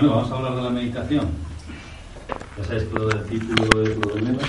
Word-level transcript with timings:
Bueno, 0.00 0.14
vamos 0.14 0.30
a 0.30 0.36
hablar 0.36 0.54
de 0.54 0.62
la 0.62 0.70
meditación. 0.70 1.26
Ya 2.56 2.64
sabéis 2.64 2.84
que 2.84 2.94
lo 3.00 3.08
del 3.08 3.24
título 3.24 3.82
es 3.82 3.96
lo 3.96 4.14
de 4.14 4.22
menos. 4.22 4.42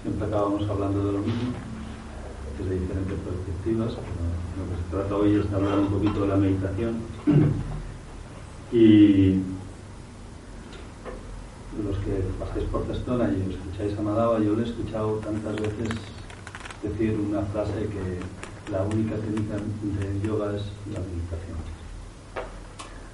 Siempre 0.00 0.26
acabamos 0.26 0.66
hablando 0.70 1.04
de 1.04 1.12
lo 1.12 1.18
mismo, 1.18 1.52
que 2.56 2.62
es 2.62 2.68
de 2.70 2.80
diferentes 2.80 3.18
perspectivas, 3.18 3.92
pero 3.92 4.56
lo 4.56 4.70
que 4.70 4.76
se 4.82 4.90
trata 4.90 5.16
hoy 5.16 5.34
es 5.34 5.50
de 5.50 5.54
hablar 5.54 5.78
un 5.80 5.88
poquito 5.88 6.22
de 6.22 6.28
la 6.28 6.36
meditación. 6.36 6.96
Y 8.72 9.42
los 11.84 11.98
que 11.98 12.24
pasáis 12.40 12.64
por 12.70 12.86
Cestona 12.86 13.28
y 13.28 13.52
escucháis 13.52 13.98
a 13.98 14.00
Madaba, 14.00 14.40
yo 14.40 14.54
le 14.54 14.62
he 14.62 14.66
escuchado 14.66 15.16
tantas 15.16 15.56
veces 15.56 15.90
decir 16.82 17.20
una 17.20 17.42
frase 17.42 17.86
que 17.86 18.72
la 18.72 18.80
única 18.80 19.14
técnica 19.16 19.56
de 19.56 20.26
yoga 20.26 20.56
es 20.56 20.62
la 20.90 21.00
meditación. 21.00 21.58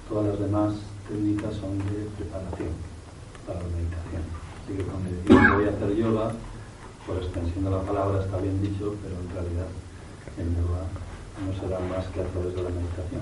Todas 0.07 0.27
las 0.27 0.39
demás 0.39 0.94
técnicas 1.07 1.53
son 1.55 1.77
de 1.77 2.09
preparación 2.17 2.73
para 3.45 3.61
la 3.61 3.69
meditación. 3.69 4.23
Así 4.25 4.71
que 4.73 4.83
cuando 4.83 5.09
decimos 5.09 5.55
voy 5.55 5.65
a 5.65 5.71
hacer 5.71 5.91
yoga, 5.95 6.25
por 7.05 7.17
extensión 7.21 7.63
de 7.65 7.71
la 7.71 7.81
palabra 7.85 8.21
está 8.25 8.37
bien 8.41 8.61
dicho, 8.61 8.97
pero 9.05 9.13
en 9.21 9.29
realidad 9.29 9.69
el 10.41 10.49
yoga 10.57 10.81
no 11.37 11.51
será 11.53 11.77
más 11.85 12.05
que 12.09 12.21
a 12.21 12.27
través 12.33 12.55
de 12.55 12.63
la 12.63 12.73
meditación. 12.73 13.21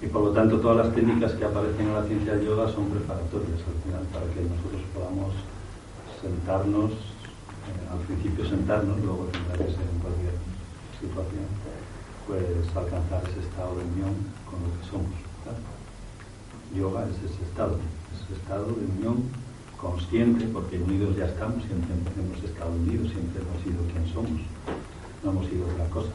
Y 0.00 0.06
por 0.06 0.22
lo 0.22 0.30
tanto 0.30 0.62
todas 0.62 0.86
las 0.86 0.94
técnicas 0.94 1.32
que 1.34 1.44
aparecen 1.44 1.90
en 1.90 1.94
la 1.94 2.06
ciencia 2.06 2.34
del 2.38 2.46
yoga 2.46 2.70
son 2.70 2.86
preparatorias 2.86 3.58
al 3.66 3.78
final 3.82 4.04
para 4.14 4.26
que 4.30 4.46
nosotros 4.46 4.82
podamos 4.94 5.34
sentarnos, 6.22 6.92
eh, 6.94 7.90
al 7.90 7.98
principio 8.06 8.46
sentarnos, 8.46 8.94
luego 9.02 9.26
tendrá 9.34 9.58
que 9.58 9.74
ser 9.74 9.86
en 9.90 9.98
cualquier 9.98 10.38
situación, 11.02 11.50
pues 12.30 12.62
alcanzar 12.78 13.26
ese 13.26 13.42
estado 13.42 13.74
de 13.74 13.82
unión 13.90 14.14
con 14.46 14.62
lo 14.62 14.70
que 14.78 14.84
somos. 14.86 15.18
Yoga 16.74 17.06
es 17.08 17.16
ese 17.30 17.42
estado, 17.44 17.78
ese 18.14 18.34
estado 18.40 18.66
de 18.66 18.84
unión 18.84 19.24
consciente, 19.80 20.44
porque 20.52 20.78
unidos 20.78 21.16
ya 21.16 21.26
estamos, 21.26 21.62
siempre 21.64 21.94
hemos 21.94 22.42
estado 22.44 22.70
unidos, 22.72 23.10
siempre 23.12 23.40
hemos 23.40 23.62
sido 23.62 23.80
quien 23.92 24.06
somos, 24.12 24.40
no 25.22 25.30
hemos 25.30 25.46
sido 25.46 25.66
otra 25.66 25.88
cosa. 25.88 26.12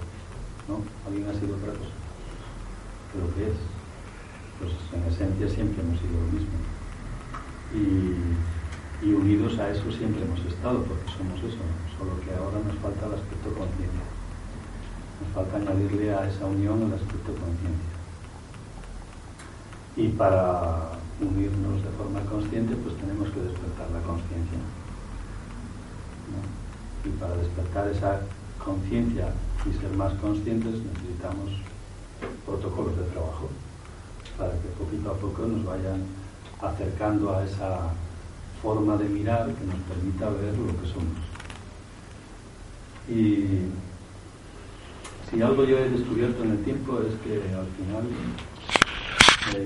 ¿no? 0.67 0.79
¿Alguien 1.07 1.27
ha 1.27 1.33
sido 1.39 1.55
otra 1.55 1.73
cosa? 1.73 1.95
¿Pero 3.13 3.25
qué 3.35 3.43
es? 3.51 3.59
Pues 4.59 4.71
en 4.93 5.03
esencia 5.09 5.47
siempre 5.49 5.81
hemos 5.81 5.99
sido 5.99 6.15
lo 6.21 6.29
mismo. 6.31 6.57
Y, 7.73 9.11
unidos 9.13 9.59
a 9.59 9.69
eso 9.69 9.91
siempre 9.91 10.23
hemos 10.23 10.39
estado, 10.45 10.81
porque 10.83 11.11
somos 11.11 11.37
eso, 11.39 11.59
solo 11.97 12.15
que 12.23 12.31
ahora 12.31 12.59
nos 12.63 12.77
falta 12.79 13.07
el 13.07 13.19
aspecto 13.19 13.49
consciente. 13.51 14.03
Nos 15.19 15.29
falta 15.35 15.57
añadirle 15.57 16.13
a 16.13 16.29
esa 16.29 16.45
unión 16.45 16.81
el 16.83 16.93
aspecto 16.93 17.35
conciencia. 17.35 17.92
Y 19.95 20.07
para 20.09 20.89
unirnos 21.21 21.83
de 21.83 21.89
forma 21.91 22.19
consciente, 22.21 22.75
pues 22.75 22.95
tenemos 22.97 23.29
que 23.29 23.41
despertar 23.41 23.91
la 23.91 24.01
conciencia. 24.01 24.59
Y 27.05 27.09
para 27.19 27.35
despertar 27.35 27.87
esa 27.89 28.21
conciencia 28.63 29.33
y 29.65 29.73
ser 29.73 29.91
más 29.95 30.13
conscientes 30.15 30.73
necesitamos 30.73 31.51
protocolos 32.45 32.97
de 32.97 33.03
trabajo 33.05 33.49
para 34.37 34.51
que 34.51 34.67
poquito 34.79 35.11
a 35.11 35.15
poco 35.15 35.45
nos 35.45 35.65
vayan 35.65 36.01
acercando 36.61 37.35
a 37.35 37.43
esa 37.43 37.91
forma 38.61 38.97
de 38.97 39.09
mirar 39.09 39.53
que 39.53 39.65
nos 39.65 39.75
permita 39.87 40.29
ver 40.29 40.57
lo 40.57 40.67
que 40.79 40.87
somos. 40.87 41.19
Y 43.09 43.67
si 45.29 45.41
algo 45.41 45.65
yo 45.65 45.77
he 45.77 45.89
descubierto 45.89 46.43
en 46.43 46.51
el 46.51 46.63
tiempo 46.63 46.99
es 46.99 47.15
que 47.21 47.35
al 47.53 47.67
final 47.75 48.07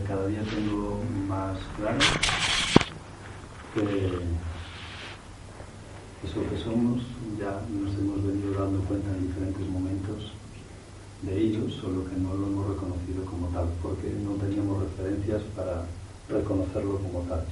cada 0.08 0.26
día 0.26 0.42
tengo 0.50 1.00
más 1.28 1.56
claro 1.78 2.00
que 3.76 4.08
eso 6.26 6.50
que 6.50 6.58
somos 6.58 7.04
ya 7.38 7.62
nos 7.70 7.94
hemos 7.94 8.26
venido 8.26 8.60
dando 8.60 8.80
cuenta 8.86 9.10
en 9.12 9.28
diferentes 9.28 9.70
momentos 9.70 10.34
de 11.22 11.38
ellos, 11.40 11.74
solo 11.76 12.06
que 12.10 12.16
no 12.16 12.34
lo 12.34 12.48
hemos 12.48 12.70
reconocido 12.70 13.24
como 13.26 13.48
tal, 13.48 13.68
porque 13.84 14.12
no 14.24 14.32
teníamos 14.34 14.82
referencias 14.82 15.44
para 15.56 15.86
reconocerlo 16.28 16.98
como 16.98 17.20
tal. 17.30 17.44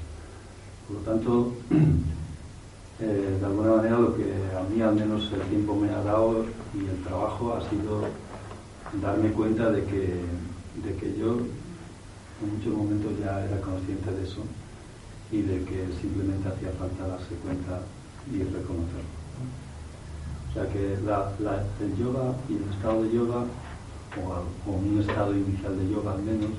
Por 0.87 0.97
lo 0.97 1.01
tanto, 1.03 1.53
eh, 3.01 3.37
de 3.39 3.45
alguna 3.45 3.75
manera 3.77 3.99
lo 3.99 4.15
que 4.15 4.23
a 4.23 4.63
mí 4.63 4.81
al 4.81 4.95
menos 4.95 5.31
el 5.31 5.41
tiempo 5.41 5.75
me 5.75 5.89
ha 5.89 6.01
dado 6.01 6.45
y 6.73 6.79
el 6.79 7.03
trabajo 7.03 7.53
ha 7.53 7.69
sido 7.69 8.01
darme 8.99 9.29
cuenta 9.29 9.69
de 9.71 9.83
que, 9.83 10.21
de 10.83 10.95
que 10.99 11.19
yo 11.19 11.37
en 12.41 12.57
muchos 12.57 12.73
momentos 12.73 13.11
ya 13.19 13.45
era 13.45 13.61
consciente 13.61 14.11
de 14.11 14.23
eso 14.23 14.41
y 15.31 15.41
de 15.41 15.63
que 15.63 15.87
simplemente 16.01 16.47
hacía 16.47 16.71
falta 16.77 17.07
darse 17.07 17.35
cuenta 17.43 17.81
y 18.31 18.43
reconocerlo. 18.43 19.15
O 20.49 20.53
sea 20.53 20.69
que 20.69 20.93
el 20.93 21.97
yoga 21.97 22.35
y 22.49 22.55
el 22.55 22.63
estado 22.71 23.03
de 23.03 23.11
yoga, 23.11 23.43
o, 24.15 24.71
un 24.71 24.99
estado 25.01 25.35
inicial 25.35 25.77
de 25.77 25.89
yoga 25.89 26.13
al 26.13 26.23
menos, 26.23 26.51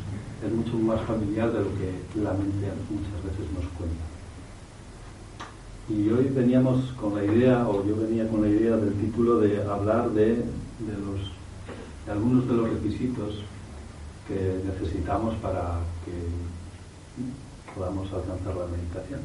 es 0.45 0.53
mucho 0.53 0.77
más 0.79 1.01
familiar 1.03 1.53
de 1.53 1.61
lo 1.61 1.71
que 1.77 2.21
la 2.21 2.33
mente 2.33 2.69
muchas 2.91 3.25
veces 3.25 3.53
nos 3.55 3.65
cuenta. 3.79 4.05
Y 5.89 6.11
hoy 6.11 6.29
veníamos 6.35 6.93
con 7.01 7.15
la 7.15 7.25
idea, 7.25 7.67
o 7.69 7.87
yo 7.87 7.97
venía 7.97 8.29
con 8.29 8.43
la 8.43 8.49
idea 8.49 8.77
del 8.77 8.93
título 8.95 9.39
de 9.39 9.63
hablar 9.63 10.11
de 10.11 10.45
algunos 12.11 12.49
de 12.49 12.55
los 12.55 12.71
requisitos 12.71 13.45
que 14.29 14.63
necesitamos 14.65 15.35
para 15.37 15.81
que 16.05 16.13
podamos 17.75 18.13
alcanzar 18.13 18.57
la 18.57 18.67
meditación. 18.67 19.21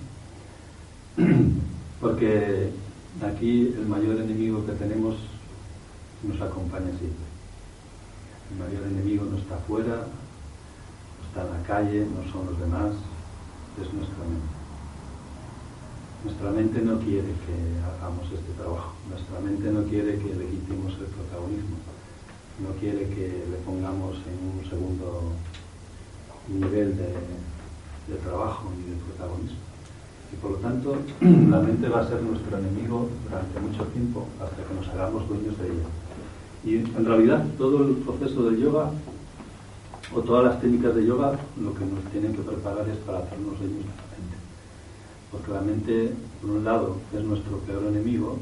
Porque 2.01 2.69
aquí 3.21 3.73
el 3.77 3.87
mayor 3.87 4.17
enemigo 4.17 4.65
que 4.65 4.73
tenemos 4.73 5.15
nos 6.23 6.39
acompaña 6.41 6.89
siempre. 6.99 7.25
El 8.51 8.57
mayor 8.57 8.87
enemigo 8.87 9.25
no 9.25 9.37
está 9.37 9.55
afuera, 9.55 10.05
no 10.05 11.27
está 11.27 11.41
en 11.41 11.61
la 11.61 11.67
calle, 11.67 12.05
no 12.05 12.31
son 12.31 12.45
los 12.45 12.59
demás, 12.59 12.91
es 13.81 13.93
nuestra 13.93 14.23
mente. 14.25 14.61
Nuestra 16.23 16.51
mente 16.51 16.81
no 16.81 16.99
quiere 16.99 17.33
que 17.45 17.57
hagamos 17.81 18.25
este 18.31 18.53
trabajo, 18.53 18.93
nuestra 19.09 19.39
mente 19.39 19.71
no 19.71 19.83
quiere 19.89 20.19
que 20.19 20.35
le 20.35 20.45
quitemos 20.45 20.93
el 20.93 21.07
protagonismo 21.07 21.90
no 22.61 22.69
quiere 22.79 23.09
que 23.09 23.45
le 23.49 23.57
pongamos 23.65 24.17
en 24.29 24.37
un 24.45 24.69
segundo 24.69 25.33
nivel 26.47 26.95
de, 26.97 27.13
trabajo 28.23 28.69
ni 28.77 28.91
de 28.91 29.01
protagonismo. 29.07 29.57
Y 30.33 30.35
por 30.35 30.51
lo 30.51 30.57
tanto, 30.57 30.97
la 31.21 31.59
mente 31.59 31.87
va 31.87 32.01
a 32.01 32.07
ser 32.07 32.21
nuestro 32.21 32.57
enemigo 32.57 33.07
durante 33.23 33.59
mucho 33.59 33.83
tiempo 33.91 34.27
hasta 34.41 34.63
que 34.63 34.73
nos 34.73 34.87
hagamos 34.89 35.27
dueños 35.27 35.57
de 35.57 35.65
ella. 35.65 35.89
Y 36.63 36.75
en 36.75 37.05
realidad 37.05 37.43
todo 37.57 37.87
el 37.87 37.95
proceso 37.95 38.49
de 38.49 38.59
yoga 38.59 38.91
o 40.13 40.19
todas 40.19 40.45
las 40.45 40.61
técnicas 40.61 40.93
de 40.93 41.05
yoga 41.05 41.39
lo 41.59 41.73
que 41.73 41.85
nos 41.85 42.03
tienen 42.11 42.35
que 42.35 42.41
preparar 42.41 42.87
es 42.89 42.97
para 42.97 43.19
hacernos 43.19 43.57
dueños 43.57 43.79
de 43.79 43.95
la 43.95 44.07
mente. 44.11 44.37
Porque 45.31 45.51
la 45.51 45.61
mente, 45.61 46.13
por 46.41 46.51
un 46.51 46.65
lado, 46.65 46.97
es 47.15 47.23
nuestro 47.23 47.57
peor 47.59 47.85
enemigo, 47.85 48.37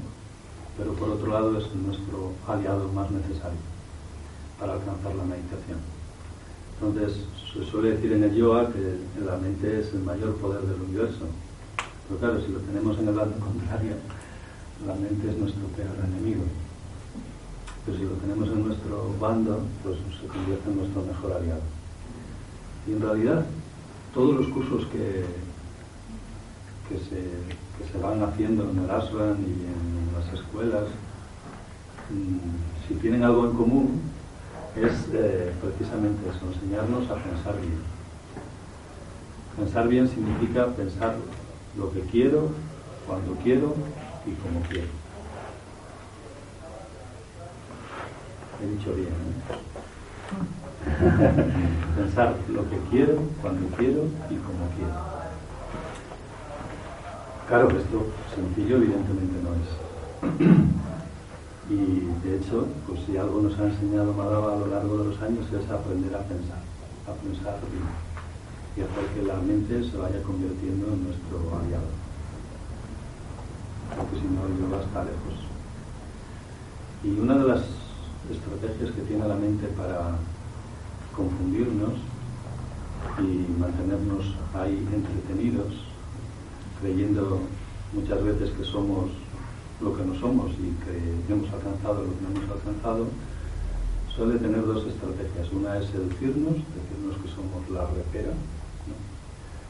pero 0.77 0.93
por 0.93 1.09
otro 1.09 1.31
lado 1.31 1.57
es 1.57 1.65
nuestro 1.75 2.33
aliado 2.47 2.91
más 2.91 3.11
necesario 3.11 3.78
para 4.59 4.73
alcanzar 4.73 5.15
la 5.15 5.23
meditación. 5.23 5.79
Entonces, 6.81 7.25
se 7.53 7.63
suele 7.69 7.91
decir 7.91 8.13
en 8.13 8.23
el 8.23 8.35
yoga 8.35 8.71
que 8.71 9.23
la 9.25 9.37
mente 9.37 9.79
es 9.79 9.93
el 9.93 10.01
mayor 10.01 10.35
poder 10.35 10.61
del 10.61 10.81
universo. 10.81 11.25
Pero 12.07 12.19
claro, 12.19 12.41
si 12.45 12.51
lo 12.51 12.59
tenemos 12.59 12.97
en 12.99 13.07
el 13.07 13.15
lado 13.15 13.31
contrario, 13.39 13.93
la 14.85 14.95
mente 14.95 15.29
es 15.29 15.37
nuestro 15.37 15.65
peor 15.75 15.95
enemigo. 16.05 16.43
Pero 17.85 17.97
si 17.97 18.03
lo 18.03 18.11
tenemos 18.11 18.49
en 18.49 18.67
nuestro 18.67 19.13
bando, 19.19 19.61
pues 19.83 19.97
se 20.21 20.27
convierte 20.27 20.69
en 20.69 20.77
nuestro 20.77 21.01
mejor 21.03 21.33
aliado. 21.33 21.61
Y 22.87 22.93
en 22.93 23.01
realidad, 23.01 23.45
todos 24.13 24.35
los 24.35 24.47
cursos 24.49 24.85
que, 24.87 25.25
que, 26.87 26.97
se, 26.97 27.19
que 27.19 27.91
se 27.91 27.97
van 27.99 28.23
haciendo 28.23 28.69
en 28.69 28.79
el 28.79 28.89
ashram 28.89 29.37
y 29.41 29.65
en 29.67 30.09
las 30.15 30.39
escuelas, 30.39 30.85
mm, 32.09 32.87
si 32.87 32.93
tienen 32.95 33.23
algo 33.23 33.45
en 33.49 33.57
común, 33.57 34.01
es 34.75 35.07
eh, 35.13 35.51
precisamente 35.61 36.29
eso, 36.29 36.45
enseñarnos 36.53 37.09
a 37.09 37.15
pensar 37.15 37.59
bien. 37.59 37.79
Pensar 39.57 39.87
bien 39.87 40.07
significa 40.07 40.67
pensar 40.67 41.15
lo 41.77 41.91
que 41.91 42.01
quiero, 42.01 42.51
cuando 43.07 43.33
quiero 43.43 43.75
y 44.25 44.31
como 44.33 44.61
quiero. 44.69 44.87
He 48.61 48.67
dicho 48.67 48.93
bien. 48.93 49.09
pensar 51.95 52.35
lo 52.49 52.69
que 52.69 52.77
quiero, 52.89 53.21
cuando 53.41 53.67
quiero 53.75 54.03
y 54.29 54.35
como 54.35 54.69
quiero. 54.75 55.19
Claro 57.47 57.69
esto 57.69 58.05
sencillo 58.35 58.77
evidentemente 58.77 59.35
no 59.43 59.55
es. 59.55 60.69
Y 61.69 62.09
de 62.25 62.37
hecho, 62.37 62.65
pues 62.87 62.99
si 63.05 63.15
algo 63.15 63.41
nos 63.41 63.57
ha 63.59 63.67
enseñado 63.67 64.11
Madaba 64.13 64.53
a 64.53 64.59
lo 64.59 64.67
largo 64.67 64.97
de 64.97 65.05
los 65.05 65.21
años 65.21 65.45
es 65.53 65.69
aprender 65.69 66.15
a 66.15 66.25
pensar, 66.25 66.63
a 67.05 67.13
pensar 67.21 67.59
bien. 67.69 67.85
y 68.75 68.81
hacer 68.81 69.05
que 69.13 69.21
la 69.21 69.35
mente 69.35 69.83
se 69.83 69.97
vaya 69.97 70.23
convirtiendo 70.23 70.87
en 70.87 71.03
nuestro 71.03 71.37
aliado. 71.61 71.93
Porque 73.95 74.15
si 74.17 74.27
no, 74.33 74.49
yoga 74.57 74.83
está 74.83 75.03
lejos. 75.03 75.45
Y 77.03 77.19
una 77.19 77.37
de 77.37 77.47
las 77.47 77.61
estrategias 78.31 78.91
que 78.91 79.01
tiene 79.01 79.27
la 79.27 79.35
mente 79.35 79.67
para 79.67 80.17
confundirnos 81.15 81.93
y 83.19 83.59
mantenernos 83.59 84.35
ahí 84.55 84.87
entretenidos, 84.91 85.73
creyendo 86.81 87.39
muchas 87.93 88.23
veces 88.23 88.51
que 88.51 88.63
somos 88.63 89.11
lo 89.81 89.95
que 89.95 90.03
no 90.03 90.13
somos 90.15 90.51
y 90.51 90.75
que 90.83 91.33
hemos 91.33 91.49
alcanzado 91.51 92.03
lo 92.03 92.11
que 92.11 92.21
no 92.21 92.29
hemos 92.35 92.51
alcanzado, 92.51 93.07
suele 94.13 94.37
tener 94.39 94.65
dos 94.65 94.85
estrategias. 94.85 95.51
Una 95.53 95.77
es 95.77 95.87
seducirnos, 95.87 96.59
decirnos 96.75 97.15
que 97.23 97.29
somos 97.29 97.69
la 97.71 97.87
repera, 97.87 98.33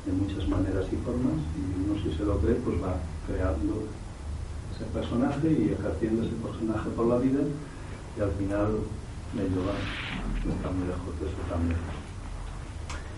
de 0.06 0.11
muchas 0.13 0.47
maneras 0.47 0.85
y 0.91 0.95
formas, 1.06 1.38
y 1.53 1.61
uno 1.85 2.01
si 2.01 2.15
se 2.17 2.23
lo 2.23 2.39
cree, 2.39 2.56
pues 2.56 2.81
va 2.81 2.95
creando 3.27 3.83
ese 4.73 4.85
personaje 4.94 5.51
y 5.51 5.75
ejerciendo 5.77 6.23
ese 6.23 6.35
personaje 6.41 6.89
por 6.95 7.05
la 7.05 7.17
vida, 7.17 7.41
y 8.17 8.21
al 8.21 8.31
final 8.31 8.79
me 9.35 9.44
lleva, 9.44 9.75
no 10.45 10.53
está 10.53 10.71
muy 10.71 10.88
lejos 10.88 11.13
de 11.19 11.27
eso 11.27 11.38
también. 11.50 11.77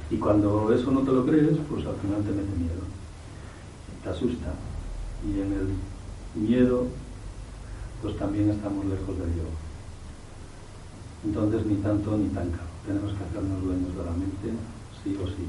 Y 0.10 0.18
cuando 0.18 0.74
eso 0.74 0.92
no 0.92 1.02
te 1.02 1.12
lo 1.12 1.26
crees, 1.26 1.56
pues 1.70 1.86
al 1.86 1.96
final 1.96 2.20
te 2.24 2.32
mete 2.32 2.58
miedo, 2.58 2.84
te 4.04 4.10
asusta. 4.10 4.52
Y 5.24 5.40
en 5.40 5.54
el 5.54 5.68
miedo, 6.36 6.88
pues 8.02 8.18
también 8.18 8.50
estamos 8.50 8.86
lejos 8.86 9.18
del 9.18 9.36
yo. 9.36 9.44
Entonces 11.26 11.66
ni 11.66 11.76
tanto 11.76 12.18
ni 12.18 12.30
tan 12.30 12.50
caro. 12.52 12.72
Tenemos 12.86 13.14
que 13.14 13.24
hacernos 13.24 13.64
dueños 13.64 13.96
de 13.96 14.04
la 14.04 14.12
mente, 14.12 14.54
sí 15.04 15.18
o 15.22 15.28
sí. 15.28 15.46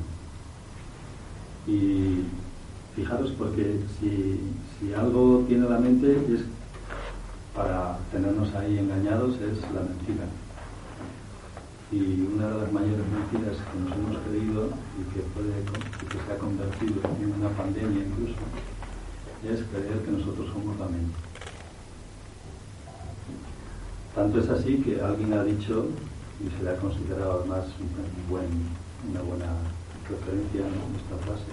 Y 1.67 2.25
fijaros 2.95 3.31
porque 3.39 3.81
si, 3.99 4.41
si 4.79 4.93
algo 4.93 5.45
tiene 5.49 5.69
la 5.69 5.79
mente 5.79 6.13
es 6.13 6.43
para 7.55 7.99
tenernos 8.11 8.55
ahí 8.55 8.79
engañados 8.79 9.35
es 9.37 9.61
la 9.73 9.81
mentira. 9.81 10.25
Y 11.91 12.27
una 12.35 12.49
de 12.49 12.63
las 12.63 12.73
mayores 12.73 13.05
mentiras 13.07 13.57
que 13.57 13.79
nos 13.79 13.93
hemos 13.93 14.17
creído 14.27 14.69
y 14.97 15.05
que, 15.13 15.21
puede, 15.33 15.53
que 16.09 16.19
se 16.27 16.33
ha 16.33 16.39
convertido 16.39 17.01
en 17.21 17.33
una 17.33 17.51
pandemia 17.51 18.05
incluso, 18.05 18.41
es 19.49 19.61
creer 19.71 19.99
que 20.05 20.11
nosotros 20.11 20.51
somos 20.53 20.79
la 20.79 20.87
mente. 20.87 21.17
Tanto 24.15 24.41
es 24.41 24.49
así 24.49 24.77
que 24.79 25.01
alguien 25.01 25.33
ha 25.33 25.43
dicho, 25.43 25.89
y 26.41 26.51
se 26.57 26.63
le 26.65 26.71
ha 26.71 26.77
considerado 26.77 27.41
además 27.41 27.65
una 29.09 29.21
buena 29.23 29.53
referencia 30.09 30.61
en 30.61 30.97
esta 30.97 31.17
frase, 31.25 31.51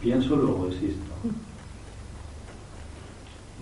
pienso 0.00 0.36
luego 0.36 0.68
existo. 0.68 1.12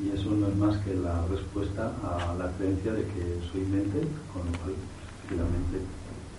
Y 0.02 0.10
eso 0.10 0.30
no 0.30 0.48
es 0.48 0.56
más 0.56 0.76
que 0.78 0.94
la 0.94 1.24
respuesta 1.26 1.92
a 2.02 2.34
la 2.34 2.50
creencia 2.52 2.92
de 2.92 3.04
que 3.04 3.40
soy 3.52 3.60
mente, 3.60 4.00
con 4.32 4.44
lo 4.50 4.58
cual, 4.58 4.74
finalmente, 5.28 5.78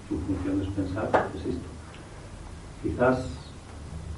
su 0.09 0.19
función 0.19 0.61
es 0.61 0.67
pensar, 0.73 1.29
existo. 1.33 1.69
Quizás 2.81 3.42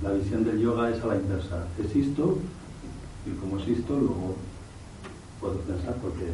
la 0.02 0.12
visión 0.12 0.44
del 0.44 0.60
yoga 0.60 0.90
es 0.90 1.02
a 1.04 1.08
la 1.08 1.16
inversa. 1.16 1.66
Existo 1.80 2.38
y 3.26 3.32
como 3.40 3.58
existo 3.58 3.94
luego 3.98 4.36
puedo 5.40 5.56
pensar 5.60 5.96
porque 6.02 6.26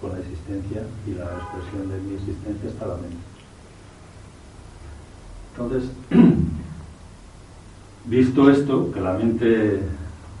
con 0.00 0.12
la 0.12 0.18
existencia 0.20 0.82
y 1.06 1.12
la 1.12 1.24
expresión 1.24 1.90
de 1.90 2.00
mi 2.00 2.14
existencia 2.14 2.68
está 2.68 2.86
la 2.86 2.96
mente. 2.96 3.16
Entonces, 5.52 5.90
visto 8.04 8.50
esto, 8.50 8.92
que 8.92 9.00
la 9.00 9.14
mente 9.14 9.80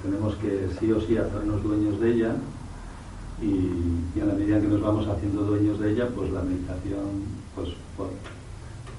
tenemos 0.02 0.34
que 0.36 0.68
sí 0.78 0.92
o 0.92 1.00
sí 1.00 1.16
hacernos 1.16 1.62
dueños 1.62 2.00
de 2.00 2.12
ella 2.12 2.36
y, 3.42 4.20
a 4.20 4.24
la 4.24 4.34
medida 4.34 4.60
que 4.60 4.68
nos 4.68 4.80
vamos 4.80 5.08
haciendo 5.08 5.42
dueños 5.42 5.78
de 5.80 5.92
ella, 5.92 6.08
pues 6.14 6.30
la 6.30 6.42
meditación 6.42 7.22
pues, 7.54 7.70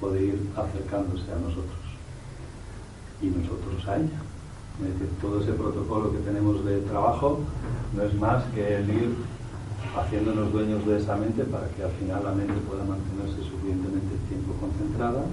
puede 0.00 0.24
ir 0.24 0.40
acercándose 0.56 1.30
a 1.32 1.36
nosotros 1.36 1.79
y 3.22 3.26
nosotros 3.26 3.86
a. 3.88 4.10
Es 4.80 4.94
decir, 4.94 5.10
todo 5.20 5.40
ese 5.40 5.52
protocolo 5.52 6.12
que 6.12 6.18
tenemos 6.18 6.64
de 6.64 6.80
trabajo 6.82 7.40
no 7.94 8.02
es 8.02 8.14
más 8.14 8.44
que 8.54 8.76
el 8.76 8.88
ir 8.88 9.14
haciéndonos 9.96 10.52
dueños 10.52 10.86
de 10.86 10.98
esa 10.98 11.16
mente 11.16 11.44
para 11.44 11.68
que 11.68 11.82
al 11.82 11.90
final 11.92 12.24
la 12.24 12.32
mente 12.32 12.54
pueda 12.68 12.84
mantenerse 12.84 13.42
suficientemente 13.42 14.16
tiempo 14.28 14.54
concentrada 14.60 15.24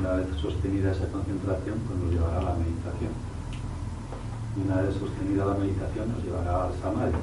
una 0.00 0.12
vez 0.14 0.28
sostenida 0.40 0.92
esa 0.92 1.06
concentración 1.12 1.76
pues 1.86 1.98
nos 2.00 2.12
llevará 2.12 2.38
a 2.38 2.42
la 2.42 2.54
meditación. 2.54 3.12
Y 4.56 4.60
una 4.64 4.82
vez 4.82 4.94
sostenida 4.96 5.44
la 5.44 5.54
meditación 5.54 6.08
nos 6.08 6.24
llevará 6.24 6.64
al 6.64 6.74
samadhi. 6.80 7.20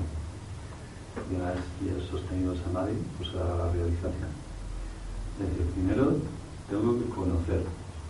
Y 1.31 1.35
una 1.35 1.57
vez 1.57 2.05
sostenido 2.09 2.53
el 2.53 2.59
samadhi 2.61 2.93
pues 3.17 3.29
será 3.29 3.49
la 3.57 3.71
realización. 3.73 4.29
Es 5.41 5.49
decir, 5.49 5.65
primero 5.73 6.21
tengo 6.69 6.99
que 6.99 7.09
conocer 7.09 7.65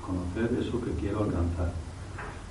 conocer 0.07 0.57
eso 0.57 0.80
que 0.81 0.92
quiero 0.94 1.24
alcanzar. 1.24 1.71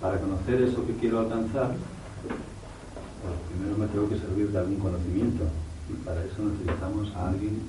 Para 0.01 0.21
conocer 0.21 0.63
eso 0.63 0.87
que 0.87 0.95
quiero 0.97 1.21
alcanzar, 1.21 1.75
pues 2.23 3.37
primero 3.49 3.79
me 3.79 3.87
tengo 3.89 4.09
que 4.09 4.19
servir 4.19 4.53
de 4.53 4.59
algún 4.59 4.79
conocimiento. 4.79 5.45
Y 5.89 5.95
para 6.05 6.23
eso 6.25 6.43
necesitamos 6.45 7.15
a 7.17 7.29
alguien 7.29 7.63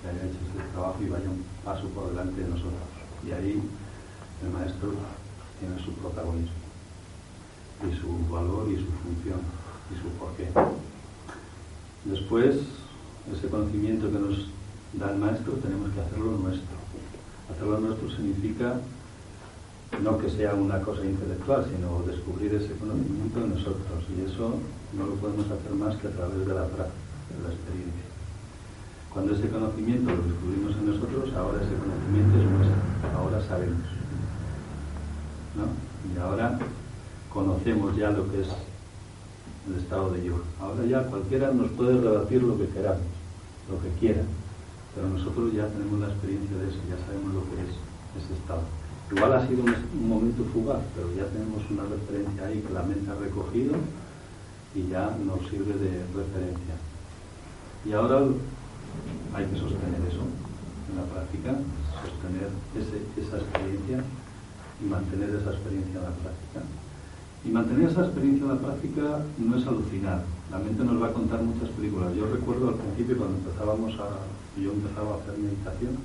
que 0.00 0.08
haya 0.08 0.24
hecho 0.24 0.38
ese 0.40 0.72
trabajo 0.72 0.96
y 1.02 1.08
vaya 1.08 1.28
un 1.28 1.44
paso 1.64 1.86
por 1.88 2.08
delante 2.10 2.40
de 2.40 2.48
nosotros. 2.48 2.88
Y 3.26 3.32
ahí 3.32 3.60
el 4.42 4.50
maestro 4.50 4.92
tiene 5.60 5.76
su 5.84 5.92
protagonismo, 5.94 6.64
y 7.84 7.94
su 8.00 8.32
valor 8.32 8.68
y 8.70 8.76
su 8.76 8.90
función 9.04 9.40
y 9.90 9.94
su 10.00 10.08
porqué. 10.18 10.48
Después, 12.04 12.56
ese 13.32 13.48
conocimiento 13.48 14.10
que 14.10 14.18
nos 14.18 14.48
da 14.94 15.12
el 15.12 15.18
maestro 15.18 15.54
tenemos 15.54 15.92
que 15.92 16.00
hacerlo 16.00 16.38
nuestro. 16.38 16.76
Hacerlo 17.50 17.80
nuestro 17.80 18.10
significa 18.10 18.80
no 20.02 20.18
que 20.18 20.30
sea 20.30 20.54
una 20.54 20.80
cosa 20.80 21.04
intelectual, 21.04 21.64
sino 21.64 22.02
descubrir 22.06 22.54
ese 22.54 22.72
conocimiento 22.76 23.40
en 23.40 23.50
nosotros. 23.50 24.04
Y 24.16 24.30
eso 24.30 24.54
no 24.92 25.06
lo 25.06 25.14
podemos 25.14 25.46
hacer 25.46 25.72
más 25.74 25.96
que 25.96 26.08
a 26.08 26.10
través 26.10 26.46
de 26.46 26.54
la 26.54 26.66
práctica, 26.66 27.04
de 27.30 27.48
la 27.48 27.54
experiencia. 27.54 28.04
Cuando 29.12 29.34
ese 29.34 29.48
conocimiento 29.48 30.10
lo 30.10 30.22
descubrimos 30.22 30.74
en 30.74 30.86
nosotros, 30.90 31.34
ahora 31.34 31.62
ese 31.62 31.76
conocimiento 31.78 32.34
es 32.38 32.50
nuestro, 32.50 32.78
ahora 33.16 33.40
sabemos. 33.46 33.86
¿no? 35.54 35.70
Y 36.10 36.18
ahora 36.18 36.58
conocemos 37.32 37.96
ya 37.96 38.10
lo 38.10 38.30
que 38.30 38.42
es 38.42 38.48
el 39.68 39.76
estado 39.76 40.10
de 40.10 40.24
yoga. 40.24 40.44
Ahora 40.60 40.84
ya 40.84 41.06
cualquiera 41.06 41.52
nos 41.52 41.70
puede 41.72 42.00
rebatir 42.00 42.42
lo 42.42 42.58
que 42.58 42.68
queramos, 42.68 43.06
lo 43.70 43.80
que 43.80 43.88
quiera, 44.00 44.22
pero 44.94 45.08
nosotros 45.08 45.52
ya 45.52 45.66
tenemos 45.68 46.00
la 46.00 46.08
experiencia 46.08 46.56
de 46.58 46.68
eso, 46.68 46.78
ya 46.90 46.98
sabemos 47.06 47.34
lo 47.34 47.40
que 47.48 47.62
es 47.62 47.72
ese 48.24 48.34
estado. 48.34 48.62
Igual 49.12 49.32
ha 49.34 49.46
sido 49.46 49.64
un, 49.64 50.08
momento 50.08 50.44
fugaz, 50.52 50.80
pero 50.94 51.12
ya 51.12 51.26
tenemos 51.28 51.60
una 51.70 51.84
referencia 51.84 52.46
ahí 52.46 52.60
que 52.60 52.72
la 52.72 52.82
mente 52.82 53.10
ha 53.10 53.14
recogido 53.14 53.74
y 54.74 54.88
ya 54.88 55.14
nos 55.24 55.40
sirve 55.50 55.74
de 55.74 56.02
referencia. 56.16 56.74
Y 57.84 57.92
ahora 57.92 58.24
hay 59.34 59.44
que 59.44 59.58
sostener 59.58 60.00
eso 60.08 60.24
en 60.88 60.96
la 60.96 61.04
práctica, 61.12 61.52
sostener 62.00 62.48
esa 62.74 63.36
experiencia 63.36 64.00
y 64.80 64.84
mantener 64.88 65.30
esa 65.36 65.52
experiencia 65.52 66.00
en 66.00 66.04
la 66.04 66.16
práctica. 66.16 66.60
Y 67.44 67.48
mantener 67.50 67.90
esa 67.90 68.06
experiencia 68.06 68.44
en 68.44 68.56
la 68.56 68.58
práctica 68.58 69.20
no 69.36 69.56
es 69.56 69.66
alucinar. 69.66 70.24
La 70.50 70.58
mente 70.58 70.82
nos 70.82 71.02
va 71.02 71.08
a 71.08 71.12
contar 71.12 71.42
muchas 71.42 71.68
películas. 71.76 72.14
Yo 72.16 72.24
recuerdo 72.32 72.68
al 72.68 72.80
principio 72.80 73.18
cuando 73.18 73.36
empezábamos 73.36 73.92
a, 74.00 74.24
yo 74.56 74.72
empezaba 74.72 75.12
a 75.12 75.18
hacer 75.20 75.36
meditación, 75.36 76.00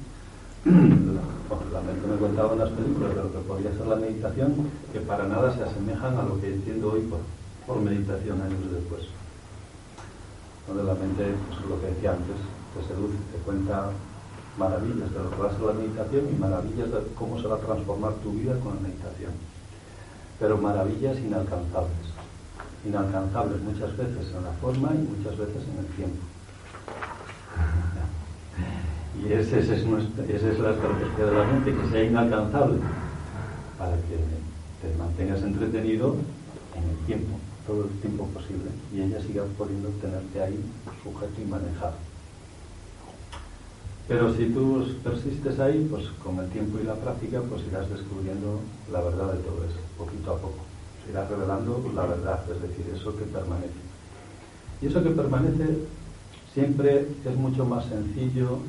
la 0.66 1.82
mente 1.82 2.08
me 2.08 2.18
contaba 2.18 2.56
las 2.56 2.70
películas 2.72 3.16
de 3.16 3.24
lo 3.24 3.32
que 3.32 3.40
podría 3.40 3.72
ser 3.72 3.88
la 3.88 3.96
meditación 3.96 4.70
que 4.92 5.00
para 5.00 5.26
nada 5.26 5.56
se 5.56 5.64
asemejan 5.64 6.18
a 6.18 6.24
lo 6.24 6.40
que 6.42 6.54
entiendo 6.54 6.92
hoy 6.92 7.08
por, 7.66 7.80
meditación 7.80 8.42
años 8.42 8.72
después. 8.74 9.04
Donde 10.68 10.84
la 10.84 10.96
mente, 10.96 11.34
pues 11.48 11.70
lo 11.70 11.80
que 11.80 11.88
decía 11.88 12.12
antes, 12.12 12.36
te 12.74 12.82
seduce, 12.88 13.16
te 13.32 13.38
cuenta 13.46 13.92
maravillas 14.58 15.14
de 15.14 15.20
lo 15.20 15.30
que 15.30 15.38
va 15.38 15.48
a 15.48 15.52
ser 15.52 15.62
la 15.62 15.74
meditación 15.74 16.28
y 16.30 16.40
maravillas 16.40 16.92
de 16.92 17.00
cómo 17.16 17.40
se 17.40 17.48
va 17.48 17.56
a 17.56 17.60
transformar 17.60 18.14
tu 18.24 18.32
vida 18.32 18.60
con 18.60 18.76
la 18.76 18.82
meditación. 18.82 19.32
Pero 20.40 20.58
maravillas 20.58 21.18
inalcanzables. 21.20 22.10
Inalcanzables 22.86 23.62
muchas 23.62 23.96
veces 23.96 24.34
en 24.36 24.44
la 24.44 24.52
forma 24.60 24.90
y 24.94 25.08
muchas 25.08 25.38
veces 25.38 25.64
en 25.72 25.80
el 25.80 25.88
tiempo. 25.96 26.24
Y 29.22 29.34
esa 29.34 29.58
es, 29.58 29.70
esa 29.70 30.50
es 30.50 30.60
la 30.60 30.72
estrategia 30.72 31.26
de 31.26 31.32
la 31.34 31.44
mente, 31.44 31.76
que 31.76 31.90
sea 31.92 32.04
inalcanzable, 32.04 32.80
para 33.78 33.96
que 33.96 34.18
te 34.82 34.98
mantengas 34.98 35.42
entretenido 35.42 36.16
en 36.76 36.90
el 36.90 36.98
tiempo, 37.06 37.38
todo 37.68 37.84
el 37.84 37.90
tiempo 38.00 38.26
posible, 38.28 38.72
y 38.94 39.02
ella 39.02 39.22
siga 39.22 39.44
pudiendo 39.58 39.90
tenerte 40.02 40.42
ahí 40.42 40.60
sujeto 41.04 41.42
y 41.42 41.46
manejado. 41.46 41.96
Pero 44.08 44.34
si 44.34 44.46
tú 44.48 44.88
persistes 45.04 45.60
ahí, 45.60 45.86
pues 45.90 46.08
con 46.24 46.40
el 46.40 46.50
tiempo 46.50 46.80
y 46.82 46.86
la 46.86 46.96
práctica, 46.96 47.42
pues 47.42 47.62
irás 47.70 47.90
descubriendo 47.90 48.62
la 48.92 49.02
verdad 49.02 49.34
de 49.34 49.44
todo 49.44 49.64
eso, 49.66 49.80
poquito 49.98 50.32
a 50.32 50.38
poco. 50.38 50.64
Se 51.06 51.12
irá 51.12 51.28
revelando 51.28 51.92
la 51.94 52.06
verdad, 52.06 52.44
es 52.50 52.62
decir, 52.62 52.92
eso 52.96 53.16
que 53.16 53.26
permanece. 53.26 53.80
Y 54.82 54.88
eso 54.88 55.04
que 55.04 55.12
permanece 55.12 55.78
siempre 56.54 57.08
es 57.24 57.36
mucho 57.36 57.66
más 57.66 57.86
sencillo 57.86 58.60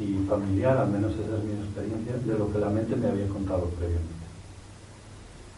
y 0.00 0.26
familiar, 0.26 0.78
al 0.78 0.88
menos 0.88 1.12
esa 1.12 1.36
es 1.36 1.44
mi 1.44 1.52
experiencia, 1.52 2.16
de 2.16 2.38
lo 2.38 2.50
que 2.50 2.58
la 2.58 2.70
mente 2.70 2.96
me 2.96 3.08
había 3.08 3.28
contado 3.28 3.66
previamente. 3.78 4.20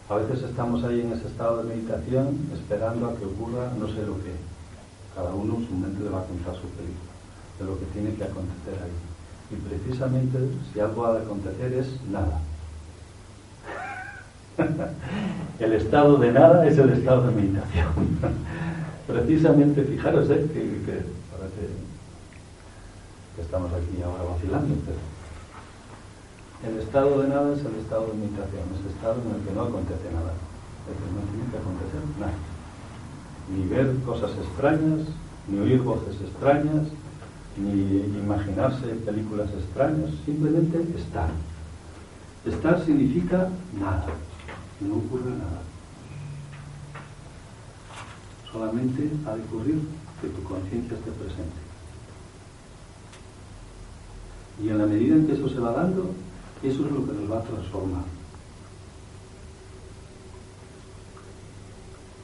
A 0.09 0.17
veces 0.17 0.43
estamos 0.43 0.83
ahí 0.85 1.01
en 1.01 1.13
ese 1.13 1.29
estado 1.29 1.63
de 1.63 1.75
meditación 1.75 2.37
esperando 2.53 3.07
a 3.07 3.17
que 3.17 3.25
ocurra 3.25 3.73
no 3.79 3.87
sé 3.87 4.03
lo 4.05 4.17
que. 4.17 4.35
Cada 5.15 5.33
uno 5.33 5.55
su 5.67 5.75
mente 5.75 6.03
le 6.03 6.11
va 6.11 6.21
a 6.21 6.25
contar 6.25 6.55
su 6.55 6.69
película 6.73 7.13
de 7.59 7.65
lo 7.67 7.79
que 7.79 7.85
tiene 7.93 8.15
que 8.15 8.25
acontecer 8.25 8.75
ahí. 8.83 8.97
Y 9.53 9.57
precisamente 9.57 10.39
si 10.73 10.81
algo 10.81 11.07
ha 11.07 11.15
de 11.15 11.25
acontecer 11.25 11.73
es 11.75 11.87
nada. 12.11 12.41
el 15.61 15.73
estado 15.75 16.17
de 16.17 16.33
nada 16.33 16.67
es 16.67 16.79
el 16.79 16.91
estado 16.91 17.29
de 17.29 17.35
meditación. 17.35 17.87
precisamente, 19.07 19.83
fijaros, 19.85 20.31
¿eh? 20.31 20.47
que, 20.53 20.61
parece 21.31 21.69
que 23.35 23.43
estamos 23.43 23.73
aquí 23.73 24.03
ahora 24.03 24.25
vacilando, 24.35 24.75
pero 24.85 25.01
el 26.63 26.79
estado 26.81 27.23
de 27.23 27.29
nada 27.29 27.55
es 27.55 27.65
el 27.65 27.77
estado 27.77 28.07
de 28.09 28.15
meditación, 28.15 28.63
es 28.75 28.81
el 28.85 28.93
estado 28.93 29.17
en 29.23 29.35
el 29.35 29.43
que 29.47 29.55
no 29.55 29.63
acontece 29.63 30.13
nada, 30.13 30.33
es 30.87 30.95
que 30.95 31.09
no 31.11 31.23
tiene 31.33 31.51
que 31.51 31.59
acontecer 31.59 32.03
nada. 32.21 32.39
Ni 33.51 33.67
ver 33.67 33.97
cosas 34.05 34.31
extrañas, 34.37 35.01
ni 35.49 35.59
oír 35.59 35.83
voces 35.83 36.21
extrañas, 36.21 36.87
ni 37.57 38.19
imaginarse 38.19 38.87
películas 39.05 39.51
extrañas, 39.51 40.11
simplemente 40.25 40.81
estar. 40.97 41.31
Estar 42.45 42.85
significa 42.85 43.49
nada, 43.79 44.07
no 44.81 44.97
ocurre 44.97 45.31
nada. 45.31 45.63
Solamente 48.53 49.11
ha 49.27 49.35
de 49.35 49.43
ocurrir 49.43 49.81
que 50.21 50.29
tu 50.29 50.43
conciencia 50.45 50.97
esté 50.97 51.11
presente. 51.13 51.62
Y 54.61 54.69
en 54.69 54.79
la 54.79 54.87
medida 54.87 55.15
en 55.15 55.27
que 55.27 55.35
eso 55.35 55.49
se 55.49 55.61
va 55.61 55.73
dando, 55.73 56.11
eso 56.63 56.85
es 56.87 56.93
lo 56.93 57.07
que 57.07 57.13
nos 57.13 57.31
va 57.31 57.39
a 57.39 57.45
transformar. 57.45 58.05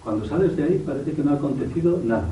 Cuando 0.02 0.26
sales 0.26 0.56
de 0.56 0.64
ahí 0.64 0.82
parece 0.87 1.12
que 1.12 1.23
no 1.23 1.32
ha 1.32 1.35
acontecido 1.35 2.00
nada. 2.02 2.28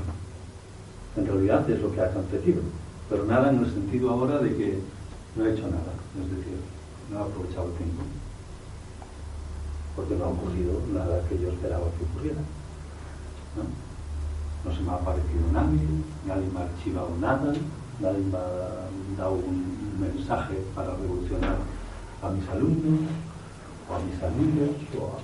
En 1.17 1.27
realidad 1.27 1.69
es 1.71 1.81
lo 1.81 1.93
que 1.93 2.01
ha 2.01 2.07
acontecido 2.07 2.63
pero 3.09 3.25
nada 3.25 3.51
en 3.51 3.59
el 3.59 3.71
sentido 3.71 4.11
ahora 4.11 4.39
de 4.39 4.55
que 4.57 4.79
no 5.37 5.47
he 5.47 5.53
hecho 5.53 5.69
nada, 5.69 5.93
es 6.21 6.31
decir, 6.37 6.59
no 7.11 7.19
he 7.19 7.23
aprovechado 7.23 7.67
el 7.69 7.75
tiempo, 7.75 8.03
porque 9.95 10.17
no 10.17 10.25
ha 10.25 10.29
ocurrido 10.29 10.81
nada 10.93 11.23
que 11.29 11.39
yo 11.39 11.49
esperaba 11.51 11.85
que 11.97 12.05
ocurriera. 12.05 12.41
¿no? 13.57 14.75
se 14.75 14.83
me 14.83 14.91
ha 14.91 14.95
aparecido 14.95 15.47
nadie, 15.53 15.79
nadie 16.27 16.49
me 16.53 16.59
ha 16.59 16.65
archivado 16.65 17.11
nada, 17.21 17.55
nadie 18.01 18.19
me 18.19 18.37
ha 18.37 19.17
dado 19.17 19.35
un 19.35 19.76
mensaje 20.01 20.55
para 20.75 20.95
revolucionar 20.97 21.57
a 22.23 22.31
mis 22.31 22.49
alumnos, 22.49 23.01
o 23.89 23.95
a 23.95 23.99
mis 24.01 24.23
amigos, 24.23 24.77
o 24.99 25.07
a... 25.07 25.19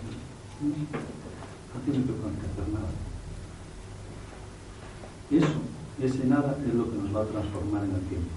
No 0.63 1.81
tiene 1.85 2.05
que 2.05 2.13
acontecer 2.13 2.69
nada. 2.73 2.91
Eso 5.31 5.73
ese 6.01 6.27
nada 6.27 6.57
es 6.67 6.75
lo 6.75 6.91
que 6.91 6.97
nos 6.97 7.15
va 7.15 7.23
a 7.23 7.27
transformar 7.27 7.85
en 7.85 7.95
el 7.95 8.01
tiempo. 8.03 8.31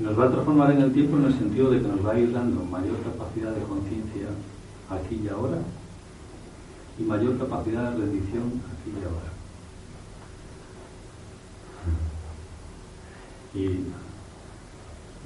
Nos 0.00 0.18
va 0.18 0.24
a 0.24 0.30
transformar 0.30 0.70
en 0.72 0.82
el 0.82 0.92
tiempo 0.92 1.16
en 1.16 1.24
el 1.26 1.38
sentido 1.38 1.70
de 1.70 1.80
que 1.80 1.88
nos 1.88 2.04
va 2.04 2.12
a 2.12 2.18
ir 2.18 2.32
dando 2.32 2.64
mayor 2.64 2.96
capacidad 3.02 3.52
de 3.52 3.62
conciencia 3.62 4.28
aquí 4.90 5.20
y 5.22 5.28
ahora 5.28 5.58
y 6.98 7.02
mayor 7.02 7.38
capacidad 7.38 7.92
de 7.92 7.98
rendición 7.98 8.60
aquí 8.72 8.90
y 8.90 9.04
ahora. 9.04 9.37
Y 13.58 13.90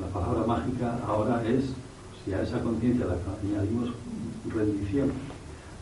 la 0.01 0.09
palabra 0.09 0.47
mágica 0.47 0.97
ahora 1.07 1.45
es, 1.45 1.65
si 2.25 2.33
a 2.33 2.41
esa 2.41 2.63
conciencia 2.63 3.05
le 3.05 3.21
añadimos 3.21 3.93
rendición, 4.49 5.13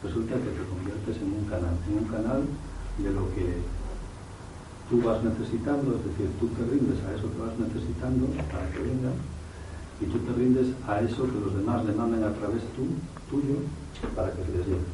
resulta 0.02 0.35
que 0.35 0.50
te 0.59 0.66
conviertes 0.66 1.23
en 1.23 1.30
un 1.30 1.45
canal, 1.47 1.78
en 1.87 1.99
un 2.02 2.11
canal 2.11 2.42
de 2.99 3.11
lo 3.14 3.30
que 3.38 3.54
tú 4.90 4.99
vas 5.07 5.23
necesitando, 5.23 5.95
es 5.95 6.02
decir, 6.11 6.26
tú 6.40 6.49
te 6.59 6.66
rindes 6.66 6.99
a 7.07 7.14
eso 7.14 7.30
que 7.30 7.38
vas 7.38 7.54
necesitando 7.54 8.26
para 8.50 8.66
que 8.75 8.83
venga, 8.83 9.14
y 10.02 10.07
tú 10.11 10.19
te 10.19 10.33
rindes 10.35 10.75
a 10.88 11.00
eso 11.07 11.30
que 11.30 11.38
los 11.38 11.54
demás 11.54 11.87
demandan 11.87 12.25
a 12.25 12.35
través 12.35 12.66
tuyo 12.75 13.62
para 14.16 14.33
que 14.33 14.42
les 14.50 14.66
llegue. 14.66 14.90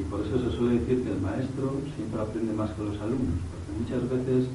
Y 0.00 0.02
por 0.10 0.26
eso 0.26 0.42
se 0.42 0.50
suele 0.56 0.80
decir 0.80 1.04
que 1.04 1.12
el 1.12 1.20
maestro 1.20 1.78
siempre 1.94 2.18
aprende 2.18 2.52
más 2.52 2.70
que 2.74 2.82
los 2.82 2.98
alumnos, 2.98 3.38
porque 3.46 3.78
muchas 3.78 4.02
veces, 4.10 4.50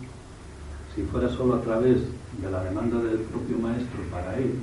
si 0.95 1.03
fuera 1.03 1.29
solo 1.29 1.55
a 1.55 1.61
través 1.61 1.97
de 2.41 2.49
la 2.49 2.63
demanda 2.63 3.03
del 3.03 3.19
propio 3.27 3.59
maestro 3.59 3.99
para 4.09 4.39
él, 4.39 4.55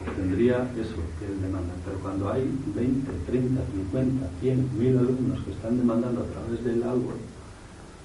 obtendría 0.00 0.64
eso 0.80 0.96
que 1.20 1.26
él 1.26 1.42
demanda. 1.42 1.74
Pero 1.84 1.98
cuando 2.00 2.32
hay 2.32 2.48
20, 2.74 3.12
30, 3.26 3.60
50, 3.92 4.30
100, 4.40 4.78
1000 4.78 4.98
alumnos 4.98 5.44
que 5.44 5.52
están 5.52 5.76
demandando 5.76 6.22
a 6.22 6.26
través 6.32 6.64
del 6.64 6.82
algo, 6.82 7.12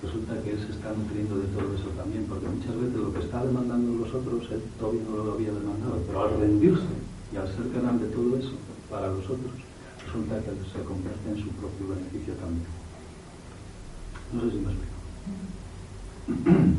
resulta 0.04 0.36
que 0.44 0.52
él 0.52 0.60
se 0.60 0.76
está 0.76 0.92
nutriendo 0.92 1.40
de 1.40 1.48
todo 1.56 1.72
eso 1.74 1.88
también, 1.96 2.26
porque 2.28 2.52
muchas 2.52 2.76
veces 2.76 3.00
lo 3.00 3.14
que 3.14 3.24
está 3.24 3.46
demandando 3.46 3.96
los 3.96 4.14
otros, 4.14 4.52
él 4.52 4.62
todavía 4.78 5.08
no 5.08 5.24
lo 5.24 5.32
había 5.32 5.56
demandado, 5.56 6.04
pero 6.06 6.24
al 6.28 6.36
rendirse 6.40 6.92
y 7.32 7.38
al 7.38 7.48
ser 7.48 7.72
canal 7.72 7.96
de 7.96 8.12
todo 8.12 8.36
eso 8.36 8.60
para 8.92 9.08
los 9.08 9.24
otros, 9.24 9.56
resulta 10.04 10.36
que 10.44 10.52
se 10.68 10.84
convierte 10.84 11.32
en 11.32 11.40
su 11.40 11.48
propio 11.56 11.96
beneficio 11.96 12.34
también. 12.36 12.68
No 14.36 14.44
sé 14.44 14.52
si 14.52 14.60
me 14.60 14.68
explico. 14.68 15.00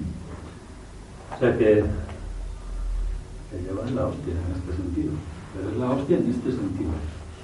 o 1.35 1.39
sea 1.39 1.59
que, 1.59 1.83
que 3.51 3.57
lleva 3.63 3.91
la 3.91 4.07
hostia 4.07 4.35
en 4.35 4.51
este 4.55 4.71
sentido, 4.77 5.13
pero 5.55 5.71
es 5.71 5.77
la 5.77 5.91
hostia 5.91 6.19
en 6.19 6.31
este 6.31 6.51
sentido, 6.53 6.95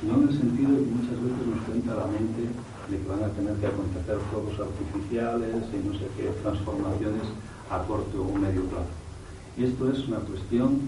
no 0.02 0.14
en 0.14 0.28
el 0.28 0.38
sentido 0.38 0.70
que 0.78 0.94
muchas 0.94 1.18
veces 1.18 1.46
nos 1.50 1.64
cuenta 1.66 1.94
la 1.98 2.06
mente 2.06 2.42
de 2.90 2.98
que 2.98 3.08
van 3.08 3.24
a 3.24 3.34
tener 3.34 3.54
que 3.58 3.66
acontecer 3.66 4.18
fuegos 4.30 4.54
artificiales 4.58 5.62
y 5.74 5.86
no 5.86 5.92
sé 5.98 6.06
qué 6.16 6.30
transformaciones 6.42 7.26
a 7.70 7.82
corto 7.82 8.22
o 8.22 8.32
medio 8.38 8.62
plazo. 8.70 8.94
Y 9.56 9.64
esto 9.64 9.90
es 9.90 10.06
una 10.06 10.18
cuestión, 10.18 10.80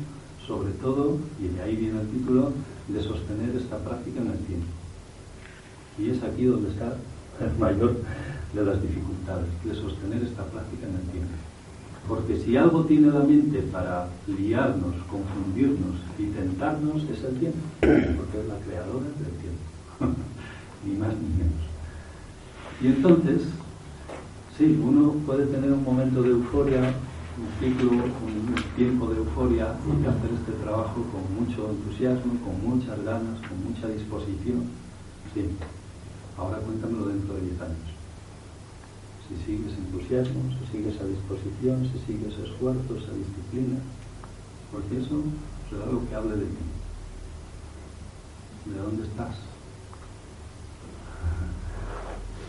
sobre 0.46 0.70
todo, 0.78 1.18
y 1.40 1.48
de 1.48 1.62
ahí 1.62 1.76
viene 1.76 2.00
el 2.00 2.08
título, 2.08 2.52
de 2.86 3.02
sostener 3.02 3.54
esta 3.56 3.78
práctica 3.78 4.20
en 4.20 4.30
el 4.30 4.38
tiempo. 4.38 4.66
Y 5.98 6.10
es 6.10 6.22
aquí 6.22 6.44
donde 6.44 6.70
está 6.70 6.96
el 7.40 7.58
mayor 7.58 7.96
de 8.54 8.64
las 8.64 8.80
dificultades, 8.80 9.50
de 9.64 9.74
sostener 9.74 10.22
esta 10.22 10.44
práctica 10.46 10.86
en 10.86 10.94
el 10.94 11.06
tiempo. 11.10 11.51
Porque 12.08 12.36
si 12.36 12.56
algo 12.56 12.84
tiene 12.84 13.08
la 13.08 13.20
mente 13.20 13.58
para 13.70 14.08
liarnos, 14.26 14.94
confundirnos 15.10 15.96
y 16.18 16.26
tentarnos, 16.26 17.04
es 17.04 17.22
el 17.24 17.38
tiempo, 17.38 17.58
porque 17.80 18.40
es 18.40 18.48
la 18.48 18.58
creadora 18.66 19.06
del 19.06 19.34
tiempo, 19.38 19.62
ni 20.84 20.96
más 20.96 21.14
ni 21.14 21.28
menos. 21.38 21.62
Y 22.82 22.86
entonces, 22.88 23.42
sí, 24.58 24.80
uno 24.82 25.12
puede 25.24 25.46
tener 25.46 25.72
un 25.72 25.84
momento 25.84 26.22
de 26.22 26.30
euforia, 26.30 26.80
un 26.80 27.48
ciclo, 27.60 27.90
un 27.92 28.54
tiempo 28.76 29.06
de 29.06 29.18
euforia 29.18 29.68
y 29.86 30.06
hacer 30.06 30.30
este 30.34 30.52
trabajo 30.64 31.06
con 31.12 31.22
mucho 31.38 31.70
entusiasmo, 31.70 32.34
con 32.44 32.68
muchas 32.68 33.02
ganas, 33.04 33.38
con 33.48 33.62
mucha 33.64 33.88
disposición. 33.88 34.64
Sí, 35.32 35.46
ahora 36.36 36.58
cuéntamelo 36.58 37.06
dentro 37.06 37.34
de 37.34 37.42
10 37.42 37.60
años. 37.60 38.01
Si 39.28 39.36
sigues 39.46 39.72
entusiasmo, 39.78 40.42
si 40.58 40.66
sigues 40.72 40.94
esa 40.94 41.06
disposición, 41.06 41.88
si 41.90 41.98
sigues 42.06 42.34
esfuerzo, 42.38 42.96
esa 42.96 43.12
disciplina, 43.14 43.78
porque 44.70 44.98
eso 44.98 45.22
será 45.70 45.86
lo 45.86 46.06
que 46.08 46.14
hable 46.14 46.36
de 46.36 46.46
ti. 46.46 46.64
¿De 48.66 48.78
dónde 48.78 49.02
estás? 49.04 49.36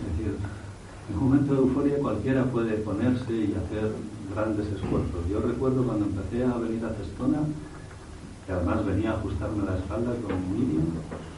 Es 0.02 0.18
decir, 0.18 0.38
en 1.10 1.18
un 1.18 1.24
momento 1.24 1.54
de 1.54 1.60
euforia 1.60 1.98
cualquiera 2.00 2.44
puede 2.46 2.78
ponerse 2.78 3.34
y 3.34 3.56
hacer 3.56 3.94
grandes 4.34 4.68
esfuerzos. 4.68 5.28
Yo 5.30 5.40
recuerdo 5.42 5.84
cuando 5.84 6.06
empecé 6.06 6.44
a 6.44 6.58
venir 6.58 6.84
a 6.86 6.94
Cestona, 6.96 7.40
que 8.46 8.52
además 8.52 8.86
venía 8.86 9.12
a 9.12 9.18
ajustarme 9.20 9.64
la 9.66 9.78
espalda 9.78 10.12
con 10.26 10.36
Miriam, 10.52 10.86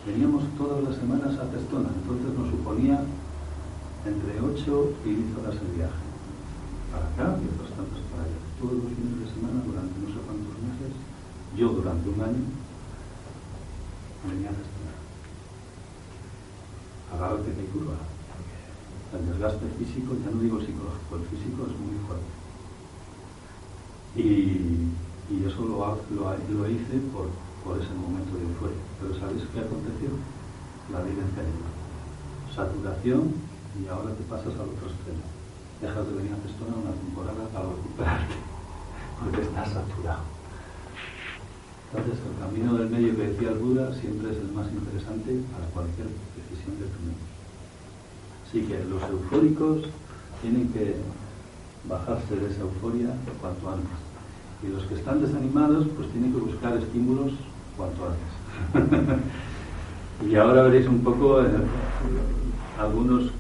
veníamos 0.08 0.44
todas 0.58 0.84
las 0.84 0.96
semanas 0.96 1.38
a 1.38 1.46
Cestona, 1.51 1.89
entonces 2.01 2.34
nos 2.38 2.50
suponía 2.50 3.01
entre 4.05 4.39
8 4.39 4.93
y 5.05 5.09
10 5.09 5.38
horas 5.38 5.55
el 5.62 5.71
viaje. 5.75 6.05
Para 6.91 7.05
acá 7.09 7.41
y 7.41 7.45
otras 7.50 7.74
tantas 7.75 8.01
para 8.13 8.24
allá. 8.24 8.39
Todos 8.62 8.74
los 8.74 8.93
fines 8.93 9.19
de 9.19 9.27
semana 9.33 9.59
durante 9.65 9.95
no 10.00 10.07
sé 10.13 10.19
cuántos 10.21 10.55
meses, 10.62 10.93
yo 11.57 11.69
durante 11.69 12.09
un 12.09 12.21
año, 12.21 12.43
venía 14.29 14.50
a 14.50 14.57
Cestona. 14.57 14.95
Agárrate 17.13 17.50
mi 17.57 17.67
curva 17.74 18.15
el 19.15 19.27
desgaste 19.27 19.65
físico, 19.79 20.15
ya 20.24 20.31
no 20.31 20.41
digo 20.41 20.59
psicológico, 20.59 21.15
el 21.15 21.25
físico 21.31 21.63
es 21.63 21.75
muy 21.79 21.97
fuerte. 22.07 22.33
Y, 24.15 24.91
eso 25.45 25.62
lo, 25.65 25.77
lo, 25.79 26.69
hice 26.69 26.97
por, 27.13 27.27
por, 27.63 27.81
ese 27.81 27.93
momento 27.93 28.38
de 28.38 28.43
euforia. 28.43 28.77
Pero 29.01 29.19
¿sabéis 29.19 29.43
qué 29.53 29.59
aconteció? 29.59 30.09
La 30.91 31.01
vida 31.01 31.21
en 31.21 32.55
Saturación 32.55 33.33
y 33.82 33.88
ahora 33.88 34.15
te 34.15 34.24
pasas 34.24 34.53
al 34.55 34.72
otro 34.72 34.88
extremo. 34.88 35.25
Dejas 35.82 36.08
de 36.08 36.13
venir 36.15 36.34
a 36.34 36.44
Testona 36.44 36.75
una 36.79 36.96
temporada 36.96 37.44
para 37.51 37.70
recuperarte, 37.70 38.36
porque 39.20 39.41
estás 39.41 39.70
saturado. 39.74 40.24
Entonces, 41.91 42.20
el 42.25 42.36
camino 42.39 42.74
del 42.75 42.89
medio 42.89 43.15
que 43.15 43.27
decía 43.32 43.50
el 43.50 43.60
Buda 43.60 43.94
siempre 43.94 44.32
es 44.32 44.38
el 44.38 44.51
más 44.51 44.67
interesante 44.72 45.39
para 45.51 45.65
cualquier 45.72 46.08
decisión 46.36 46.75
que 46.79 46.91
tomemos. 46.91 47.25
Así 48.48 48.62
que 48.67 48.84
los 48.86 49.01
eufóricos 49.10 49.89
tienen 50.41 50.70
que 50.74 50.96
bajarse 51.88 52.36
de 52.36 52.48
esa 52.51 52.62
euforia 52.62 53.10
cuanto 53.39 53.70
antes. 53.70 53.98
Y 54.63 54.67
los 54.67 54.84
que 54.86 54.96
están 54.96 55.22
desanimados, 55.22 55.88
pues 55.96 56.10
tienen 56.12 56.34
que 56.34 56.39
buscar 56.39 56.75
estímulos 56.77 57.34
cuanto 57.77 58.10
antes. 58.10 59.20
y 60.29 60.36
ahora 60.36 60.63
veréis 60.63 60.88
un 60.88 61.03
poco 61.03 61.41
eh, 61.41 61.46
algunos, 62.79 63.32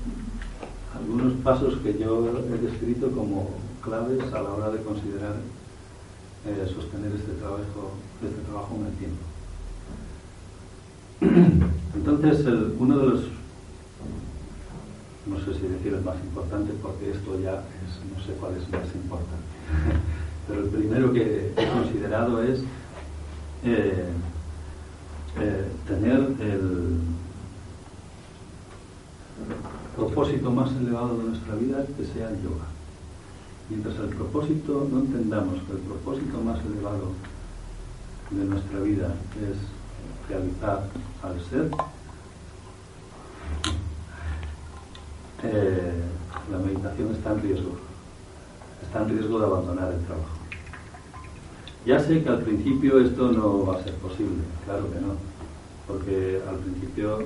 algunos 1.15 1.41
pasos 1.43 1.75
que 1.81 1.97
yo 1.97 2.27
he 2.27 2.57
descrito 2.57 3.09
como 3.11 3.51
claves 3.81 4.21
a 4.33 4.41
la 4.41 4.49
hora 4.49 4.69
de 4.69 4.83
considerar 4.83 5.35
eh, 6.45 6.67
sostener 6.67 7.13
este 7.15 7.31
trabajo, 7.33 7.93
este 8.21 8.41
trabajo 8.41 8.75
en 8.75 8.85
el 8.85 8.93
tiempo. 8.99 9.23
Entonces, 11.95 12.45
uno 12.77 12.97
de 12.97 13.05
los 13.05 13.21
no 15.25 15.39
sé 15.39 15.53
si 15.55 15.67
decir 15.67 15.93
el 15.93 16.03
más 16.03 16.17
importante 16.17 16.73
porque 16.83 17.11
esto 17.11 17.39
ya 17.39 17.53
es, 17.53 18.13
no 18.13 18.23
sé 18.23 18.33
cuál 18.33 18.53
es 18.57 18.69
más 18.69 18.93
importante. 18.93 19.45
Pero 20.47 20.63
el 20.63 20.69
primero 20.69 21.13
que 21.13 21.51
he 21.55 21.69
considerado 21.69 22.43
es 22.43 22.59
eh, 23.63 24.05
eh, 25.39 25.65
tener 25.87 26.19
el 26.41 26.99
propósito 29.95 30.51
más 30.51 30.71
elevado 30.71 31.17
de 31.17 31.23
nuestra 31.29 31.55
vida 31.55 31.85
que 31.97 32.05
sea 32.05 32.29
el 32.29 32.41
yoga. 32.43 32.65
Mientras 33.69 33.95
el 33.95 34.09
propósito, 34.09 34.87
no 34.91 34.99
entendamos 34.99 35.55
que 35.63 35.73
el 35.73 35.79
propósito 35.79 36.41
más 36.41 36.59
elevado 36.65 37.11
de 38.31 38.45
nuestra 38.45 38.79
vida 38.79 39.15
es 39.41 39.57
realizar 40.29 40.87
al 41.23 41.41
ser, 41.49 41.69
Eh, 45.43 46.01
la 46.51 46.57
meditación 46.57 47.11
está 47.11 47.33
en 47.33 47.41
riesgo, 47.41 47.71
está 48.81 49.03
en 49.03 49.09
riesgo 49.09 49.39
de 49.39 49.45
abandonar 49.45 49.93
el 49.93 49.99
trabajo. 50.05 50.37
Ya 51.85 51.99
sé 51.99 52.23
que 52.23 52.29
al 52.29 52.41
principio 52.41 52.99
esto 52.99 53.31
no 53.31 53.65
va 53.65 53.75
a 53.75 53.83
ser 53.83 53.93
posible, 53.95 54.43
claro 54.65 54.91
que 54.91 54.99
no, 55.01 55.13
porque 55.85 56.41
al 56.49 56.55
principio 56.55 57.19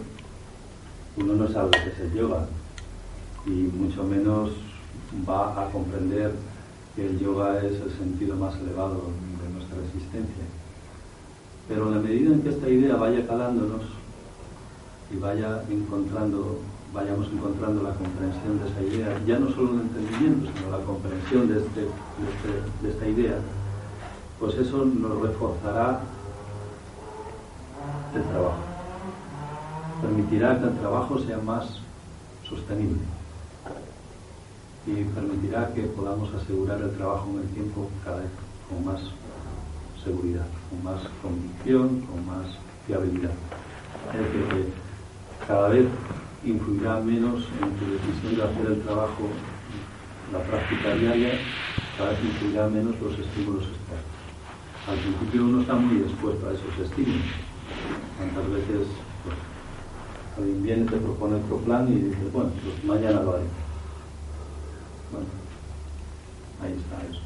uno 1.15 1.33
no 1.33 1.47
sabe 1.47 1.71
qué 1.71 1.89
es 1.89 1.99
el 1.99 2.13
yoga 2.13 2.45
y 3.49 3.71
mucho 3.75 4.03
menos 4.03 4.51
va 5.27 5.59
a 5.59 5.71
comprender 5.71 6.33
que 6.95 7.07
el 7.07 7.19
yoga 7.19 7.57
es 7.57 7.81
el 7.81 7.91
sentido 7.97 8.35
más 8.35 8.55
elevado 8.57 9.01
de 9.41 9.53
nuestra 9.53 9.77
existencia. 9.85 10.43
Pero 11.67 11.87
en 11.87 11.95
la 11.95 12.01
medida 12.01 12.33
en 12.33 12.41
que 12.41 12.49
esta 12.49 12.69
idea 12.69 12.95
vaya 12.95 13.25
calándonos 13.25 13.81
y 15.11 15.17
vaya 15.17 15.63
encontrando 15.69 16.59
vayamos 16.91 17.27
encontrando 17.31 17.83
la 17.83 17.93
comprensión 17.93 18.57
de 18.59 18.67
esa 18.67 18.81
idea, 18.81 19.21
ya 19.23 19.37
no 19.37 19.51
solo 19.51 19.73
el 19.75 19.81
entendimiento, 19.81 20.49
sino 20.51 20.71
la 20.75 20.83
comprensión 20.83 21.47
de, 21.47 21.59
este, 21.59 21.81
este, 21.81 22.81
de, 22.81 22.89
esta 22.89 23.07
idea, 23.07 23.35
pues 24.39 24.55
eso 24.55 24.85
nos 24.85 25.21
reforzará 25.21 26.01
el 28.15 28.23
trabajo. 28.23 28.57
Permitirá 30.01 30.59
que 30.59 30.65
el 30.65 30.79
trabajo 30.79 31.19
sea 31.19 31.37
más 31.37 31.79
sostenible 32.49 33.18
y 34.87 35.03
permitirá 35.03 35.73
que 35.73 35.81
podamos 35.83 36.33
asegurar 36.33 36.81
el 36.81 36.95
trabajo 36.95 37.29
en 37.33 37.39
el 37.39 37.47
tiempo 37.49 37.89
cada 38.03 38.17
vez 38.17 38.29
con 38.69 38.85
más 38.85 39.01
seguridad, 40.03 40.45
con 40.69 40.83
más 40.83 41.01
convicción, 41.21 42.01
con 42.01 42.25
más 42.25 42.47
fiabilidad. 42.87 43.33
Es 44.13 44.19
decir, 44.19 44.73
cada 45.47 45.69
vez 45.69 45.85
influirá 46.45 46.99
menos 47.01 47.43
en 47.61 47.69
tu 47.77 47.85
decisión 47.91 48.35
de 48.35 48.43
hacer 48.43 48.65
el 48.71 48.81
trabajo, 48.81 49.27
la 50.31 50.39
práctica 50.43 50.95
diaria, 50.95 51.39
cada 51.97 52.11
vez 52.11 52.19
influirá 52.23 52.67
menos 52.67 52.95
los 53.01 53.19
estímulos 53.19 53.63
externos. 53.63 54.19
Al 54.87 54.97
principio 54.97 55.43
uno 55.43 55.61
está 55.61 55.75
muy 55.75 56.01
expuesto 56.01 56.47
a 56.47 56.53
esos 56.53 56.89
estímulos. 56.89 57.27
Tantas 58.17 58.49
veces 58.51 58.87
pues, 59.23 59.35
alguien 60.37 60.63
viene, 60.63 60.85
te 60.85 60.97
propone 60.97 61.35
otro 61.35 61.57
plan 61.57 61.87
y 61.87 61.95
dices, 61.95 62.31
bueno, 62.31 62.51
pues 62.63 62.83
mañana 62.85 63.21
lo 63.21 63.35
haré. 63.35 63.68
Bueno, 65.11 65.27
ahí 66.61 66.73
está 66.73 67.05
eso. 67.09 67.21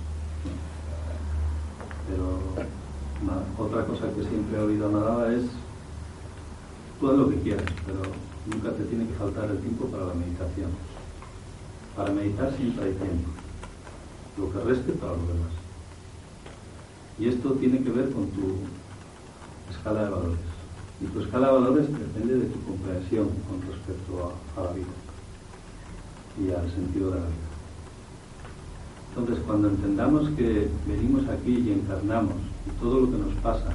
Pero 2.10 2.40
otra 3.58 3.86
cosa 3.86 4.14
que 4.14 4.24
siempre 4.28 4.58
he 4.58 4.62
oído 4.62 4.90
nada 4.92 5.34
es, 5.34 5.44
tú 7.00 7.10
haz 7.10 7.18
lo 7.18 7.30
que 7.30 7.40
quieras, 7.40 7.66
pero 7.86 8.02
Nunca 8.46 8.72
te 8.72 8.84
tiene 8.84 9.08
que 9.08 9.14
faltar 9.14 9.50
el 9.50 9.60
tiempo 9.60 9.86
para 9.86 10.06
la 10.08 10.14
meditación. 10.14 10.72
Para 11.96 12.12
meditar 12.12 12.54
siempre 12.58 12.86
hay 12.86 12.94
tiempo. 12.94 13.30
Lo 14.38 14.52
que 14.52 14.60
reste 14.68 14.92
para 14.94 15.14
lo 15.14 15.28
demás. 15.28 15.54
Y 17.20 17.30
esto 17.30 17.54
tiene 17.54 17.82
que 17.84 17.92
ver 17.92 18.12
con 18.12 18.28
tu 18.32 18.58
escala 19.72 20.04
de 20.04 20.10
valores. 20.10 20.40
Y 21.00 21.06
tu 21.06 21.22
escala 21.22 21.48
de 21.48 21.54
valores 21.54 21.88
depende 21.88 22.36
de 22.36 22.46
tu 22.48 22.62
comprensión 22.64 23.30
con 23.48 23.62
respecto 23.62 24.36
a, 24.58 24.60
a 24.60 24.64
la 24.66 24.72
vida 24.74 24.94
y 26.42 26.52
al 26.52 26.70
sentido 26.72 27.12
de 27.12 27.20
la 27.20 27.26
vida. 27.26 27.43
Entonces, 29.16 29.44
cuando 29.46 29.70
entendamos 29.70 30.30
que 30.32 30.70
venimos 30.88 31.28
aquí 31.30 31.52
y 31.52 31.72
encarnamos 31.74 32.36
y 32.66 32.82
todo 32.82 33.02
lo 33.02 33.12
que 33.12 33.18
nos 33.18 33.34
pasa 33.44 33.74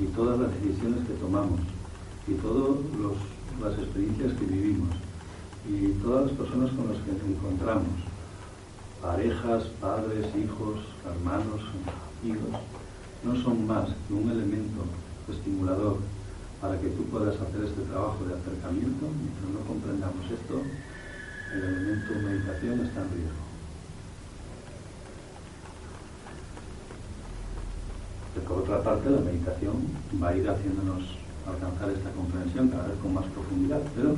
y 0.00 0.06
todas 0.06 0.40
las 0.40 0.50
decisiones 0.54 1.06
que 1.06 1.14
tomamos 1.14 1.60
y 2.26 2.32
todos 2.34 2.78
los 2.98 3.16
las 3.60 3.74
experiencias 3.78 4.32
que 4.34 4.46
vivimos 4.46 4.88
y 5.68 5.88
todas 6.00 6.26
las 6.26 6.38
personas 6.38 6.70
con 6.70 6.88
las 6.88 6.98
que 7.02 7.12
nos 7.12 7.22
encontramos, 7.22 7.90
parejas, 9.02 9.64
padres, 9.80 10.26
hijos, 10.36 10.78
hermanos, 11.04 11.60
amigos, 12.22 12.54
no 13.24 13.36
son 13.42 13.66
más 13.66 13.88
que 14.06 14.14
un 14.14 14.30
elemento 14.30 14.86
estimulador 15.28 15.98
para 16.60 16.80
que 16.80 16.88
tú 16.88 17.02
puedas 17.04 17.34
hacer 17.34 17.64
este 17.64 17.82
trabajo 17.82 18.24
de 18.24 18.34
acercamiento. 18.34 19.06
Mientras 19.10 19.50
no 19.52 19.60
comprendamos 19.66 20.24
esto, 20.30 20.62
el 21.54 21.62
elemento 21.62 22.14
meditación 22.24 22.80
está 22.86 23.02
en 23.02 23.10
riesgo. 23.10 23.47
Por 28.46 28.58
otra 28.58 28.82
parte, 28.82 29.10
la 29.10 29.20
meditación 29.20 29.76
va 30.22 30.28
a 30.28 30.36
ir 30.36 30.48
haciéndonos 30.48 31.16
alcanzar 31.46 31.90
esta 31.90 32.10
comprensión 32.12 32.68
cada 32.68 32.88
vez 32.88 32.98
con 33.02 33.14
más 33.14 33.24
profundidad, 33.26 33.80
pero 33.96 34.14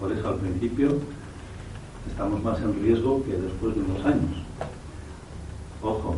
por 0.00 0.12
eso 0.12 0.28
al 0.28 0.36
principio 0.36 0.98
estamos 2.08 2.42
más 2.42 2.60
en 2.60 2.74
riesgo 2.82 3.22
que 3.24 3.36
después 3.36 3.74
de 3.74 3.82
unos 3.82 4.04
años. 4.04 4.42
Ojo, 5.82 6.16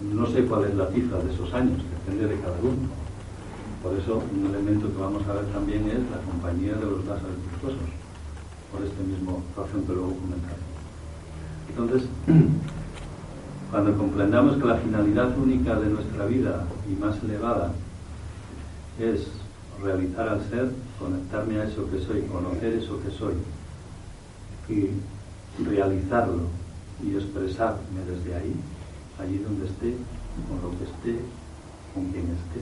no 0.00 0.26
sé 0.26 0.44
cuál 0.46 0.64
es 0.64 0.74
la 0.74 0.86
cifra 0.86 1.18
de 1.18 1.32
esos 1.32 1.52
años, 1.54 1.82
depende 2.06 2.28
de 2.28 2.40
cada 2.40 2.58
uno. 2.62 2.90
Por 3.82 3.94
eso 3.94 4.22
un 4.32 4.46
elemento 4.46 4.92
que 4.92 5.00
vamos 5.00 5.26
a 5.26 5.32
ver 5.32 5.46
también 5.46 5.86
es 5.88 5.98
la 6.10 6.22
compañía 6.22 6.74
de 6.74 6.86
los 6.86 7.04
gases 7.04 7.34
virtuosos, 7.50 7.90
por 8.70 8.82
este 8.82 9.02
mismo 9.02 9.42
razón 9.56 9.82
que 9.86 9.92
luego 9.92 10.14
comentaré. 10.14 10.62
Entonces, 11.68 12.08
cuando 13.72 13.96
comprendamos 13.96 14.58
que 14.58 14.66
la 14.66 14.76
finalidad 14.76 15.36
única 15.38 15.74
de 15.76 15.88
nuestra 15.88 16.26
vida 16.26 16.66
y 16.86 16.94
más 17.00 17.16
elevada 17.24 17.72
es 19.00 19.28
realizar 19.82 20.28
al 20.28 20.42
ser, 20.50 20.70
conectarme 20.98 21.58
a 21.58 21.64
eso 21.64 21.90
que 21.90 21.98
soy, 22.00 22.20
conocer 22.24 22.74
eso 22.74 23.00
que 23.02 23.10
soy 23.10 23.32
y 24.68 25.64
realizarlo 25.64 26.42
y 27.02 27.16
expresarme 27.16 28.04
desde 28.06 28.34
ahí, 28.34 28.54
allí 29.18 29.38
donde 29.38 29.64
esté, 29.64 29.94
con 30.48 30.70
lo 30.70 30.78
que 30.78 30.84
esté, 30.84 31.24
con 31.94 32.04
quien 32.12 32.24
esté. 32.24 32.60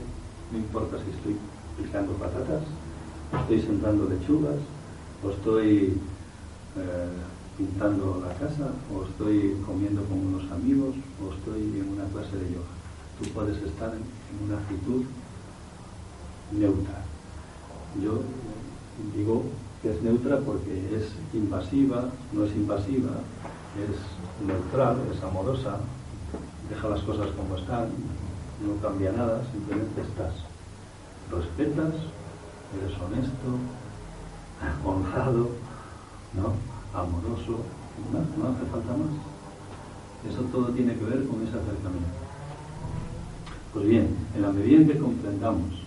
No 0.53 0.59
importa 0.59 0.95
si 1.03 1.11
estoy 1.11 1.35
picando 1.77 2.13
patatas, 2.13 2.63
estoy 3.41 3.61
sembrando 3.61 4.07
lechugas, 4.07 4.55
o 5.25 5.29
estoy 5.29 5.99
eh, 6.77 7.09
pintando 7.61 8.23
la 8.25 8.33
casa, 8.33 8.73
o 8.91 9.03
estoy 9.05 9.61
comiendo 9.65 10.03
con 10.05 10.17
unos 10.17 10.51
amigos, 10.51 10.95
o 11.21 11.33
estoy 11.33 11.61
en 11.61 11.93
una 11.93 12.05
clase 12.05 12.35
de 12.37 12.53
yoga. 12.53 12.73
Tú 13.19 13.29
puedes 13.29 13.57
estar 13.61 13.93
en 13.93 14.03
una 14.47 14.57
actitud 14.57 15.03
neutra. 16.51 17.05
Yo 18.01 18.21
digo 19.15 19.43
que 19.81 19.91
es 19.91 20.01
neutra 20.01 20.39
porque 20.39 20.73
es 20.95 21.13
invasiva, 21.35 22.09
no 22.33 22.45
es 22.45 22.55
invasiva, 22.55 23.11
es 23.77 24.47
neutral, 24.47 24.97
es 25.13 25.23
amorosa, 25.23 25.77
deja 26.67 26.89
las 26.89 27.01
cosas 27.01 27.29
como 27.37 27.57
están, 27.57 27.89
no 28.65 28.81
cambia 28.81 29.11
nada, 29.11 29.43
simplemente 29.51 30.01
estás. 30.01 30.33
Respetas, 31.29 31.93
eres 32.73 32.99
honesto, 32.99 33.49
honrado, 34.83 35.49
¿no? 36.33 36.70
Amoroso, 36.93 37.63
no, 38.11 38.47
hace 38.47 38.65
falta 38.71 38.93
más. 38.93 39.13
Eso 40.29 40.41
todo 40.51 40.67
tiene 40.69 40.95
que 40.95 41.05
ver 41.05 41.25
con 41.25 41.41
ese 41.41 41.57
acercamiento. 41.57 42.21
Pues 43.73 43.87
bien, 43.87 44.15
en 44.35 44.41
la 44.41 44.51
medida 44.51 44.81
en 44.81 44.87
que 44.87 44.97
comprendamos 44.97 45.81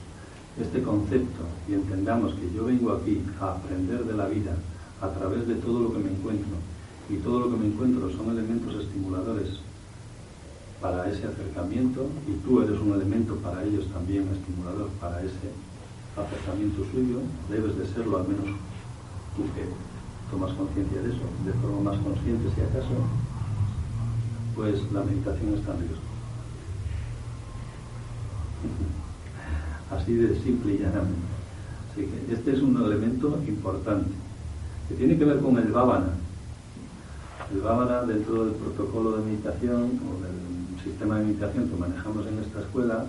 este 0.60 0.82
concepto 0.82 1.42
y 1.68 1.74
entendamos 1.74 2.34
que 2.34 2.50
yo 2.54 2.64
vengo 2.64 2.92
aquí 2.92 3.22
a 3.40 3.52
aprender 3.52 4.04
de 4.04 4.14
la 4.14 4.26
vida 4.26 4.56
a 5.00 5.08
través 5.10 5.46
de 5.46 5.54
todo 5.56 5.80
lo 5.80 5.92
que 5.92 5.98
me 5.98 6.10
encuentro, 6.10 6.56
y 7.10 7.16
todo 7.16 7.40
lo 7.40 7.50
que 7.50 7.56
me 7.56 7.66
encuentro 7.66 8.10
son 8.10 8.30
elementos 8.30 8.74
estimuladores 8.82 9.60
para 10.80 11.10
ese 11.10 11.26
acercamiento 11.26 12.06
y 12.26 12.32
tú 12.44 12.62
eres 12.62 12.78
un 12.80 12.92
elemento 12.92 13.36
para 13.36 13.62
ellos 13.64 13.86
también 13.88 14.28
estimulador 14.28 14.88
para 15.00 15.20
ese 15.20 15.52
acercamiento 16.16 16.84
suyo, 16.92 17.20
debes 17.50 17.76
de 17.78 17.86
serlo 17.86 18.18
al 18.18 18.28
menos 18.28 18.46
tú 19.36 19.42
que 19.54 19.64
tomas 20.30 20.52
conciencia 20.54 21.00
de 21.00 21.08
eso, 21.10 21.22
de 21.44 21.52
forma 21.54 21.92
más 21.92 22.00
consciente 22.00 22.48
si 22.54 22.60
acaso, 22.60 22.94
pues 24.54 24.80
la 24.92 25.02
meditación 25.02 25.54
está 25.54 25.72
en 25.72 25.80
riesgo. 25.80 25.96
Así 29.90 30.14
de 30.14 30.40
simple 30.40 30.74
y 30.74 30.78
llanamente. 30.78 31.34
Así 31.92 32.06
que 32.06 32.32
este 32.32 32.52
es 32.52 32.62
un 32.62 32.76
elemento 32.76 33.38
importante, 33.46 34.10
que 34.88 34.94
tiene 34.94 35.16
que 35.16 35.24
ver 35.24 35.40
con 35.40 35.56
el 35.58 35.70
bhavana. 35.70 36.10
El 37.52 37.60
bhavana 37.60 38.02
dentro 38.02 38.46
del 38.46 38.54
protocolo 38.54 39.18
de 39.18 39.24
meditación 39.24 40.00
o 40.02 40.22
del 40.22 40.82
sistema 40.82 41.18
de 41.18 41.26
meditación 41.26 41.68
que 41.68 41.76
manejamos 41.76 42.26
en 42.26 42.38
esta 42.38 42.60
escuela, 42.60 43.04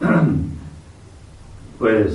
pues 1.78 2.12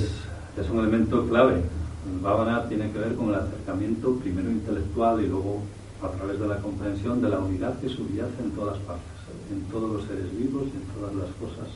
es 0.56 0.70
un 0.70 0.78
elemento 0.80 1.28
clave. 1.28 1.62
El 2.06 2.20
bhavana 2.20 2.68
tiene 2.68 2.90
que 2.92 2.98
ver 2.98 3.14
con 3.16 3.30
el 3.30 3.34
acercamiento 3.36 4.14
primero 4.16 4.50
intelectual 4.50 5.20
y 5.22 5.26
luego 5.26 5.62
a 6.02 6.08
través 6.08 6.38
de 6.38 6.46
la 6.46 6.58
comprensión 6.58 7.20
de 7.20 7.28
la 7.28 7.38
unidad 7.38 7.78
que 7.80 7.88
subyace 7.88 8.42
en 8.42 8.52
todas 8.52 8.78
partes, 8.78 9.18
en 9.50 9.62
todos 9.64 9.90
los 9.90 10.04
seres 10.04 10.30
vivos 10.38 10.64
y 10.72 10.76
en 10.76 10.84
todas 10.94 11.14
las 11.14 11.30
cosas 11.36 11.68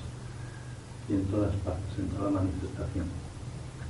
y 1.08 1.14
en 1.14 1.24
todas 1.26 1.54
partes, 1.56 1.98
en 1.98 2.08
toda 2.08 2.30
manifestación. 2.30 3.06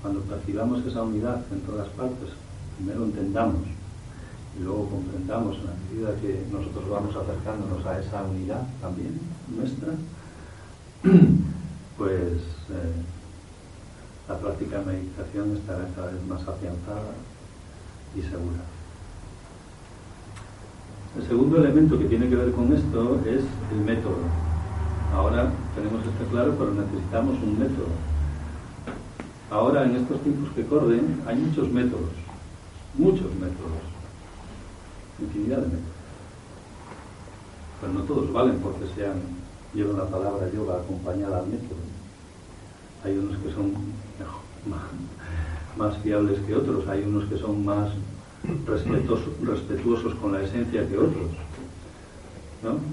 Cuando 0.00 0.20
percibamos 0.22 0.84
esa 0.86 1.02
unidad 1.02 1.44
en 1.52 1.60
todas 1.60 1.88
partes, 1.88 2.30
primero 2.76 3.04
entendamos 3.04 3.62
y 4.58 4.62
luego 4.62 4.88
comprendamos 4.88 5.56
en 5.56 5.66
la 5.66 5.74
medida 5.90 6.20
que 6.20 6.44
nosotros 6.50 6.88
vamos 6.90 7.14
acercándonos 7.14 7.84
a 7.86 8.00
esa 8.00 8.22
unidad 8.24 8.66
también 8.80 9.20
nuestra, 9.54 9.88
pues 11.98 12.32
eh, 12.70 12.92
la 14.32 14.38
práctica 14.38 14.78
de 14.78 14.86
meditación 14.86 15.56
estará 15.56 15.86
cada 15.94 16.10
vez 16.10 16.26
más 16.26 16.40
afianzada 16.40 17.12
y 18.16 18.22
segura. 18.22 18.64
El 21.18 21.28
segundo 21.28 21.58
elemento 21.58 21.98
que 21.98 22.06
tiene 22.06 22.28
que 22.30 22.36
ver 22.36 22.52
con 22.52 22.72
esto 22.72 23.20
es 23.26 23.44
el 23.72 23.84
método. 23.84 24.24
Ahora 25.14 25.52
tenemos 25.74 26.00
esto 26.00 26.24
claro, 26.30 26.54
pero 26.58 26.72
necesitamos 26.72 27.36
un 27.42 27.58
método. 27.58 27.92
Ahora, 29.50 29.84
en 29.84 29.96
estos 29.96 30.18
tiempos 30.22 30.48
que 30.54 30.64
corren, 30.64 31.20
hay 31.26 31.36
muchos 31.36 31.70
métodos, 31.70 32.16
muchos 32.94 33.34
métodos, 33.34 33.84
infinidad 35.20 35.58
de 35.58 35.66
métodos. 35.66 36.00
Pero 37.82 37.92
no 37.92 38.00
todos 38.04 38.32
valen 38.32 38.58
porque 38.60 38.86
sean, 38.96 39.20
llevan 39.74 39.98
la 39.98 40.06
palabra 40.06 40.50
yoga 40.50 40.76
acompañada 40.76 41.40
al 41.40 41.48
método. 41.48 41.84
Hay 43.04 43.18
unos 43.18 43.36
que 43.36 43.52
son 43.52 43.74
más, 45.76 45.96
fiables 45.98 46.38
que 46.46 46.54
otros, 46.54 46.86
hay 46.88 47.02
unos 47.02 47.24
que 47.24 47.38
son 47.38 47.64
más 47.64 47.90
respetuosos 48.66 50.14
con 50.16 50.32
la 50.32 50.42
esencia 50.42 50.86
que 50.88 50.98
otros. 50.98 51.30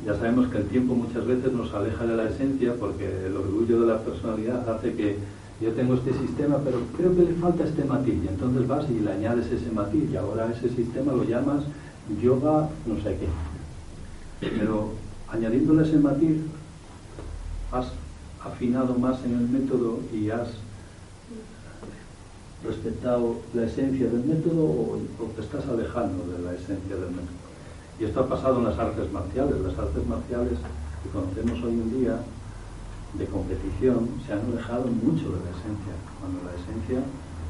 Ya 0.05 0.15
sabemos 0.15 0.47
que 0.47 0.58
el 0.58 0.65
tiempo 0.65 0.95
muchas 0.95 1.25
veces 1.27 1.51
nos 1.53 1.71
aleja 1.73 2.05
de 2.05 2.17
la 2.17 2.29
esencia 2.29 2.73
porque 2.79 3.27
el 3.27 3.38
orgullo 3.38 3.82
de 3.82 3.88
la 3.88 3.99
personalidad 3.99 4.67
hace 4.67 4.93
que 4.95 5.17
yo 5.62 5.71
tengo 5.73 5.93
este 5.95 6.13
sistema, 6.13 6.58
pero 6.63 6.79
creo 6.97 7.15
que 7.15 7.21
le 7.23 7.34
falta 7.34 7.65
este 7.65 7.84
matiz. 7.84 8.15
Y 8.23 8.27
entonces 8.29 8.67
vas 8.67 8.89
y 8.89 8.99
le 8.99 9.12
añades 9.12 9.51
ese 9.51 9.69
matiz 9.71 10.10
y 10.12 10.15
ahora 10.15 10.51
ese 10.51 10.69
sistema 10.69 11.12
lo 11.12 11.23
llamas 11.23 11.63
yoga 12.21 12.69
no 12.88 12.95
sé 13.03 13.17
qué. 13.19 13.27
Pero 14.58 14.93
añadiéndole 15.27 15.84
ese 15.88 15.99
matiz, 15.99 16.38
has 17.71 17.91
afinado 18.43 18.95
más 18.95 19.23
en 19.23 19.34
el 19.34 19.47
método 19.49 19.99
y 20.12 20.29
has 20.32 20.47
respetado 22.63 23.39
la 23.54 23.63
esencia 23.63 24.08
del 24.08 24.24
método 24.26 24.63
o, 24.63 25.00
te 25.36 25.41
estás 25.41 25.65
alejando 25.67 26.26
de 26.28 26.43
la 26.43 26.54
esencia 26.54 26.95
del 26.95 27.12
método. 27.12 27.39
Y 28.00 28.06
esto 28.06 28.19
ha 28.22 28.28
pasado 28.28 28.60
en 28.60 28.65
las 28.65 28.78
artes 28.80 29.12
marciales. 29.12 29.60
Las 29.62 29.78
artes 29.78 30.06
marciales 30.08 30.60
que 31.04 31.10
conocemos 31.10 31.63
hoy 31.63 31.74
en 31.74 32.00
día 32.00 32.19
de 33.13 33.26
competición 33.26 34.10
se 34.26 34.34
han 34.34 34.43
alejado 34.52 34.88
mucho 34.88 35.32
de 35.32 35.39
la 35.39 35.52
esencia, 35.56 35.95
cuando 36.19 36.43
la 36.43 36.54
esencia 36.56 37.00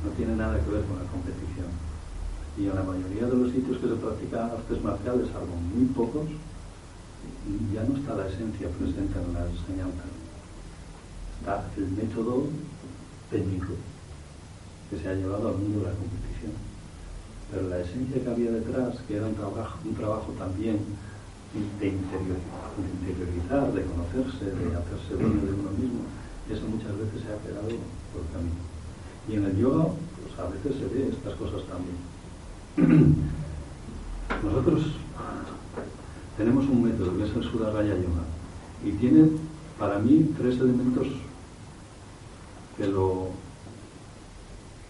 no 0.06 0.10
tiene 0.16 0.36
nada 0.36 0.58
que 0.62 0.72
ver 0.72 0.86
con 0.86 0.98
la 0.98 1.10
competición. 1.10 1.70
Y 2.58 2.68
en 2.68 2.76
la 2.76 2.84
mayoría 2.84 3.26
de 3.26 3.36
los 3.36 3.52
sitios 3.52 3.78
que 3.78 3.88
se 3.90 3.96
practican 3.96 4.52
artes 4.52 4.82
marciales, 4.82 5.28
salvo 5.34 5.56
muy 5.74 5.86
pocos, 5.94 6.28
ya 7.74 7.84
no 7.84 7.98
está 7.98 8.16
la 8.16 8.28
esencia 8.28 8.70
presente 8.78 9.18
en 9.18 9.34
la 9.34 9.46
enseñanza. 9.50 10.06
Está 11.40 11.66
el 11.78 11.90
método 11.92 12.46
técnico 13.30 13.74
que 14.90 14.98
se 14.98 15.08
ha 15.08 15.14
llevado 15.14 15.50
al 15.50 15.58
mundo 15.58 15.80
de 15.80 15.86
la 15.86 15.96
competición. 15.96 16.54
Pero 17.52 17.70
la 17.70 17.80
esencia 17.80 18.22
que 18.24 18.30
había 18.30 18.52
detrás, 18.52 18.98
que 19.08 19.18
era 19.18 19.28
un 19.28 19.36
trabajo, 19.36 19.80
un 19.86 19.96
trabajo 19.96 20.32
también 20.38 20.80
de, 21.80 21.88
interiorizar, 21.88 23.74
de 23.74 23.86
conocerse, 23.86 24.46
de 24.46 24.76
hacerse 24.76 25.14
dueño 25.14 25.42
de 25.46 25.54
uno 25.54 25.72
mismo, 25.78 26.02
eso 26.50 26.62
muchas 26.68 26.98
veces 26.98 27.22
se 27.22 27.34
ha 27.34 27.42
quedado 27.42 27.70
por 28.14 28.26
camino. 28.34 28.62
Y 29.28 29.36
en 29.36 29.46
el 29.46 29.58
yoga, 29.58 29.86
pues 29.86 30.34
a 30.38 30.50
veces 30.50 30.76
se 30.78 30.86
ve 30.94 31.10
estas 31.10 31.34
cosas 31.36 31.62
también. 31.70 31.98
Nosotros 34.44 34.94
tenemos 36.38 36.66
un 36.68 36.84
método 36.84 37.18
que 37.18 37.24
es 37.24 37.36
el 37.36 37.44
Sudharaya 37.44 37.96
Yoga 37.96 38.24
y 38.86 38.92
tiene 38.94 39.30
para 39.78 40.00
mí 40.00 40.34
tres 40.38 40.56
elementos 40.60 41.08
que 42.78 42.88
lo 42.88 43.32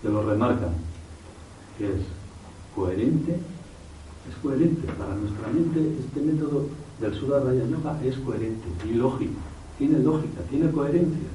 que 0.02 0.10
lo 0.10 0.24
remarcan, 0.24 0.74
que 1.78 1.88
es 1.88 2.02
coherente, 2.76 3.34
es 4.30 4.36
coherente. 4.42 4.88
Para 4.94 5.16
nuestra 5.16 5.48
mente 5.50 5.98
este 6.00 6.22
método 6.22 6.68
del 7.00 7.14
Sudharaya 7.14 7.66
Yoga 7.66 8.00
es 8.04 8.16
coherente 8.18 8.68
y 8.86 8.94
lógico, 8.94 9.40
tiene 9.78 10.00
lógica, 10.00 10.42
tiene 10.50 10.72
coherencia. 10.72 11.30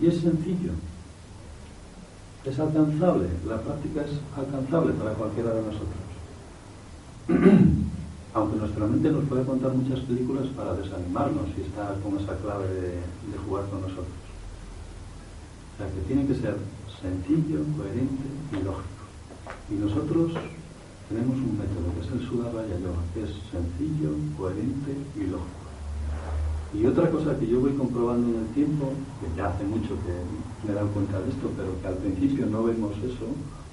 Y 0.00 0.06
es 0.06 0.20
sencillo, 0.20 0.72
es 2.44 2.58
alcanzable, 2.58 3.28
la 3.46 3.60
práctica 3.60 4.02
es 4.02 4.12
alcanzable 4.36 4.94
para 4.94 5.12
cualquiera 5.12 5.54
de 5.54 5.62
nosotros. 5.62 6.02
Aunque 8.34 8.56
nuestra 8.56 8.86
mente 8.86 9.10
nos 9.10 9.24
puede 9.24 9.44
contar 9.44 9.74
muchas 9.74 10.00
películas 10.00 10.46
para 10.56 10.74
desanimarnos 10.74 11.48
y 11.56 11.60
está 11.60 11.94
con 12.02 12.18
esa 12.18 12.34
clave 12.38 12.66
de 12.66 13.38
jugar 13.46 13.68
con 13.68 13.82
nosotros 13.82 14.21
que 15.86 16.00
tiene 16.06 16.26
que 16.26 16.34
ser 16.34 16.56
sencillo, 17.00 17.60
coherente 17.76 18.26
y 18.52 18.62
lógico. 18.62 19.02
Y 19.70 19.74
nosotros 19.74 20.32
tenemos 21.08 21.36
un 21.36 21.58
método 21.58 21.92
que 21.94 22.00
es 22.06 22.12
el 22.12 22.28
Sudharaya 22.28 22.78
Yoga, 22.78 23.02
que 23.14 23.22
es 23.24 23.32
sencillo, 23.50 24.14
coherente 24.38 24.92
y 25.16 25.24
lógico. 25.26 25.62
Y 26.72 26.86
otra 26.86 27.10
cosa 27.10 27.38
que 27.38 27.46
yo 27.46 27.60
voy 27.60 27.72
comprobando 27.72 28.28
en 28.32 28.44
el 28.44 28.48
tiempo, 28.54 28.92
que 29.20 29.28
ya 29.36 29.48
hace 29.48 29.64
mucho 29.64 29.90
que 30.06 30.14
me 30.64 30.72
he 30.72 30.74
dado 30.74 30.88
cuenta 30.88 31.20
de 31.20 31.28
esto, 31.28 31.50
pero 31.56 31.68
que 31.80 31.86
al 31.86 31.96
principio 31.96 32.46
no 32.46 32.64
vemos 32.64 32.92
eso, 32.98 33.28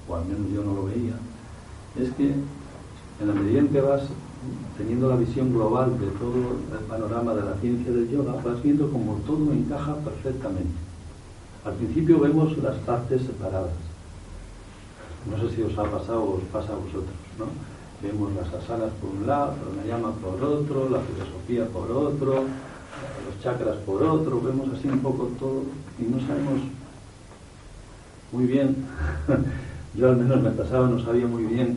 o 0.06 0.16
al 0.16 0.26
menos 0.26 0.52
yo 0.52 0.62
no 0.64 0.74
lo 0.74 0.84
veía, 0.84 1.16
es 1.98 2.10
que 2.12 2.28
en 2.28 3.28
la 3.28 3.34
medida 3.34 3.60
en 3.60 3.68
que 3.68 3.80
vas 3.80 4.02
teniendo 4.76 5.08
la 5.08 5.16
visión 5.16 5.52
global 5.52 5.98
de 5.98 6.06
todo 6.18 6.56
el 6.78 6.84
panorama 6.86 7.34
de 7.34 7.44
la 7.44 7.54
ciencia 7.56 7.92
del 7.92 8.08
yoga, 8.10 8.34
vas 8.44 8.62
viendo 8.62 8.90
como 8.90 9.14
todo 9.26 9.52
encaja 9.52 9.94
perfectamente. 9.96 10.89
Al 11.64 11.74
principio 11.74 12.18
vemos 12.20 12.56
las 12.58 12.76
partes 12.76 13.20
separadas. 13.22 13.70
No 15.30 15.36
sé 15.38 15.54
si 15.54 15.62
os 15.62 15.76
ha 15.76 15.84
pasado 15.84 16.22
o 16.22 16.36
os 16.36 16.44
pasa 16.44 16.72
a 16.72 16.76
vosotros, 16.76 17.12
¿no? 17.38 17.46
Vemos 18.02 18.32
las 18.32 18.48
asanas 18.48 18.88
por 18.98 19.10
un 19.10 19.26
lado, 19.26 19.52
la 19.76 19.84
llama 19.84 20.12
por 20.12 20.42
otro, 20.42 20.88
la 20.88 21.00
filosofía 21.00 21.66
por 21.66 21.90
otro, 21.92 22.44
los 23.26 23.42
chakras 23.42 23.76
por 23.84 24.02
otro, 24.02 24.40
vemos 24.40 24.70
así 24.74 24.88
un 24.88 25.00
poco 25.00 25.28
todo 25.38 25.64
y 25.98 26.04
no 26.04 26.18
sabemos 26.26 26.62
muy 28.32 28.46
bien, 28.46 28.86
yo 29.94 30.08
al 30.08 30.16
menos 30.16 30.40
me 30.40 30.50
pasaba, 30.50 30.88
no 30.88 30.98
sabía 30.98 31.26
muy 31.26 31.44
bien 31.44 31.76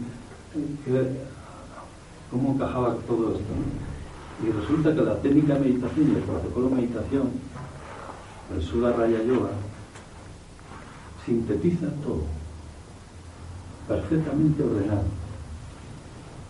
cómo 2.31 2.53
encajaba 2.53 2.95
todo 3.05 3.33
esto. 3.33 3.53
Y 4.41 4.49
resulta 4.49 4.95
que 4.95 5.01
la 5.01 5.17
técnica 5.17 5.55
de 5.55 5.59
meditación 5.59 6.09
y 6.09 6.15
el 6.15 6.23
protocolo 6.23 6.69
de 6.69 6.75
meditación, 6.75 7.31
el 8.55 8.61
Sudha 8.61 8.93
Raya 8.93 9.21
Yoga, 9.23 9.49
sintetiza 11.25 11.87
todo, 12.03 12.23
perfectamente 13.87 14.63
ordenado, 14.63 15.05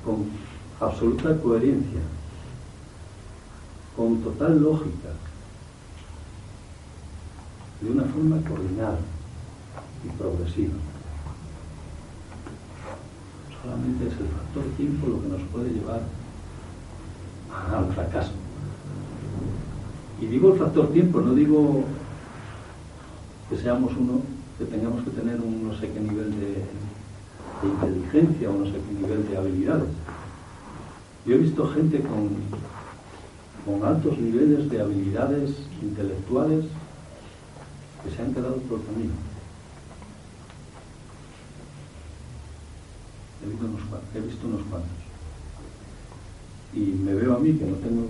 con 0.03 0.25
absoluta 0.79 1.37
coherencia, 1.41 2.01
con 3.95 4.21
total 4.21 4.61
lógica, 4.61 5.09
de 7.81 7.91
una 7.91 8.03
forma 8.03 8.37
coordinada 8.47 8.99
y 10.03 10.09
progresiva. 10.17 10.73
Solamente 13.61 14.07
es 14.07 14.13
el 14.13 14.27
factor 14.27 14.63
tiempo 14.77 15.07
lo 15.07 15.21
que 15.21 15.27
nos 15.27 15.41
puede 15.49 15.69
llevar 15.69 16.01
al 17.73 17.93
fracaso. 17.93 18.31
Y 20.19 20.25
digo 20.25 20.53
el 20.53 20.59
factor 20.59 20.91
tiempo, 20.91 21.21
no 21.21 21.33
digo 21.33 21.83
que 23.49 23.57
seamos 23.57 23.91
uno, 23.97 24.21
que 24.57 24.65
tengamos 24.65 25.03
que 25.03 25.11
tener 25.11 25.39
un 25.41 25.67
no 25.67 25.73
sé 25.79 25.91
qué 25.91 25.99
nivel 25.99 26.31
de, 26.39 26.63
inteligencia 27.63 28.49
o 28.49 28.57
no 28.57 28.65
sé 28.65 28.73
qué 28.73 28.93
nivel 28.93 29.27
de 29.27 29.37
habilidades. 29.37 29.89
Yo 31.25 31.35
he 31.35 31.37
visto 31.37 31.67
gente 31.69 32.01
con, 32.01 32.29
con 33.65 33.87
altos 33.87 34.17
niveles 34.17 34.69
de 34.69 34.81
habilidades 34.81 35.51
intelectuales 35.81 36.65
que 38.03 38.11
se 38.11 38.21
han 38.21 38.33
quedado 38.33 38.57
por 38.57 38.83
camino. 38.83 39.13
He 43.41 43.49
visto, 43.49 43.65
unos, 43.65 43.81
he 44.13 44.19
visto 44.19 44.47
unos 44.47 44.61
cuantos. 44.63 44.91
Y 46.73 46.79
me 46.79 47.13
veo 47.13 47.35
a 47.35 47.39
mí 47.39 47.53
que 47.53 47.65
no 47.65 47.75
tengo 47.77 48.07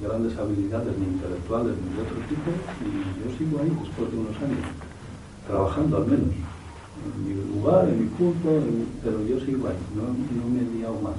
grandes 0.00 0.36
habilidades 0.38 0.96
ni 0.98 1.06
intelectuales 1.06 1.74
ni 1.82 1.96
de 1.96 2.02
otro 2.02 2.18
tipo 2.28 2.50
y 2.86 2.90
yo 3.18 3.36
sigo 3.36 3.58
ahí 3.58 3.70
después 3.82 4.12
de 4.12 4.18
unos 4.18 4.36
años, 4.36 4.62
trabajando 5.48 5.96
al 5.96 6.06
menos, 6.06 6.28
en 6.28 7.24
mi 7.24 7.60
lugar, 7.60 7.88
en 7.88 8.02
mi 8.02 8.06
punto, 8.10 8.48
pero 9.02 9.24
yo 9.26 9.40
sigo 9.40 9.66
ahí, 9.66 9.74
no, 9.96 10.02
no, 10.02 10.48
me 10.48 10.60
he 10.60 10.78
liado 10.78 11.00
más. 11.00 11.16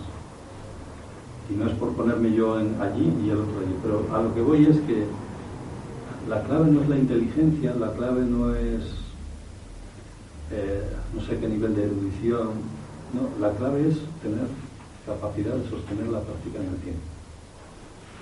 Y 1.49 1.53
no 1.55 1.67
es 1.67 1.73
por 1.73 1.93
ponerme 1.93 2.31
yo 2.31 2.59
en 2.59 2.79
allí 2.79 3.11
y 3.25 3.29
el 3.29 3.37
otro 3.37 3.59
allí, 3.59 3.75
pero 3.81 4.05
a 4.15 4.21
lo 4.21 4.33
que 4.33 4.41
voy 4.41 4.65
es 4.65 4.77
que 4.81 5.05
la 6.29 6.43
clave 6.43 6.71
no 6.71 6.81
es 6.81 6.89
la 6.89 6.97
inteligencia, 6.97 7.73
la 7.73 7.91
clave 7.93 8.21
no 8.21 8.53
es 8.53 8.83
eh, 10.51 10.83
no 11.13 11.21
sé 11.21 11.37
qué 11.37 11.47
nivel 11.47 11.75
de 11.75 11.85
erudición, 11.85 12.49
no, 13.13 13.29
la 13.39 13.53
clave 13.55 13.87
es 13.89 13.97
tener 14.21 14.47
capacidad 15.05 15.55
de 15.55 15.69
sostener 15.69 16.07
la 16.07 16.21
práctica 16.21 16.59
en 16.59 16.69
el 16.69 16.75
tiempo. 16.77 17.01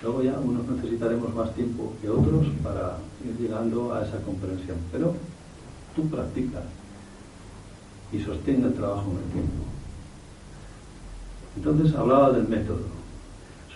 Luego 0.03 0.21
ya 0.23 0.39
unos 0.39 0.67
necesitaremos 0.67 1.33
más 1.33 1.53
tiempo 1.55 1.91
que 2.01 2.09
otros 2.09 2.47
para 2.63 2.97
ir 3.25 3.35
llegando 3.39 3.93
a 3.93 4.05
esa 4.05 4.21
comprensión, 4.21 4.77
pero 4.91 5.13
tú 5.97 6.07
practicas 6.07 6.63
y 8.13 8.19
sostén 8.19 8.63
el 8.63 8.73
trabajo 8.73 9.11
en 9.11 9.17
el 9.17 9.33
tiempo. 9.33 9.63
Entonces 11.57 11.93
hablaba 11.95 12.31
del 12.31 12.47
método. 12.47 12.97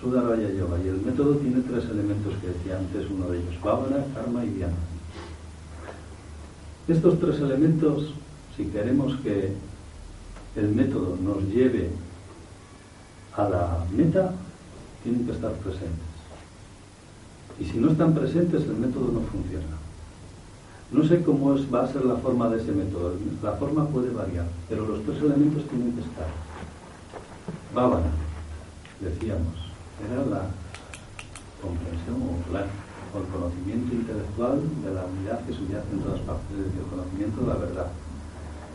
Raya 0.09 0.49
Yoga. 0.49 0.79
Y 0.83 0.87
el 0.87 1.01
método 1.01 1.35
tiene 1.35 1.61
tres 1.61 1.85
elementos 1.85 2.33
que 2.41 2.47
decía 2.47 2.77
antes 2.77 3.05
uno 3.11 3.27
de 3.29 3.39
ellos, 3.39 3.61
Bhavana, 3.61 4.03
Karma 4.15 4.43
y 4.43 4.49
Dhyana. 4.49 4.73
Estos 6.87 7.19
tres 7.19 7.39
elementos, 7.39 8.13
si 8.57 8.65
queremos 8.65 9.15
que 9.17 9.53
el 10.55 10.69
método 10.69 11.17
nos 11.21 11.43
lleve 11.43 11.91
a 13.37 13.47
la 13.47 13.85
meta, 13.95 14.33
tienen 15.03 15.25
que 15.25 15.33
estar 15.33 15.51
presentes. 15.53 16.11
Y 17.59 17.65
si 17.65 17.77
no 17.77 17.91
están 17.91 18.15
presentes, 18.15 18.63
el 18.63 18.77
método 18.77 19.11
no 19.11 19.21
funciona. 19.21 19.80
No 20.91 21.05
sé 21.05 21.23
cómo 21.23 21.55
va 21.73 21.83
a 21.83 21.87
ser 21.87 22.03
la 22.03 22.17
forma 22.17 22.49
de 22.49 22.61
ese 22.61 22.73
método. 22.73 23.13
La 23.41 23.53
forma 23.53 23.87
puede 23.87 24.11
variar, 24.11 24.45
pero 24.67 24.85
los 24.85 25.01
tres 25.03 25.23
elementos 25.23 25.63
tienen 25.69 25.93
que 25.93 26.01
estar. 26.01 26.27
Bhavana, 27.73 28.11
decíamos, 28.99 29.71
era 30.03 30.19
la 30.27 30.51
comprensión 31.63 32.19
o, 32.19 33.19
el 33.19 33.27
conocimiento 33.27 33.95
intelectual 33.95 34.59
de 34.83 34.93
la 34.93 35.03
unidad 35.05 35.39
que 35.45 35.53
subyace 35.53 35.87
en 35.91 35.99
todas 35.99 36.19
partes, 36.21 36.59
el 36.59 36.87
conocimiento 36.91 37.41
de 37.41 37.47
la 37.47 37.55
verdad. 37.55 37.87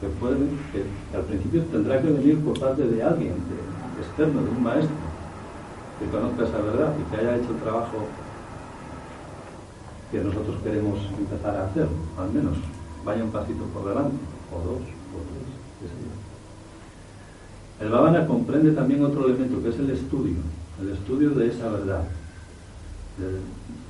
Que, 0.01 0.09
puede, 0.09 0.37
que, 0.73 0.85
al 1.17 1.25
principio 1.25 1.65
tendrá 1.73 2.01
que 2.01 2.09
venir 2.09 2.41
por 2.41 2.59
parte 2.59 2.85
de 2.85 3.03
alguien 3.03 3.35
externo, 4.01 4.43
de 4.43 4.51
un 4.51 4.63
maestro, 4.63 4.97
que 6.01 6.09
conozca 6.09 6.45
esa 6.45 6.65
verdad 6.65 6.95
y 6.97 7.05
que 7.11 7.17
haya 7.21 7.37
hecho 7.37 7.51
el 7.51 7.61
trabajo 7.61 8.09
que 10.11 10.19
nosotros 10.19 10.63
queremos 10.63 10.99
empezar 11.19 11.57
a 11.57 11.67
hacer, 11.67 11.89
al 12.19 12.33
menos 12.33 12.57
vaya 13.05 13.25
un 13.25 13.31
pasito 13.31 13.65
por 13.75 13.89
delante, 13.89 14.17
o 14.53 14.59
dos, 14.59 14.83
o 14.83 15.19
tres, 15.29 15.47
qué 15.81 15.87
sé 15.87 15.95
yo. 16.03 17.85
El 17.85 17.91
Bhavana 17.91 18.27
comprende 18.27 18.73
también 18.73 19.05
otro 19.05 19.27
elemento 19.27 19.63
que 19.63 19.69
es 19.69 19.79
el 19.79 19.91
estudio 19.91 20.37
el 20.81 20.91
estudio 20.91 21.31
de 21.31 21.49
esa 21.49 21.69
verdad, 21.69 22.05
del 23.19 23.41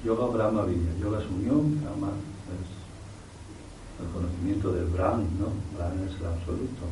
yoga 0.05 0.27
Brahma 0.27 0.65
Vidya. 0.65 0.97
Yoga 1.01 1.19
es 1.21 1.27
unión, 1.27 1.81
Brahma 1.81 2.13
es 2.55 4.05
el 4.07 4.13
conocimiento 4.13 4.73
del 4.73 4.87
Brahman, 4.87 5.29
¿no? 5.41 5.49
Brahman 5.77 6.09
es 6.09 6.21
el 6.21 6.27
absoluto. 6.27 6.87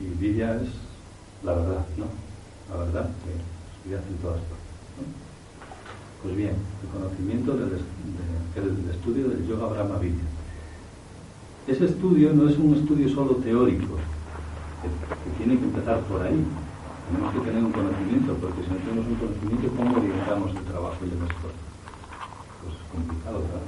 Y 0.00 0.06
Vidya 0.18 0.56
es 0.56 0.68
la 1.44 1.54
verdad, 1.54 1.84
¿no? 1.98 2.06
La 2.70 2.84
verdad 2.84 3.10
que 3.24 3.32
estudias 3.76 4.02
en 4.08 4.16
todas 4.18 4.40
partes. 4.40 4.71
Pues 6.22 6.36
bien, 6.36 6.54
el 6.54 6.88
conocimiento 7.00 7.56
del, 7.56 7.82
estudio 8.94 9.28
del 9.28 9.44
yoga 9.44 9.66
Brahma 9.66 9.98
Vidya. 9.98 10.22
Ese 11.66 11.86
estudio 11.86 12.32
no 12.32 12.48
es 12.48 12.56
un 12.58 12.76
estudio 12.76 13.08
solo 13.08 13.42
teórico, 13.42 13.98
que 14.82 15.30
tiene 15.42 15.58
que 15.58 15.64
empezar 15.64 15.98
por 16.06 16.22
ahí, 16.22 16.38
tenemos 17.10 17.34
que 17.34 17.40
tener 17.40 17.64
un 17.64 17.72
conocimiento, 17.72 18.38
porque 18.38 18.62
si 18.62 18.70
no 18.70 18.76
tenemos 18.86 19.06
un 19.10 19.18
conocimiento, 19.18 19.66
¿cómo 19.74 19.98
orientamos 19.98 20.50
el 20.54 20.62
trabajo 20.62 20.98
y 21.02 21.10
el 21.10 21.26
esfuerzo? 21.26 21.62
Pues 22.62 22.74
es 22.78 22.86
complicado, 22.86 23.38
¿verdad? 23.42 23.66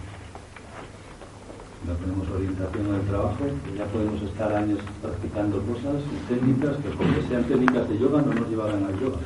Si 1.74 1.82
no 1.90 1.94
tenemos 1.98 2.26
orientación 2.30 2.86
en 2.86 2.94
el 2.94 3.06
trabajo, 3.10 3.42
pues 3.50 3.74
ya 3.74 3.86
podemos 3.90 4.22
estar 4.22 4.54
años 4.54 4.78
practicando 5.02 5.58
cosas 5.66 6.06
y 6.06 6.16
técnicas 6.30 6.76
que, 6.78 6.88
porque 6.94 7.18
sean 7.26 7.44
técnicas 7.50 7.88
de 7.90 7.98
yoga, 7.98 8.22
no 8.22 8.32
nos 8.32 8.46
llevarán 8.48 8.84
al 8.86 8.94
yoga. 9.02 9.18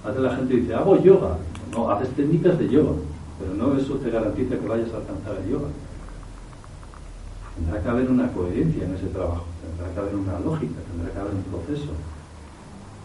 A 0.00 0.08
la 0.16 0.36
gente 0.36 0.56
dice, 0.56 0.74
hago 0.74 0.96
yoga. 0.96 1.36
No, 1.72 1.90
haces 1.90 2.10
técnicas 2.10 2.58
de 2.58 2.68
yoga, 2.68 2.92
pero 3.40 3.54
no 3.54 3.76
eso 3.78 3.94
te 3.94 4.10
garantiza 4.10 4.58
que 4.58 4.68
vayas 4.68 4.92
a 4.92 4.98
alcanzar 4.98 5.40
el 5.42 5.50
yoga. 5.50 5.68
Tendrá 7.56 7.82
que 7.82 7.88
haber 7.88 8.10
una 8.10 8.30
coherencia 8.32 8.84
en 8.84 8.94
ese 8.94 9.06
trabajo, 9.06 9.44
tendrá 9.64 9.92
que 9.92 10.00
haber 10.00 10.16
una 10.16 10.38
lógica, 10.40 10.80
tendrá 10.90 11.12
que 11.12 11.18
haber 11.18 11.32
un 11.32 11.44
proceso 11.44 11.92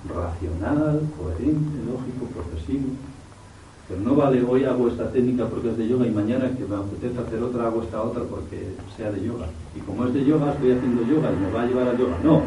racional, 0.08 1.02
coherente, 1.18 1.78
lógico, 1.88 2.28
progresivo. 2.36 2.90
Pero 3.88 4.02
no 4.02 4.16
vale 4.16 4.44
hoy 4.44 4.66
hago 4.66 4.90
esta 4.90 5.10
técnica 5.12 5.46
porque 5.46 5.70
es 5.72 5.78
de 5.78 5.88
yoga 5.88 6.06
y 6.06 6.12
mañana 6.12 6.52
que 6.52 6.66
me 6.66 6.76
apetece 6.76 7.20
hacer 7.20 7.42
otra 7.42 7.68
hago 7.68 7.84
esta 7.84 8.02
otra 8.04 8.24
porque 8.24 8.76
sea 8.98 9.12
de 9.12 9.24
yoga. 9.24 9.48
Y 9.78 9.80
como 9.80 10.06
es 10.06 10.14
de 10.14 10.26
yoga 10.26 10.52
estoy 10.52 10.74
haciendo 10.74 11.04
yoga 11.04 11.32
y 11.32 11.38
me 11.38 11.52
va 11.52 11.62
a 11.62 11.66
llevar 11.66 11.88
a 11.88 11.98
yoga. 11.98 12.18
No. 12.22 12.44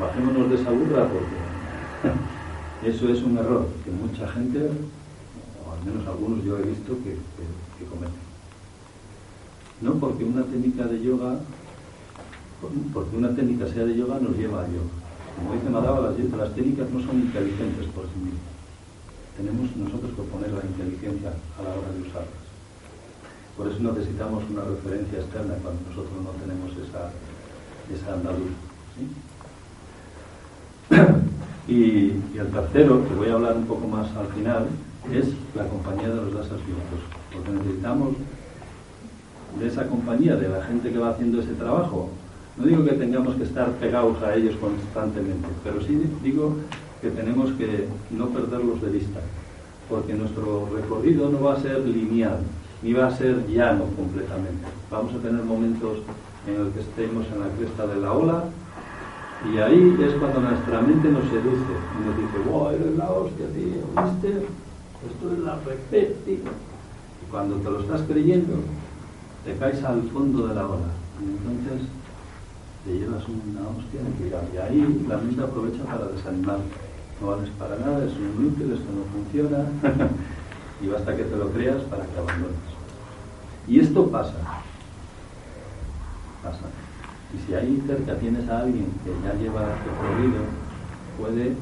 Bajémonos 0.00 0.50
de 0.50 0.56
esa 0.56 0.70
burra 0.70 1.06
porque 1.06 1.38
eso 2.84 3.08
es 3.08 3.22
un 3.22 3.38
error 3.38 3.66
que 3.84 3.90
mucha 3.90 4.26
gente, 4.32 4.58
o 5.64 5.72
al 5.72 5.84
menos 5.84 6.06
algunos 6.06 6.44
yo 6.44 6.58
he 6.58 6.62
visto 6.62 6.96
que, 7.04 7.16
cometen. 7.86 8.30
No 9.80 9.94
porque 9.94 10.24
una 10.24 10.44
técnica 10.44 10.86
de 10.86 11.02
yoga, 11.02 11.38
porque 12.92 13.16
una 13.16 13.34
técnica 13.34 13.66
sea 13.68 13.84
de 13.84 13.96
yoga 13.96 14.18
nos 14.20 14.36
lleva 14.36 14.62
a 14.62 14.66
yoga 14.66 15.00
como 15.40 15.54
dice 15.54 15.70
Madaba, 15.70 16.12
las, 16.12 16.18
las 16.20 16.54
técnicas 16.54 16.90
no 16.90 17.00
son 17.00 17.20
inteligentes 17.20 17.86
por 17.96 18.04
sí 18.04 18.18
mismas. 18.20 18.52
Tenemos 19.36 19.72
nosotros 19.76 20.12
que 20.12 20.22
poner 20.28 20.52
la 20.52 20.60
inteligencia 20.60 21.32
a 21.56 21.62
la 21.64 21.70
hora 21.80 21.90
de 21.96 22.04
usarlas. 22.04 22.44
Por 23.56 23.68
eso 23.68 23.80
necesitamos 23.80 24.44
una 24.50 24.64
referencia 24.68 25.20
externa 25.20 25.56
cuando 25.64 25.80
nosotros 25.88 26.12
no 26.20 26.32
tenemos 26.36 26.70
esa, 26.76 27.08
esa 27.88 28.12
andadura. 28.12 28.52
Y, 31.68 32.12
el 32.36 32.48
tercero, 32.52 33.06
que 33.06 33.14
voy 33.14 33.28
a 33.28 33.34
hablar 33.34 33.56
un 33.56 33.66
poco 33.66 33.86
más 33.86 34.08
al 34.16 34.26
final, 34.34 34.66
es 35.12 35.28
la 35.54 35.68
compañía 35.68 36.08
de 36.08 36.16
los 36.16 36.34
dasas. 36.34 36.58
Porque 37.32 37.50
necesitamos 37.50 38.14
de 39.58 39.66
esa 39.66 39.86
compañía, 39.86 40.36
de 40.36 40.48
la 40.48 40.62
gente 40.64 40.90
que 40.90 40.98
va 40.98 41.10
haciendo 41.10 41.40
ese 41.40 41.52
trabajo, 41.52 42.10
no 42.56 42.66
digo 42.66 42.84
que 42.84 42.92
tengamos 42.92 43.36
que 43.36 43.44
estar 43.44 43.70
pegados 43.72 44.22
a 44.22 44.34
ellos 44.34 44.56
constantemente, 44.56 45.48
pero 45.64 45.80
sí 45.80 46.02
digo 46.22 46.56
que 47.00 47.10
tenemos 47.10 47.50
que 47.52 47.86
no 48.10 48.28
perderlos 48.28 48.82
de 48.82 48.90
vista, 48.90 49.20
porque 49.88 50.14
nuestro 50.14 50.68
recorrido 50.74 51.30
no 51.30 51.40
va 51.40 51.54
a 51.54 51.60
ser 51.60 51.80
lineal, 51.80 52.38
ni 52.82 52.92
va 52.92 53.06
a 53.06 53.16
ser 53.16 53.46
llano 53.48 53.84
completamente. 53.96 54.66
Vamos 54.90 55.14
a 55.14 55.18
tener 55.18 55.42
momentos 55.44 55.98
en 56.46 56.64
los 56.64 56.72
que 56.74 56.80
estemos 56.80 57.26
en 57.32 57.40
la 57.40 57.48
cresta 57.56 57.86
de 57.86 58.00
la 58.00 58.12
ola 58.12 58.44
Y 59.48 59.56
ahí 59.56 59.96
es 60.02 60.14
cuando 60.14 60.40
nuestra 60.40 60.82
mente 60.82 61.08
nos 61.08 61.24
seduce 61.24 61.72
y 61.96 62.06
nos 62.06 62.16
dice, 62.16 62.50
wow, 62.50 62.70
eres 62.70 62.96
la 62.98 63.10
hostia, 63.10 63.46
tío, 63.54 64.04
¿viste? 64.04 64.46
Esto 65.08 65.32
es 65.32 65.38
la 65.38 65.58
repeti. 65.64 66.32
Y 66.32 67.30
cuando 67.30 67.56
te 67.56 67.70
lo 67.70 67.80
estás 67.80 68.02
creyendo, 68.02 68.56
te 69.44 69.56
caes 69.56 69.82
al 69.82 70.02
fondo 70.10 70.46
de 70.46 70.54
la 70.54 70.66
ola. 70.66 70.92
Y 71.20 71.24
entonces 71.24 71.88
te 72.84 72.98
llevas 72.98 73.24
una 73.28 73.68
hostia 73.68 74.02
de 74.02 74.10
cuidado. 74.18 74.46
Y 74.52 74.58
ahí 74.58 75.06
la 75.08 75.16
mente 75.16 75.42
aprovecha 75.42 75.84
para 75.84 76.08
desanimar. 76.08 76.58
No 77.20 77.26
vales 77.28 77.50
para 77.58 77.76
nada, 77.76 78.04
es 78.04 78.12
un 78.12 78.44
inútil, 78.44 78.72
esto 78.72 78.88
no 78.92 79.04
funciona. 79.12 79.64
y 80.82 80.86
basta 80.88 81.16
que 81.16 81.24
te 81.24 81.36
lo 81.36 81.48
creas 81.50 81.82
para 81.84 82.04
que 82.04 82.18
abandones. 82.18 82.56
Y 83.66 83.80
esto 83.80 84.06
pasa. 84.10 84.34
Pasa. 86.42 86.89
Y 87.32 87.46
si 87.46 87.54
ahí 87.54 87.82
cerca 87.86 88.16
tienes 88.18 88.48
a 88.48 88.60
alguien 88.60 88.86
que 89.04 89.10
ya 89.24 89.34
lleva 89.34 89.62
recorrido, 89.62 90.42
puede 91.18 91.54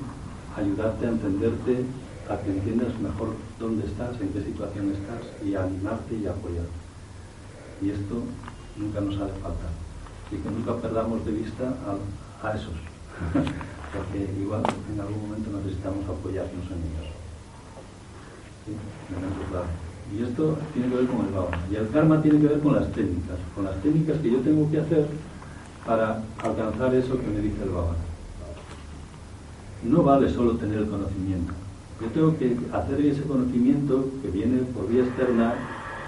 ayudarte 0.56 1.06
a 1.06 1.10
entenderte, 1.10 1.84
a 2.28 2.36
que 2.38 2.50
entiendas 2.50 2.98
mejor 3.00 3.34
dónde 3.58 3.86
estás, 3.86 4.20
en 4.20 4.28
qué 4.30 4.42
situación 4.42 4.92
estás 4.92 5.22
y 5.44 5.54
animarte 5.54 6.16
y 6.16 6.26
apoyarte. 6.26 6.78
Y 7.82 7.90
esto 7.90 8.22
nunca 8.76 9.00
nos 9.00 9.14
hace 9.16 9.38
falta. 9.40 9.68
Y 10.30 10.36
que 10.36 10.50
nunca 10.50 10.76
perdamos 10.76 11.24
de 11.24 11.32
vista 11.32 11.74
a, 12.42 12.50
esos, 12.52 12.74
porque 13.92 14.30
igual 14.40 14.62
en 14.92 15.00
algún 15.00 15.28
momento 15.28 15.50
necesitamos 15.58 16.04
apoyarnos 16.08 16.66
en 16.66 16.80
ellos. 16.84 17.08
¿Sí? 18.64 18.72
Y 20.16 20.22
esto 20.22 20.56
tiene 20.72 20.88
que 20.88 20.96
ver 20.96 21.06
con 21.06 21.26
el 21.26 21.32
Bhavana. 21.32 21.58
Y 21.70 21.76
el 21.76 21.88
karma 21.90 22.22
tiene 22.22 22.40
que 22.40 22.46
ver 22.46 22.60
con 22.60 22.74
las 22.74 22.90
técnicas, 22.92 23.36
con 23.54 23.64
las 23.64 23.76
técnicas 23.82 24.18
que 24.18 24.30
yo 24.30 24.38
tengo 24.40 24.70
que 24.70 24.80
hacer 24.80 25.06
para 25.88 26.22
alcanzar 26.44 26.94
eso 26.94 27.18
que 27.18 27.26
me 27.26 27.40
dice 27.40 27.62
el 27.64 27.70
Baba. 27.70 27.96
No 29.84 30.02
vale 30.02 30.28
solo 30.28 30.52
tener 30.56 30.80
el 30.80 30.86
conocimiento. 30.86 31.54
Yo 32.00 32.08
tengo 32.08 32.36
que 32.36 32.58
hacer 32.76 33.00
ese 33.00 33.22
conocimiento 33.22 34.04
que 34.20 34.28
viene 34.28 34.58
por 34.74 34.86
vía 34.86 35.02
externa 35.02 35.54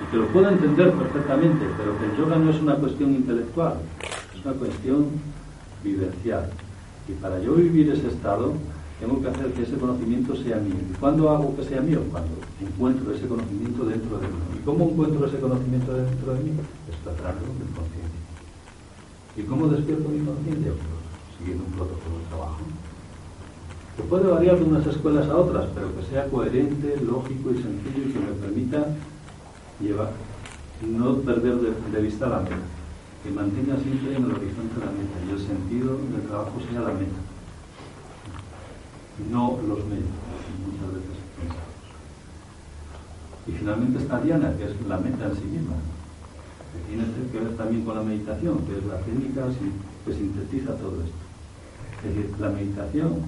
y 0.03 0.11
que 0.11 0.19
lo 0.19 0.27
puedo 0.29 0.51
entender 0.51 0.93
perfectamente, 0.93 1.65
pero 1.79 1.99
que 1.99 2.05
el 2.05 2.17
yoga 2.19 2.37
no 2.37 2.51
es 2.51 2.61
una 2.61 2.75
cuestión 2.75 3.15
intelectual, 3.15 3.75
es 4.37 4.45
una 4.45 4.55
cuestión 4.55 5.07
vivencial. 5.83 6.51
Y 7.09 7.13
para 7.13 7.41
yo 7.41 7.55
vivir 7.55 7.91
ese 7.91 8.09
estado, 8.09 8.53
tengo 9.01 9.23
que 9.23 9.29
hacer 9.29 9.47
que 9.55 9.63
ese 9.63 9.77
conocimiento 9.77 10.37
sea 10.37 10.57
mío. 10.59 10.77
¿Y 10.91 10.95
cuándo 10.99 11.31
hago 11.31 11.57
que 11.57 11.65
sea 11.65 11.81
mío? 11.81 12.03
Cuando 12.11 12.33
encuentro 12.61 13.15
ese 13.15 13.27
conocimiento 13.27 13.87
dentro 13.87 14.19
de 14.19 14.29
mí. 14.29 14.35
¿Y 14.61 14.63
cómo 14.63 14.91
encuentro 14.91 15.27
ese 15.27 15.41
conocimiento 15.41 15.95
dentro 15.95 16.35
de 16.35 16.41
mí? 16.41 16.51
Está 16.93 17.13
tratando 17.13 17.47
del 17.59 17.75
conciencia. 17.75 18.10
¿Y 19.37 19.43
cómo 19.43 19.69
despierto 19.69 20.09
mi 20.09 20.25
conciencia? 20.25 20.73
Pues, 20.73 21.39
siguiendo 21.39 21.65
un 21.65 21.73
protocolo 21.73 22.19
de 22.19 22.27
trabajo. 22.29 22.59
Que 23.97 24.03
puede 24.03 24.27
variar 24.27 24.59
de 24.59 24.65
unas 24.65 24.87
escuelas 24.87 25.29
a 25.29 25.37
otras, 25.37 25.67
pero 25.75 25.95
que 25.95 26.03
sea 26.07 26.29
coherente, 26.29 27.01
lógico 27.05 27.51
y 27.51 27.63
sencillo 27.63 28.09
y 28.09 28.13
que 28.13 28.19
me 28.19 28.33
permita 28.33 28.87
llevar, 29.81 30.13
no 30.83 31.17
perder 31.19 31.57
de, 31.57 32.01
vista 32.01 32.29
la 32.29 32.41
meta. 32.41 32.57
Que 33.23 33.31
mantenga 33.31 33.77
siempre 33.77 34.17
en 34.17 34.25
el 34.25 34.33
horizonte 34.33 34.81
la 34.81 34.93
meta 34.93 35.17
y 35.27 35.31
el 35.31 35.47
sentido 35.47 35.99
del 36.11 36.23
trabajo 36.27 36.53
sea 36.71 36.81
la 36.81 36.95
meta. 36.95 37.21
No 39.31 39.59
los 39.69 39.85
medios, 39.85 40.17
muchas 40.65 40.95
veces 40.95 41.17
pensados. 41.37 41.71
Y 43.47 43.53
finalmente 43.53 43.99
está 43.99 44.21
Diana, 44.21 44.57
que 44.57 44.65
es 44.65 44.89
la 44.89 44.97
meta 44.97 45.27
en 45.27 45.37
sí 45.37 45.45
misma 45.45 45.77
que 46.73 46.79
tiene 46.89 47.05
que 47.33 47.39
ver 47.39 47.57
también 47.57 47.85
con 47.85 47.97
la 47.97 48.03
meditación, 48.03 48.59
que 48.67 48.79
es 48.79 48.85
la 48.85 48.99
técnica 49.01 49.43
que 50.05 50.13
sintetiza 50.13 50.75
todo 50.75 51.03
esto. 51.03 51.17
Es 51.99 52.15
decir, 52.15 52.35
la 52.39 52.49
meditación 52.49 53.23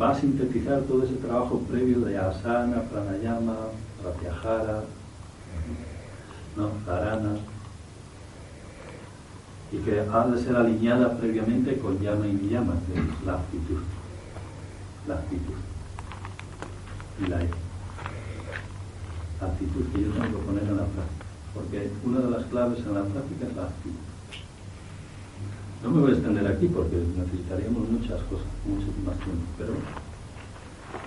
va 0.00 0.10
a 0.10 0.20
sintetizar 0.20 0.82
todo 0.82 1.04
ese 1.04 1.14
trabajo 1.14 1.60
previo 1.70 2.00
de 2.00 2.18
asana, 2.18 2.82
pranayama, 2.82 3.56
pratyahara, 4.02 4.84
¿no? 6.56 6.70
y 9.72 9.78
que 9.78 10.00
ha 10.00 10.26
de 10.26 10.42
ser 10.42 10.56
alineada 10.56 11.16
previamente 11.18 11.76
con 11.78 11.98
llama 11.98 12.26
y 12.26 12.32
niyama, 12.32 12.74
que 12.86 13.00
es 13.00 13.26
la 13.26 13.34
actitud, 13.34 13.82
la 15.08 15.14
actitud 15.14 15.54
y 17.20 17.26
la 17.26 17.36
actitud 19.46 19.84
que 19.92 20.02
yo 20.02 20.10
tengo 20.12 20.38
que 20.38 20.44
poner 20.44 20.62
en 20.62 20.76
la 20.76 20.84
práctica 20.84 21.15
porque 21.56 21.90
una 22.04 22.20
de 22.20 22.30
las 22.30 22.44
claves 22.46 22.78
en 22.80 22.94
la 22.94 23.02
práctica 23.02 23.46
es 23.48 23.56
la 23.56 23.64
actitud. 23.64 24.04
No 25.82 25.90
me 25.90 26.00
voy 26.00 26.10
a 26.10 26.14
extender 26.14 26.46
aquí 26.46 26.68
porque 26.68 26.96
necesitaríamos 26.96 27.88
muchas 27.88 28.20
cosas, 28.28 28.46
mucho 28.68 28.92
más 29.04 29.16
tiempo, 29.24 29.46
pero 29.56 29.72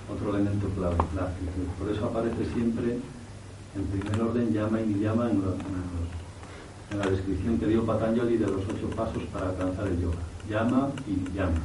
otro 0.09 0.35
elemento 0.35 0.67
clave, 0.69 0.97
la 1.15 1.29
actitud. 1.29 1.69
Por 1.77 1.89
eso 1.89 2.05
aparece 2.05 2.45
siempre 2.53 2.97
en 3.75 3.85
primer 3.85 4.21
orden 4.21 4.51
llama 4.51 4.81
y 4.81 4.99
llama 4.99 5.29
en, 5.29 5.43
en, 6.91 6.99
la 6.99 7.05
descripción 7.05 7.59
que 7.59 7.67
dio 7.67 7.85
Patanjali 7.85 8.37
de 8.37 8.47
los 8.47 8.63
ocho 8.65 8.89
pasos 8.95 9.21
para 9.31 9.49
alcanzar 9.49 9.87
el 9.87 10.01
yoga. 10.01 10.17
Llama 10.49 10.89
y 11.05 11.37
llama. 11.37 11.61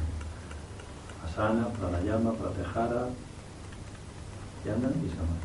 Asana, 1.25 1.67
pranayama, 1.69 2.33
pratyahara, 2.33 3.09
llama 4.63 4.89
y 5.01 5.09
sama. 5.09 5.35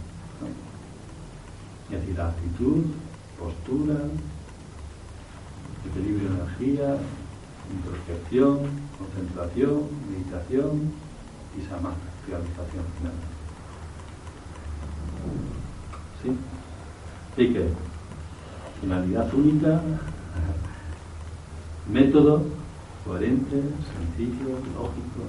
Es 1.90 2.00
decir, 2.00 2.16
la 2.16 2.28
actitud, 2.28 2.84
postura, 3.40 3.96
equilibrio 5.88 6.28
de 6.28 6.34
energía, 6.36 6.96
introspección, 7.72 8.58
concentración, 8.98 9.88
meditación 10.10 10.92
y 11.56 11.62
samadhi, 11.66 11.96
realización 12.28 12.84
final. 12.98 13.16
¿Sí? 16.22 16.30
Así 17.32 17.52
que, 17.54 17.68
finalidad 18.82 19.32
única, 19.32 19.80
método 21.90 22.44
coherente, 23.06 23.56
sencillo, 23.56 24.50
lógico. 24.76 25.24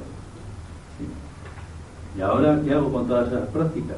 ¿Y 2.17 2.21
ahora 2.21 2.62
qué 2.62 2.74
hago 2.74 2.91
con 2.91 3.08
todas 3.08 3.30
esas 3.30 3.47
prácticas? 3.50 3.97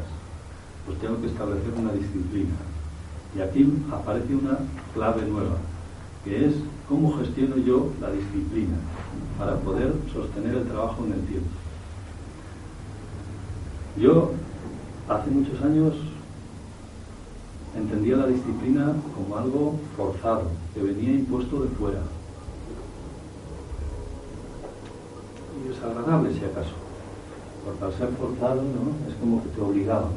Pues 0.86 1.00
tengo 1.00 1.20
que 1.20 1.28
establecer 1.28 1.74
una 1.76 1.94
disciplina 1.94 2.54
y 3.36 3.42
aquí 3.42 3.68
aparece 3.92 4.36
una 4.36 4.60
clave 4.94 5.24
nueva, 5.24 5.58
que 6.24 6.46
es 6.46 6.54
cómo 6.88 7.18
gestiono 7.18 7.58
yo 7.58 7.90
la 8.00 8.12
disciplina 8.12 8.76
para 9.38 9.56
poder 9.58 9.94
sostener 10.14 10.56
el 10.56 10.68
trabajo 10.68 11.04
en 11.06 11.14
el 11.14 11.22
tiempo. 11.22 11.50
Yo 13.98 14.32
hace 15.10 15.30
muchos 15.32 15.62
años 15.62 15.94
entendía 17.76 18.18
la 18.18 18.28
disciplina 18.28 18.94
como 19.16 19.38
algo 19.38 19.80
forzado, 19.98 20.44
que 20.74 20.82
venía 20.82 21.14
impuesto 21.14 21.62
de 21.62 21.70
fuera. 21.70 22.02
Y 25.60 25.70
desagradable 25.70 26.34
si 26.34 26.46
acaso, 26.46 26.74
porque 27.66 27.84
al 27.84 27.94
ser 27.94 28.10
forzado 28.20 28.62
¿no? 28.62 29.10
es 29.10 29.16
como 29.20 29.42
que 29.42 29.50
te 29.50 29.62
obligaba 29.62 30.10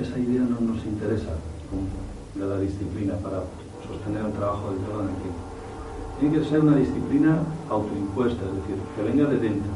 esa 0.00 0.18
idea 0.18 0.42
no 0.42 0.60
nos 0.60 0.84
interesa 0.84 1.30
de 2.34 2.46
la 2.46 2.58
disciplina 2.58 3.14
para 3.16 3.42
sostener 3.86 4.24
el 4.24 4.32
trabajo 4.32 4.70
del 4.70 4.80
todo 4.80 5.02
en 5.02 5.08
el 5.08 5.14
tiempo. 5.16 5.38
Tiene 6.20 6.38
que 6.38 6.44
ser 6.48 6.60
una 6.60 6.76
disciplina 6.76 7.38
autoimpuesta, 7.68 8.42
es 8.44 8.54
decir, 8.54 8.76
que 8.96 9.02
venga 9.02 9.28
de 9.28 9.38
dentro 9.38 9.72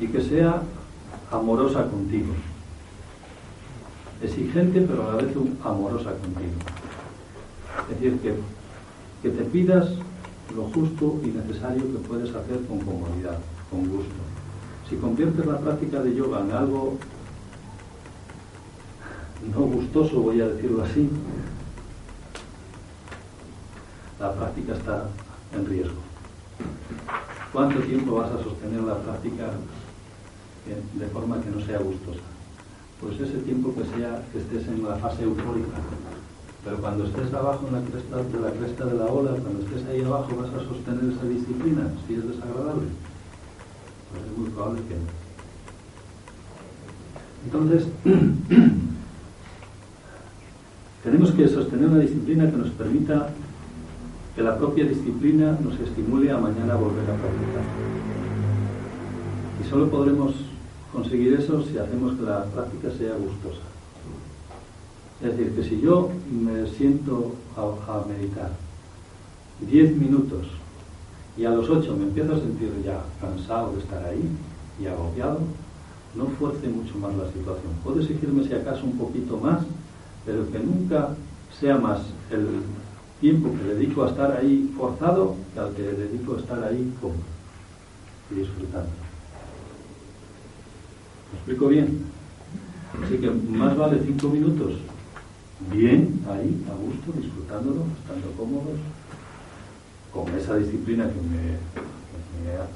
y 0.00 0.08
que 0.08 0.20
sea 0.20 0.62
amorosa 1.30 1.86
contigo. 1.88 2.32
Exigente, 4.22 4.80
pero 4.80 5.08
a 5.08 5.14
la 5.14 5.22
vez 5.22 5.36
amorosa 5.62 6.10
contigo. 6.12 6.54
Es 7.82 8.00
decir, 8.00 8.18
que, 8.20 8.34
que 9.22 9.36
te 9.36 9.44
pidas 9.44 9.88
lo 10.54 10.64
justo 10.64 11.20
y 11.22 11.26
necesario 11.28 11.82
que 11.82 12.08
puedes 12.08 12.30
hacer 12.30 12.64
con 12.66 12.78
comodidad, 12.78 13.38
con 13.70 13.80
gusto. 13.88 14.14
Si 14.88 14.96
conviertes 14.96 15.44
la 15.44 15.58
práctica 15.58 16.02
de 16.02 16.14
yoga 16.14 16.40
en 16.40 16.52
algo 16.52 16.96
no 19.54 19.60
gustoso, 19.60 20.20
voy 20.20 20.40
a 20.40 20.48
decirlo 20.48 20.82
así, 20.82 21.08
la 24.18 24.32
práctica 24.32 24.74
está 24.74 25.04
en 25.54 25.66
riesgo. 25.66 26.00
¿Cuánto 27.52 27.80
tiempo 27.80 28.16
vas 28.16 28.30
a 28.32 28.42
sostener 28.42 28.82
la 28.82 28.98
práctica 28.98 29.50
de 30.94 31.06
forma 31.06 31.40
que 31.40 31.50
no 31.50 31.64
sea 31.64 31.78
gustosa? 31.78 32.20
Pues 33.00 33.20
ese 33.20 33.38
tiempo 33.38 33.74
que 33.74 33.84
sea 33.96 34.22
que 34.32 34.38
estés 34.38 34.66
en 34.68 34.82
la 34.82 34.96
fase 34.96 35.24
eufórica. 35.24 35.78
Pero 36.64 36.78
cuando 36.78 37.04
estés 37.04 37.32
abajo 37.32 37.68
en 37.68 37.74
la 37.74 37.82
cresta 37.82 38.16
de 38.16 38.40
la 38.40 38.50
cresta 38.50 38.84
de 38.86 38.94
la 38.94 39.04
ola, 39.04 39.30
cuando 39.30 39.60
estés 39.60 39.86
ahí 39.86 40.02
abajo, 40.02 40.34
vas 40.36 40.52
a 40.52 40.64
sostener 40.66 41.12
esa 41.12 41.24
disciplina, 41.24 41.92
si 42.06 42.14
es 42.14 42.26
desagradable. 42.26 42.88
Pues 44.10 44.22
es 44.24 44.38
muy 44.38 44.50
probable 44.50 44.80
que 44.88 44.94
no. 44.94 45.06
Entonces, 47.44 47.86
Tenemos 51.06 51.30
que 51.30 51.46
sostener 51.46 51.86
una 51.86 52.00
disciplina 52.00 52.50
que 52.50 52.56
nos 52.56 52.70
permita 52.70 53.28
que 54.34 54.42
la 54.42 54.58
propia 54.58 54.86
disciplina 54.86 55.56
nos 55.62 55.78
estimule 55.78 56.32
a 56.32 56.36
mañana 56.36 56.74
volver 56.74 57.04
a 57.04 57.14
practicar. 57.14 57.62
Y 59.62 59.70
solo 59.70 59.88
podremos 59.88 60.34
conseguir 60.92 61.34
eso 61.34 61.62
si 61.62 61.78
hacemos 61.78 62.16
que 62.16 62.24
la 62.24 62.42
práctica 62.46 62.90
sea 62.90 63.14
gustosa. 63.14 63.62
Es 65.22 65.30
decir, 65.30 65.54
que 65.54 65.62
si 65.62 65.80
yo 65.80 66.10
me 66.28 66.66
siento 66.70 67.36
a, 67.56 68.04
meditar 68.08 68.50
10 69.60 69.96
minutos 69.98 70.48
y 71.38 71.44
a 71.44 71.50
los 71.50 71.70
8 71.70 71.96
me 71.96 72.06
empiezo 72.06 72.34
a 72.34 72.40
sentir 72.40 72.72
ya 72.84 73.04
cansado 73.20 73.74
de 73.74 73.78
estar 73.78 74.04
ahí 74.04 74.28
y 74.82 74.86
agobiado, 74.86 75.38
no 76.16 76.26
fuerce 76.36 76.66
mucho 76.66 76.98
más 76.98 77.14
la 77.14 77.28
situación. 77.28 77.74
Puedo 77.84 78.00
exigirme 78.00 78.42
si 78.42 78.54
acaso 78.54 78.84
un 78.84 78.98
poquito 78.98 79.36
más, 79.36 79.60
pero 80.26 80.50
que 80.50 80.58
nunca 80.58 81.10
sea 81.58 81.78
más 81.78 82.00
el 82.30 82.46
tiempo 83.20 83.50
que 83.56 83.74
dedico 83.74 84.04
a 84.04 84.10
estar 84.10 84.36
ahí 84.36 84.70
forzado 84.76 85.36
que 85.54 85.60
al 85.60 85.72
que 85.72 85.82
dedico 85.82 86.34
a 86.34 86.40
estar 86.40 86.62
ahí 86.64 86.92
cómodo 87.00 87.20
y 88.30 88.34
disfrutando. 88.34 88.90
¿Me 91.32 91.38
explico 91.38 91.68
bien? 91.68 92.04
Así 93.02 93.18
que 93.18 93.30
más 93.30 93.76
vale 93.76 94.02
cinco 94.04 94.28
minutos 94.28 94.72
bien 95.72 96.20
ahí, 96.30 96.64
a 96.70 96.74
gusto, 96.74 97.18
disfrutándolo, 97.18 97.84
estando 98.00 98.30
cómodos, 98.36 98.78
con 100.12 100.34
esa 100.38 100.56
disciplina 100.56 101.04
que 101.04 101.20
me, 101.20 101.56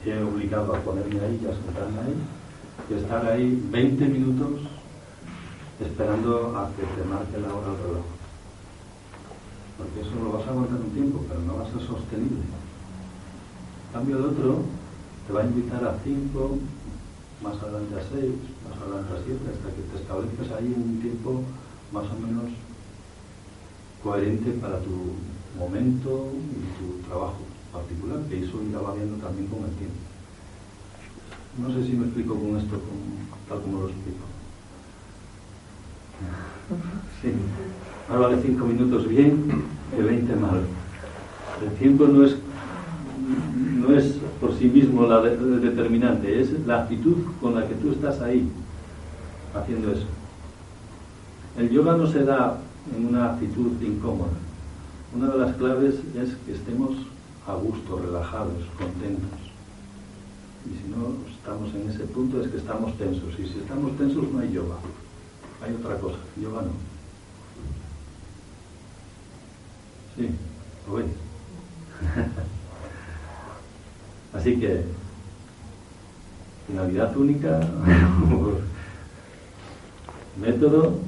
he 0.06 0.22
obligado 0.22 0.74
a 0.74 0.78
ponerme 0.80 1.20
ahí 1.20 1.40
y 1.42 1.46
a 1.46 1.54
sentarme 1.54 1.98
ahí, 2.00 2.14
que 2.88 2.96
estar 2.98 3.26
ahí 3.26 3.62
20 3.70 4.04
minutos 4.06 4.60
esperando 5.80 6.56
a 6.56 6.70
que 6.76 6.82
te 6.82 7.08
marque 7.08 7.38
la 7.38 7.54
hora 7.54 7.72
del 7.72 7.82
reloj. 7.82 8.04
Porque 9.78 10.00
eso 10.00 10.14
lo 10.22 10.32
vas 10.32 10.46
a 10.46 10.50
aguantar 10.50 10.80
un 10.80 10.90
tiempo, 10.90 11.24
pero 11.26 11.40
no 11.40 11.56
va 11.56 11.64
a 11.64 11.72
ser 11.72 11.80
sostenible. 11.80 12.44
En 12.44 13.92
cambio 13.92 14.18
el 14.18 14.24
otro 14.24 14.62
te 15.26 15.32
va 15.32 15.40
a 15.40 15.46
invitar 15.46 15.84
a 15.84 15.98
5, 16.04 16.58
más 17.42 17.56
adelante 17.62 17.94
a 17.96 18.04
6, 18.12 18.32
más 18.68 18.76
adelante 18.76 19.12
a 19.14 19.24
7, 19.24 19.40
hasta 19.48 19.68
que 19.74 19.82
te 19.82 19.96
estableces 19.96 20.52
ahí 20.52 20.74
un 20.76 21.00
tiempo 21.00 21.42
más 21.92 22.04
o 22.04 22.16
menos 22.20 22.52
coherente 24.02 24.52
para 24.52 24.78
tu 24.80 25.16
momento 25.58 26.28
y 26.36 26.60
tu 26.78 27.08
trabajo 27.08 27.40
particular, 27.72 28.20
que 28.28 28.44
eso 28.44 28.62
irá 28.62 28.80
variando 28.80 29.16
también 29.16 29.48
con 29.48 29.64
el 29.64 29.74
tiempo. 29.76 29.96
No 31.58 31.72
sé 31.72 31.84
si 31.84 31.92
me 31.92 32.06
explico 32.06 32.34
con 32.34 32.56
esto 32.56 32.78
tal 33.48 33.60
como 33.62 33.82
lo 33.82 33.88
explico. 33.88 34.29
Sí. 37.22 37.32
Ahora 38.08 38.28
vale 38.28 38.42
cinco 38.42 38.64
minutos 38.64 39.06
bien 39.08 39.44
que 39.94 40.02
20 40.02 40.36
mal. 40.36 40.60
El 41.62 41.72
tiempo 41.78 42.06
no 42.06 42.24
es, 42.24 42.36
no 43.78 43.94
es 43.94 44.16
por 44.40 44.56
sí 44.58 44.66
mismo 44.66 45.06
la 45.06 45.20
determinante, 45.20 46.40
es 46.40 46.66
la 46.66 46.82
actitud 46.82 47.16
con 47.40 47.54
la 47.54 47.68
que 47.68 47.74
tú 47.74 47.92
estás 47.92 48.20
ahí 48.20 48.50
haciendo 49.54 49.92
eso. 49.92 50.06
El 51.58 51.70
yoga 51.70 51.96
no 51.96 52.06
se 52.06 52.24
da 52.24 52.58
en 52.96 53.06
una 53.06 53.32
actitud 53.32 53.72
incómoda. 53.82 54.32
Una 55.14 55.28
de 55.28 55.38
las 55.38 55.56
claves 55.56 55.94
es 56.14 56.34
que 56.46 56.52
estemos 56.52 56.90
a 57.46 57.54
gusto, 57.54 57.98
relajados, 57.98 58.64
contentos. 58.78 59.38
Y 60.66 60.76
si 60.76 60.88
no 60.88 61.14
estamos 61.34 61.74
en 61.74 61.90
ese 61.90 62.04
punto 62.04 62.40
es 62.40 62.48
que 62.48 62.58
estamos 62.58 62.96
tensos. 62.96 63.34
Y 63.38 63.46
si 63.46 63.58
estamos 63.58 63.96
tensos 63.96 64.30
no 64.32 64.38
hay 64.38 64.52
yoga. 64.52 64.76
Hay 65.62 65.74
otra 65.74 65.98
cosa. 65.98 66.18
No. 66.36 66.62
Sí, 70.16 70.30
lo 70.86 70.94
veis. 70.94 71.10
Así 74.32 74.58
que, 74.58 74.84
finalidad 76.66 77.16
única, 77.16 77.60
método 80.40 80.98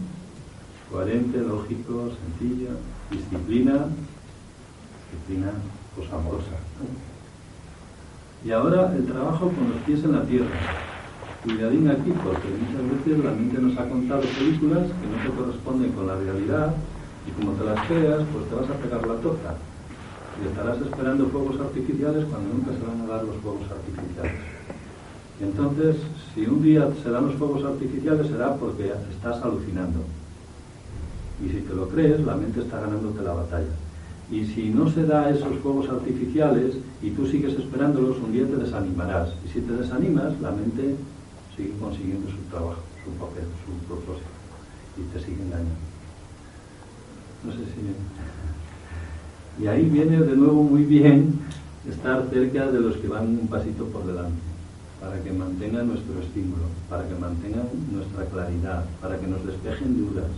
coherente, 0.90 1.38
lógico, 1.38 2.11
sencillo, 2.11 2.70
disciplina, 3.11 3.86
disciplina 5.11 5.53
pues 5.96 6.12
amorosa. 6.12 6.50
Y 8.44 8.50
ahora 8.50 8.92
el 8.94 9.07
trabajo 9.07 9.50
con 9.50 9.70
los 9.70 9.80
pies 9.86 10.05
en 10.05 10.12
la 10.12 10.24
tierra. 10.24 10.91
Cuidadín 11.43 11.90
aquí, 11.90 12.12
porque 12.22 12.55
muchas 12.55 12.86
veces 12.86 13.24
la 13.24 13.32
mente 13.32 13.59
nos 13.59 13.76
ha 13.76 13.88
contado 13.88 14.22
películas 14.38 14.86
que 14.86 15.07
no 15.11 15.18
se 15.18 15.36
corresponden 15.36 15.90
con 15.90 16.07
la 16.07 16.14
realidad 16.14 16.72
y 17.26 17.30
como 17.32 17.53
te 17.59 17.64
las 17.64 17.84
creas, 17.88 18.22
pues 18.32 18.47
te 18.47 18.55
vas 18.55 18.70
a 18.70 18.78
pegar 18.78 19.07
la 19.07 19.20
torta. 19.20 19.55
Y 20.38 20.47
estarás 20.47 20.78
esperando 20.80 21.26
fuegos 21.26 21.61
artificiales 21.61 22.26
cuando 22.30 22.55
nunca 22.55 22.70
se 22.70 22.86
van 22.86 23.01
a 23.03 23.12
dar 23.12 23.24
los 23.24 23.36
fuegos 23.43 23.66
artificiales. 23.66 24.38
Entonces, 25.40 25.97
si 26.32 26.47
un 26.47 26.62
día 26.62 26.88
se 27.03 27.11
dan 27.11 27.26
los 27.26 27.34
fuegos 27.34 27.64
artificiales 27.64 28.28
será 28.28 28.55
porque 28.55 28.93
estás 29.11 29.43
alucinando. 29.43 29.99
Y 31.45 31.49
si 31.51 31.61
te 31.62 31.74
lo 31.74 31.88
crees, 31.88 32.20
la 32.24 32.36
mente 32.36 32.61
está 32.61 32.78
ganándote 32.78 33.20
la 33.20 33.34
batalla. 33.34 33.74
Y 34.30 34.45
si 34.47 34.70
no 34.70 34.88
se 34.88 35.05
da 35.07 35.28
esos 35.28 35.59
fuegos 35.59 35.88
artificiales 35.90 36.76
y 37.03 37.11
tú 37.11 37.26
sigues 37.26 37.55
esperándolos, 37.55 38.18
un 38.18 38.32
día 38.32 38.47
te 38.47 38.57
desanimarás. 38.57 39.30
Y 39.45 39.49
si 39.49 39.61
te 39.61 39.72
desanimas, 39.72 40.40
la 40.40 40.53
mente 40.53 40.95
sigue 41.57 41.72
consiguiendo 41.78 42.30
su 42.30 42.38
trabajo, 42.50 42.82
su 43.05 43.11
papel, 43.12 43.44
su 43.64 43.72
propósito. 43.86 44.30
Y 44.96 45.03
te 45.12 45.20
sigue 45.20 45.42
engañando. 45.42 45.74
No 47.44 47.53
sé 47.53 47.59
si... 47.59 47.82
Y 49.62 49.66
ahí 49.66 49.84
viene 49.84 50.16
de 50.16 50.34
nuevo 50.34 50.62
muy 50.62 50.84
bien 50.84 51.38
estar 51.88 52.26
cerca 52.30 52.70
de 52.70 52.80
los 52.80 52.96
que 52.96 53.09
van 53.09 53.26
un 53.26 53.48
pasito 53.48 53.84
por 53.86 54.07
delante, 54.07 54.40
para 55.00 55.22
que 55.22 55.32
mantengan 55.32 55.88
nuestro 55.88 56.20
estímulo, 56.20 56.64
para 56.88 57.07
que 57.07 57.14
mantengan 57.14 57.68
nuestra 57.92 58.24
claridad, 58.26 58.84
para 59.00 59.18
que 59.18 59.26
nos 59.26 59.44
despejen 59.44 59.98
dudas, 59.98 60.30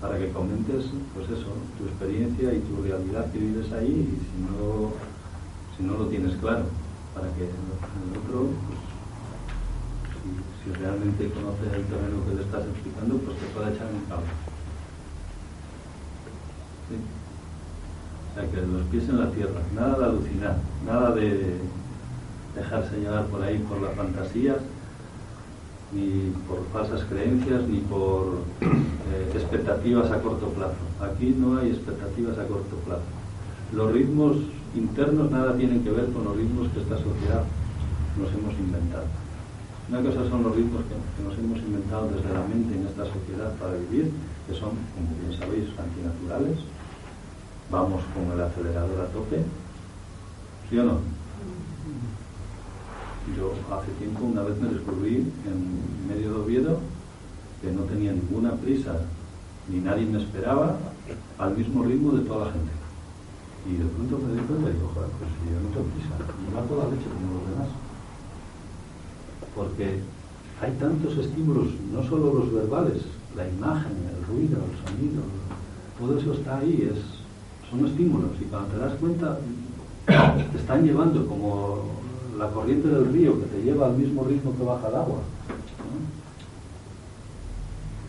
para 0.00 0.18
que 0.18 0.30
comentes, 0.30 0.86
pues 1.14 1.26
eso, 1.30 1.50
tu 1.78 1.84
experiencia 1.86 2.52
y 2.52 2.60
tu 2.60 2.82
realidad 2.82 3.30
que 3.32 3.38
vives 3.38 3.72
ahí 3.72 4.06
y 4.06 4.18
si 4.20 4.42
no, 4.44 4.92
si 5.76 5.82
no 5.82 5.98
lo 5.98 6.06
tienes 6.06 6.36
claro, 6.36 6.64
para 7.14 7.28
que 7.34 7.44
el 7.44 8.18
otro, 8.18 8.50
pues, 8.68 8.91
si, 10.64 10.72
realmente 10.72 11.30
conoce 11.30 11.64
el 11.74 11.84
terreno 11.84 12.24
que 12.28 12.34
le 12.34 12.42
estás 12.42 12.64
explicando, 12.66 13.18
pues 13.18 13.36
te 13.38 13.46
pueda 13.46 13.70
echar 13.70 13.86
un 13.86 14.04
cable. 14.08 14.26
O 18.30 18.34
sea, 18.34 18.50
que 18.50 18.66
los 18.66 18.86
pies 18.86 19.08
en 19.08 19.20
la 19.20 19.30
tierra, 19.30 19.60
nada 19.74 19.98
de 19.98 20.04
alucinar, 20.04 20.56
nada 20.86 21.10
de 21.14 21.58
dejarse 22.54 23.00
llevar 23.00 23.26
por 23.26 23.42
ahí 23.42 23.58
por 23.58 23.80
las 23.80 23.94
fantasías, 23.94 24.58
ni 25.92 26.32
por 26.48 26.64
falsas 26.72 27.04
creencias, 27.08 27.62
ni 27.68 27.80
por 27.80 28.40
eh, 28.60 29.32
expectativas 29.34 30.10
a 30.10 30.22
corto 30.22 30.48
plazo. 30.48 30.80
Aquí 31.00 31.34
no 31.38 31.58
hay 31.58 31.70
expectativas 31.70 32.38
a 32.38 32.46
corto 32.46 32.76
plazo. 32.86 33.02
Los 33.74 33.92
ritmos 33.92 34.36
internos 34.74 35.30
nada 35.30 35.56
tienen 35.56 35.84
que 35.84 35.90
ver 35.90 36.06
con 36.12 36.24
los 36.24 36.36
ritmos 36.36 36.68
que 36.72 36.80
esta 36.80 36.96
sociedad 36.96 37.44
nos 38.18 38.32
hemos 38.32 38.54
inventado. 38.54 39.21
Una 39.92 40.00
cosa 40.00 40.26
son 40.30 40.42
los 40.42 40.56
ritmos 40.56 40.80
que, 40.88 40.96
nos 41.22 41.36
hemos 41.36 41.58
inventado 41.68 42.08
desde 42.08 42.32
la 42.32 42.40
mente 42.48 42.72
en 42.72 42.86
esta 42.86 43.04
sociedad 43.04 43.52
para 43.60 43.76
vivir, 43.76 44.10
que 44.48 44.54
son, 44.56 44.72
como 44.96 45.12
bien 45.20 45.38
sabéis, 45.38 45.68
antinaturales. 45.76 46.64
Vamos 47.70 48.00
con 48.16 48.32
el 48.32 48.40
acelerador 48.40 49.04
a 49.04 49.12
tope, 49.12 49.44
¿sí 50.70 50.78
o 50.78 50.84
no? 50.84 50.96
Yo 53.36 53.52
hace 53.68 53.92
tiempo 54.00 54.24
una 54.24 54.40
vez 54.40 54.56
me 54.62 54.72
descubrí 54.72 55.28
en 55.44 56.08
medio 56.08 56.32
de 56.32 56.40
Oviedo 56.40 56.80
que 57.60 57.70
no 57.70 57.82
tenía 57.82 58.12
ninguna 58.12 58.52
prisa, 58.52 58.96
ni 59.68 59.76
nadie 59.80 60.06
me 60.06 60.22
esperaba, 60.24 60.78
al 61.36 61.54
mismo 61.54 61.84
ritmo 61.84 62.12
de 62.12 62.24
toda 62.24 62.46
la 62.46 62.52
gente. 62.52 62.72
Y 63.68 63.76
de 63.76 63.84
pronto 63.84 64.24
me 64.24 64.40
di 64.40 64.40
cuenta 64.40 64.70
y 64.70 64.72
digo, 64.72 64.90
joder, 64.94 65.10
pues 65.20 65.28
si 65.36 65.52
yo 65.52 65.60
no 65.60 65.68
tengo 65.68 65.84
prisa, 65.92 66.16
y 66.16 66.48
va 66.48 66.62
toda 66.64 66.84
la 66.84 66.90
leche 66.96 67.12
como 67.12 67.36
los 67.36 67.50
demás. 67.52 67.91
Porque 69.54 70.00
hay 70.60 70.72
tantos 70.78 71.16
estímulos, 71.18 71.68
no 71.92 72.02
solo 72.04 72.34
los 72.34 72.52
verbales, 72.52 73.02
la 73.36 73.48
imagen, 73.48 73.92
el 73.92 74.26
ruido, 74.26 74.58
el 74.58 74.90
sonido, 74.90 75.22
todo 75.98 76.18
eso 76.18 76.32
está 76.34 76.58
ahí, 76.58 76.88
es, 76.90 77.70
son 77.70 77.86
estímulos, 77.86 78.30
y 78.40 78.44
cuando 78.44 78.68
te 78.68 78.78
das 78.78 78.94
cuenta, 78.94 79.38
te 80.06 80.58
están 80.58 80.84
llevando 80.84 81.26
como 81.26 81.84
la 82.38 82.48
corriente 82.50 82.88
del 82.88 83.12
río 83.12 83.38
que 83.40 83.46
te 83.46 83.62
lleva 83.62 83.86
al 83.86 83.96
mismo 83.96 84.24
ritmo 84.24 84.56
que 84.56 84.64
baja 84.64 84.88
el 84.88 84.94
agua. 84.94 85.18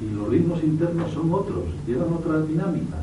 Y 0.02 0.16
los 0.16 0.30
ritmos 0.30 0.64
internos 0.64 1.12
son 1.12 1.34
otros, 1.34 1.66
llevan 1.88 2.14
otra 2.14 2.42
dinámica. 2.42 2.98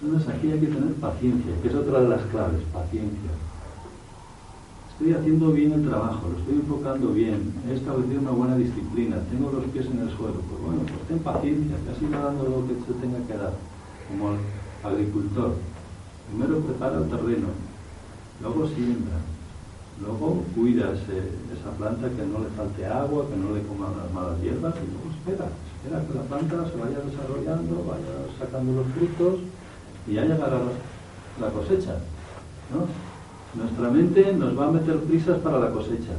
Entonces 0.00 0.28
aquí 0.28 0.52
hay 0.52 0.60
que 0.60 0.66
tener 0.66 0.94
paciencia, 0.94 1.52
que 1.60 1.68
es 1.68 1.74
otra 1.74 2.00
de 2.00 2.08
las 2.08 2.22
claves, 2.26 2.62
paciencia. 2.72 3.30
Estoy 4.98 5.14
haciendo 5.14 5.52
bien 5.52 5.70
el 5.70 5.86
trabajo, 5.86 6.26
lo 6.26 6.38
estoy 6.40 6.56
enfocando 6.56 7.12
bien, 7.12 7.54
he 7.70 7.74
establecido 7.74 8.20
una 8.20 8.32
buena 8.32 8.56
disciplina, 8.56 9.22
tengo 9.30 9.52
los 9.52 9.64
pies 9.66 9.86
en 9.86 10.00
el 10.00 10.10
suelo. 10.10 10.42
Pues 10.42 10.60
bueno, 10.60 10.82
pues 10.90 11.06
ten 11.06 11.20
paciencia, 11.20 11.76
así 11.86 12.04
va 12.10 12.18
dando 12.18 12.42
lo 12.42 12.66
que 12.66 12.74
se 12.82 12.98
tenga 12.98 13.22
que 13.28 13.38
dar. 13.38 13.54
como 14.10 14.34
agricultor. 14.82 15.54
Primero 16.26 16.58
prepara 16.66 16.98
el 16.98 17.08
terreno, 17.08 17.46
luego 18.42 18.66
siembra, 18.74 19.22
luego 20.02 20.42
cuida 20.56 20.90
esa 20.90 21.70
planta 21.78 22.10
que 22.10 22.26
no 22.26 22.42
le 22.42 22.50
falte 22.58 22.84
agua, 22.84 23.30
que 23.30 23.36
no 23.38 23.54
le 23.54 23.62
coman 23.70 23.94
las 24.02 24.10
malas 24.10 24.42
hierbas 24.42 24.74
y 24.82 24.86
luego 24.90 25.14
espera, 25.14 25.46
espera 25.78 26.02
que 26.10 26.14
la 26.18 26.26
planta 26.26 26.74
se 26.74 26.74
vaya 26.74 26.98
desarrollando, 27.06 27.86
vaya 27.86 28.34
sacando 28.34 28.82
los 28.82 28.86
frutos 28.98 29.46
y 30.08 30.14
ya 30.14 30.22
llegará 30.22 30.58
la 31.38 31.50
cosecha. 31.54 32.02
¿no? 32.74 33.07
Nuestra 33.54 33.90
mente 33.90 34.32
nos 34.34 34.58
va 34.58 34.66
a 34.68 34.72
meter 34.72 34.98
prisas 35.00 35.38
para 35.38 35.58
la 35.58 35.70
cosecha. 35.70 36.12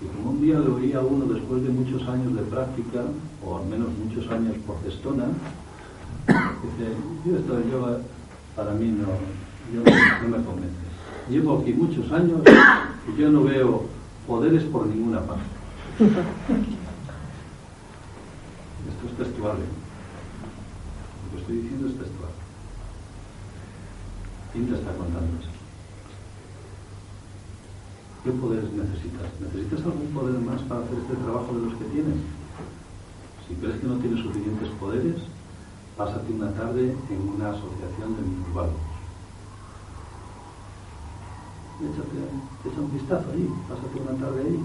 Y 0.00 0.06
como 0.06 0.30
un 0.30 0.40
día 0.40 0.58
lo 0.58 0.76
oía 0.76 1.00
uno 1.00 1.26
después 1.26 1.62
de 1.62 1.70
muchos 1.70 2.08
años 2.08 2.34
de 2.34 2.42
práctica, 2.42 3.02
o 3.44 3.58
al 3.58 3.66
menos 3.66 3.88
muchos 4.04 4.30
años 4.30 4.56
por 4.66 4.82
gestona, 4.82 5.24
dice, 6.26 6.92
yo 7.24 7.36
esto 7.36 7.60
yoga 7.70 7.98
para 8.54 8.72
mí 8.72 8.88
no, 8.88 9.08
no 9.74 10.36
me 10.36 10.44
convence. 10.44 10.82
Llevo 11.28 11.58
aquí 11.58 11.72
muchos 11.72 12.10
años 12.12 12.40
y 13.08 13.20
yo 13.20 13.30
no 13.30 13.44
veo 13.44 13.84
poderes 14.26 14.64
por 14.64 14.86
ninguna 14.86 15.20
parte. 15.20 15.42
Esto 18.88 19.06
es 19.08 19.16
textual. 19.18 19.56
¿eh? 19.56 19.70
Lo 21.24 21.30
que 21.30 21.40
estoy 21.40 21.56
diciendo 21.56 21.88
es 21.88 21.94
textual. 21.94 22.30
¿Quién 24.52 24.66
te 24.66 24.74
está 24.74 24.92
contando 24.92 25.38
eso? 25.40 25.51
¿Qué 28.22 28.30
poderes 28.30 28.70
necesitas? 28.70 29.26
¿Necesitas 29.40 29.82
algún 29.82 30.14
poder 30.14 30.38
más 30.38 30.62
para 30.62 30.82
hacer 30.82 30.94
este 30.94 31.16
trabajo 31.26 31.54
de 31.54 31.66
los 31.66 31.74
que 31.74 31.84
tienes? 31.86 32.14
Si 33.48 33.54
crees 33.56 33.80
que 33.80 33.86
no 33.88 33.98
tienes 33.98 34.22
suficientes 34.22 34.68
poderes, 34.78 35.16
pásate 35.96 36.32
una 36.32 36.52
tarde 36.54 36.94
en 37.10 37.20
una 37.34 37.50
asociación 37.50 38.14
de 38.14 38.22
minusválidos. 38.22 38.78
Échate, 41.82 42.22
echa 42.70 42.80
un 42.80 42.92
vistazo 42.92 43.26
allí, 43.32 43.50
pásate 43.68 43.98
una 43.98 44.14
tarde 44.24 44.40
ahí 44.46 44.64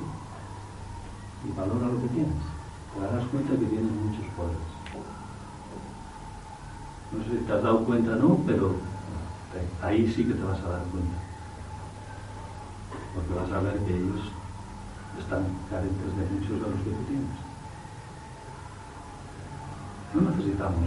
y 1.50 1.58
valora 1.58 1.88
lo 1.90 2.02
que 2.02 2.10
tienes. 2.14 2.38
Te 2.94 3.02
darás 3.02 3.26
cuenta 3.26 3.58
que 3.58 3.66
tienes 3.66 3.92
muchos 3.92 4.26
poderes. 4.38 4.70
No 7.10 7.24
sé 7.26 7.40
si 7.40 7.44
te 7.44 7.54
has 7.54 7.64
dado 7.64 7.84
cuenta 7.86 8.12
o 8.12 8.16
no, 8.18 8.38
pero 8.46 8.76
ahí 9.82 10.06
sí 10.14 10.26
que 10.26 10.34
te 10.36 10.44
vas 10.44 10.60
a 10.62 10.70
dar 10.70 10.84
cuenta. 10.94 11.27
Porque 13.18 13.34
vas 13.34 13.50
a 13.50 13.66
ver 13.66 13.82
que 13.82 13.98
ellos 13.98 14.30
están 15.18 15.42
carentes 15.74 16.14
de 16.14 16.24
muchos 16.30 16.54
de 16.62 16.68
los 16.70 16.80
que 16.86 16.94
tú 16.94 17.02
tienes. 17.10 17.38
No 20.14 20.22
necesitamos 20.30 20.86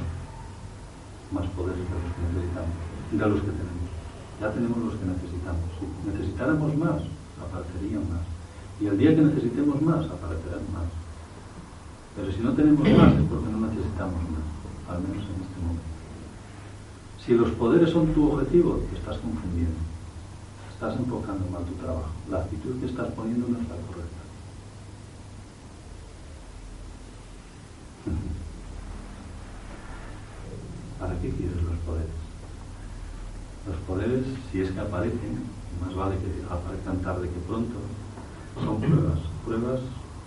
más 1.35 1.47
poderes 1.59 1.83
de 1.83 1.91
los 1.91 2.11
que 2.15 2.23
necesitamos, 2.31 2.77
de 3.11 3.27
los 3.27 3.41
que 3.43 3.51
tenemos. 3.51 3.89
Ya 4.39 4.49
tenemos 4.55 4.79
los 4.79 4.95
que 4.95 5.07
necesitamos. 5.11 5.67
Si 5.75 5.85
necesitáramos 6.07 6.71
más, 6.79 7.03
aparecerían 7.43 8.07
más. 8.07 8.23
Y 8.79 8.87
el 8.87 8.97
día 8.97 9.11
que 9.11 9.27
necesitemos 9.27 9.83
más, 9.83 10.07
aparecerán 10.07 10.71
más. 10.71 10.87
Pero 12.15 12.31
si 12.31 12.41
no 12.47 12.55
tenemos 12.55 12.87
más 12.95 13.11
es 13.19 13.27
porque 13.27 13.51
no 13.51 13.67
necesitamos 13.67 14.23
más, 14.31 14.47
al 14.87 15.03
menos 15.03 15.27
en 15.27 15.39
este 15.43 15.59
momento. 15.59 15.91
Si 17.19 17.35
los 17.35 17.51
poderes 17.59 17.91
son 17.91 18.15
tu 18.15 18.31
objetivo, 18.31 18.79
te 18.87 18.97
estás 18.97 19.19
confundiendo. 19.19 19.90
Estás 20.81 20.97
enfocando 20.97 21.45
mal 21.51 21.67
tu 21.67 21.75
trabajo. 21.75 22.09
La 22.31 22.39
actitud 22.39 22.81
que 22.81 22.87
estás 22.87 23.13
poniendo 23.13 23.47
no 23.49 23.61
está 23.61 23.75
correcta. 23.85 24.23
¿Para 30.99 31.21
qué 31.21 31.33
quieres 31.33 31.63
los 31.63 31.77
poderes? 31.85 32.09
Los 33.69 33.77
poderes, 33.87 34.25
si 34.51 34.63
es 34.63 34.71
que 34.71 34.81
aparecen, 34.81 35.45
más 35.85 35.95
vale 35.95 36.17
que 36.17 36.43
aparezcan 36.49 37.03
tarde 37.03 37.29
que 37.29 37.41
pronto, 37.41 37.77
son 38.55 38.81
pruebas, 38.81 39.19
pruebas 39.45 39.81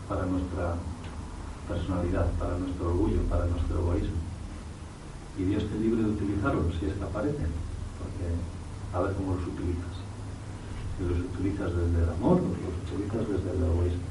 para 0.08 0.28
nuestra 0.28 0.76
personalidad, 1.68 2.32
para 2.34 2.60
nuestro 2.60 2.89
orgullo, 2.89 3.24
para 3.24 3.47
nuestro 3.47 3.80
egoísmo 3.80 4.22
y 5.36 5.45
Dios 5.45 5.66
te 5.66 5.80
libre 5.80 6.04
de 6.04 6.10
utilizarlos 6.10 6.76
si 6.80 6.86
es 6.86 6.93
que 6.93 7.04
aparecen, 7.04 7.49
porque 7.97 8.36
a 8.93 8.99
ver 9.01 9.16
cómo 9.16 9.34
los 9.34 9.47
utilizas. 9.47 9.93
Los 11.00 11.20
utilizas 11.20 11.72
desde 11.76 12.04
el 12.04 12.10
amor 12.10 12.41
los 12.41 12.76
utilizas 12.86 13.28
desde 13.28 13.58
el 13.58 13.64
egoísmo. 13.64 14.04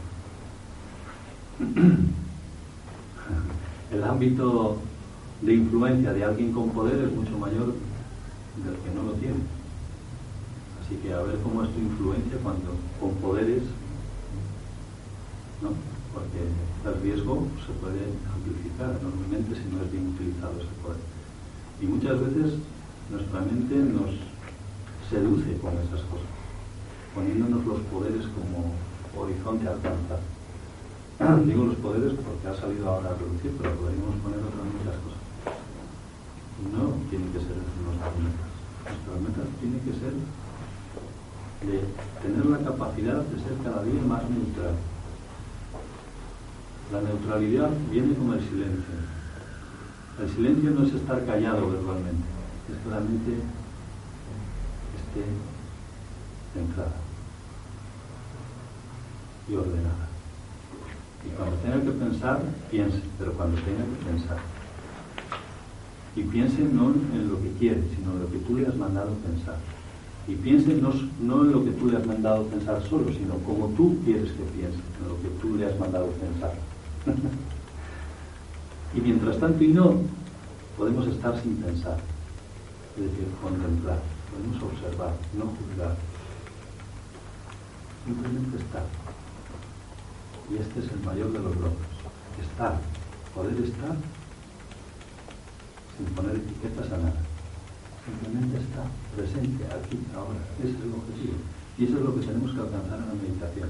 El 3.93 4.05
ámbito 4.05 4.78
de 5.43 5.55
influencia 5.55 6.12
de 6.12 6.24
alguien 6.24 6.53
con 6.53 6.70
poder 6.70 7.05
es 7.05 7.12
mucho 7.12 7.39
mayor 7.39 7.66
del 7.66 8.76
que 8.76 8.91
no 8.95 9.03
lo 9.05 9.12
tiene. 9.12 9.37
Así 10.83 10.97
que 10.97 11.12
a 11.12 11.22
ver 11.22 11.39
cómo 11.43 11.62
es 11.62 11.72
tu 11.74 11.80
influencia 11.80 12.39
cuando 12.43 12.74
con 13.01 13.14
poderes, 13.16 13.62
¿no? 15.62 15.70
porque 16.12 16.45
el 16.45 17.03
riesgo 17.03 17.49
se 17.66 17.72
puede 17.80 18.05
amplificar 18.28 19.01
enormemente 19.01 19.57
si 19.57 19.64
no 19.72 19.83
es 19.83 19.91
bien 19.91 20.09
utilizado 20.09 20.61
ese 20.61 20.76
poder. 20.85 21.01
Y 21.80 21.87
muchas 21.87 22.20
veces 22.20 22.61
nuestra 23.11 23.41
mente 23.41 23.74
nos 23.76 24.12
seduce 25.09 25.57
con 25.59 25.72
esas 25.80 26.05
cosas, 26.12 26.33
poniéndonos 27.15 27.65
los 27.65 27.81
poderes 27.93 28.27
como 28.33 28.75
horizonte 29.17 29.69
a 29.69 29.73
alcanzar. 29.73 30.21
Digo 31.47 31.65
los 31.65 31.77
poderes 31.77 32.13
porque 32.19 32.49
ha 32.49 32.55
salido 32.55 32.89
ahora 32.89 33.11
a 33.11 33.19
reducir, 33.19 33.53
pero 33.61 33.75
podríamos 33.77 34.17
poner 34.23 34.41
otras 34.41 34.67
muchas 34.67 34.97
cosas. 35.05 35.23
No 36.73 36.97
tiene 37.11 37.27
que 37.33 37.41
ser 37.41 37.57
nuestras 37.59 38.15
metas. 38.19 38.51
Nuestras 38.83 39.19
metas 39.21 39.47
tienen 39.61 39.81
que 39.81 39.95
ser 39.99 40.15
de 41.63 41.79
tener 42.23 42.47
la 42.47 42.59
capacidad 42.59 43.23
de 43.23 43.37
ser 43.39 43.55
cada 43.63 43.83
día 43.85 44.03
más 44.03 44.23
neutral. 44.29 44.75
La 46.93 47.01
neutralidad 47.01 47.71
viene 47.91 48.15
con 48.15 48.33
el 48.35 48.41
silencio 48.41 49.13
el 50.21 50.29
silencio 50.29 50.71
no 50.71 50.87
es 50.87 50.95
estar 50.95 51.25
callado 51.25 51.71
verbalmente, 51.71 52.29
es 52.71 52.79
que 52.83 52.91
la 52.91 53.01
mente 53.01 53.33
esté 54.95 55.25
centrada 56.53 57.01
y 59.49 59.55
ordenada. 59.55 60.09
Y 61.24 61.30
cuando 61.36 61.57
tenga 61.57 61.80
que 61.80 61.99
pensar, 61.99 62.43
piense, 62.70 63.01
pero 63.18 63.32
cuando 63.32 63.61
tenga 63.62 63.84
que 63.84 64.05
pensar. 64.11 64.38
Y 66.14 66.22
piense 66.24 66.62
no 66.62 66.90
en 66.90 67.28
lo 67.28 67.40
que 67.40 67.53
quiere, 67.59 67.82
sino 67.97 68.12
en 68.12 68.20
lo 68.20 68.30
que 68.30 68.38
tú 68.38 68.57
le 68.57 68.66
has 68.66 68.76
mandado 68.76 69.12
pensar. 69.26 69.57
Y 70.28 70.34
piense 70.34 70.74
no, 70.74 70.93
no 71.20 71.43
en 71.43 71.53
lo 71.53 71.64
que 71.64 71.72
tú 71.72 71.90
le 71.90 71.97
has 71.97 72.07
mandado 72.07 72.45
pensar 72.47 72.82
solo, 72.88 73.12
sino 73.12 73.34
como 73.47 73.68
tú 73.68 73.99
quieres 74.05 74.30
que 74.32 74.45
piense, 74.57 74.78
en 75.01 75.09
lo 75.09 75.20
que 75.22 75.28
tú 75.40 75.57
le 75.57 75.66
has 75.66 75.78
mandado 75.78 76.09
pensar. 76.09 76.55
Y 78.95 79.01
mientras 79.01 79.38
tanto 79.38 79.64
y 79.64 79.68
no, 79.68 79.95
podemos 80.76 81.07
estar 81.07 81.40
sin 81.43 81.57
pensar, 81.57 81.97
es 82.97 83.05
decir, 83.05 83.26
contemplar, 83.40 83.99
podemos 84.30 84.62
observar, 84.62 85.14
no 85.32 85.45
juzgar, 85.47 85.97
simplemente 88.05 88.59
estar. 88.59 88.82
Y 90.51 90.57
este 90.57 90.80
es 90.80 90.93
el 90.93 91.01
mayor 91.05 91.32
de 91.32 91.38
los 91.38 91.55
logros, 91.57 91.72
estar, 92.40 92.80
poder 93.34 93.55
estar 93.55 93.97
sin 95.97 96.07
poner 96.14 96.36
etiquetas 96.36 96.93
a 96.93 96.97
nada. 96.99 97.22
Simplemente 98.05 98.59
estar 98.59 98.86
presente 99.14 99.64
aquí, 99.66 99.99
ahora. 100.14 100.40
Ese 100.59 100.70
es 100.70 100.82
el 100.82 100.93
objetivo. 100.93 101.38
Y 101.78 101.84
eso 101.84 101.99
es 101.99 102.05
lo 102.05 102.14
que 102.14 102.26
tenemos 102.26 102.53
que 102.53 102.61
alcanzar 102.61 102.99
en 102.99 103.09
la 103.09 103.14
meditación. 103.14 103.68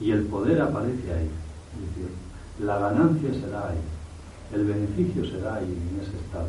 Y 0.00 0.10
el 0.10 0.22
poder 0.24 0.60
aparece 0.60 1.12
ahí. 1.12 1.30
La 2.60 2.78
ganancia 2.78 3.30
será 3.34 3.68
ahí 3.68 3.80
el 4.52 4.64
beneficio 4.66 5.24
será 5.24 5.56
ahí, 5.56 5.64
en 5.64 6.00
ese 6.00 6.16
estado. 6.16 6.48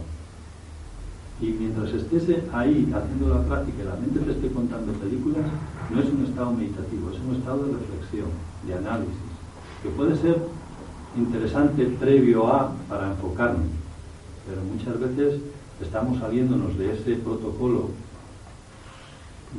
Y 1.41 1.47
mientras 1.47 1.89
estés 1.91 2.23
ahí 2.53 2.91
haciendo 2.93 3.33
la 3.33 3.43
práctica 3.43 3.81
y 3.81 3.85
la 3.85 3.95
mente 3.95 4.19
te 4.19 4.31
esté 4.31 4.51
contando 4.51 4.93
películas, 4.93 5.43
no 5.89 5.99
es 5.99 6.09
un 6.09 6.25
estado 6.25 6.51
meditativo, 6.51 7.11
es 7.11 7.19
un 7.19 7.35
estado 7.35 7.65
de 7.65 7.73
reflexión, 7.73 8.29
de 8.67 8.73
análisis, 8.75 9.22
que 9.84 9.89
puede 9.89 10.15
ser 10.17 10.38
interesante 11.15 11.86
previo 11.86 12.47
a 12.47 12.71
para 12.89 13.11
enfocarnos, 13.11 13.67
pero 14.47 14.61
muchas 14.63 14.99
veces 14.99 15.41
estamos 15.81 16.19
saliéndonos 16.19 16.77
de 16.77 16.93
ese 16.93 17.15
protocolo 17.17 17.89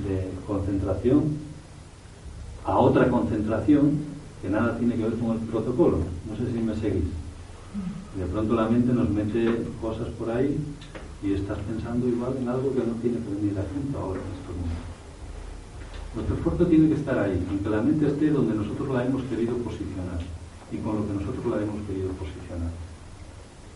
de 0.05 0.31
concentración 0.47 1.37
a 2.65 2.79
otra 2.79 3.09
concentración 3.09 3.99
que 4.43 4.49
nada 4.49 4.77
tiene 4.79 4.97
que 4.97 5.03
ver 5.05 5.19
con 5.19 5.33
el 5.33 5.39
protocolo. 5.39 5.99
No 6.29 6.37
sé 6.37 6.51
si 6.51 6.59
me 6.59 6.75
seguís 6.75 7.05
de 8.17 8.27
pronto 8.27 8.55
la 8.55 8.69
mente 8.69 8.93
nos 8.93 9.11
mete 9.11 9.67
cosas 9.81 10.09
por 10.11 10.31
ahí 10.31 10.57
y 11.23 11.33
estás 11.33 11.59
pensando 11.59 12.07
igual 12.07 12.37
en 12.41 12.49
algo 12.49 12.73
que 12.73 12.81
no 12.81 12.95
tiene 13.03 13.19
que 13.19 13.35
venir 13.35 13.59
aquí 13.59 13.97
ahora 13.97 14.21
en 14.21 14.31
este 14.39 14.53
momento. 14.53 14.84
Nuestro 16.15 16.37
esfuerzo 16.37 16.67
tiene 16.67 16.89
que 16.89 16.95
estar 16.95 17.19
ahí, 17.19 17.45
en 17.51 17.59
que 17.59 17.69
la 17.69 17.83
mente 17.83 18.07
esté 18.07 18.31
donde 18.31 18.55
nosotros 18.55 18.89
la 18.95 19.05
hemos 19.05 19.23
querido 19.25 19.57
posicionar 19.59 20.23
y 20.71 20.77
con 20.79 20.97
lo 20.97 21.07
que 21.07 21.15
nosotros 21.15 21.47
la 21.47 21.63
hemos 21.63 21.83
querido 21.87 22.09
posicionar. 22.15 22.71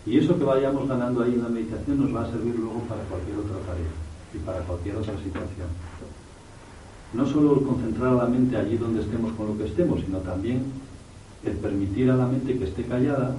Y 0.07 0.18
eso 0.18 0.39
que 0.39 0.45
vayamos 0.45 0.89
ganando 0.89 1.22
ahí 1.22 1.34
en 1.34 1.43
la 1.43 1.49
meditación 1.49 1.99
nos 1.99 2.14
va 2.14 2.22
a 2.22 2.30
servir 2.30 2.55
luego 2.55 2.80
para 2.86 3.03
cualquier 3.11 3.39
otra 3.39 3.59
tarea 3.66 3.91
y 4.32 4.39
para 4.39 4.61
cualquier 4.61 4.97
otra 4.97 5.14
situación. 5.18 5.68
No 7.12 7.26
solo 7.26 7.59
el 7.59 7.66
concentrar 7.66 8.12
la 8.12 8.26
mente 8.26 8.57
allí 8.57 8.76
donde 8.76 9.03
estemos 9.03 9.32
con 9.32 9.49
lo 9.49 9.59
que 9.59 9.66
estemos, 9.66 10.01
sino 10.01 10.18
también 10.18 10.62
el 11.45 11.57
permitir 11.57 12.11
a 12.11 12.16
la 12.16 12.26
mente 12.26 12.57
que 12.57 12.64
esté 12.64 12.84
callada 12.84 13.34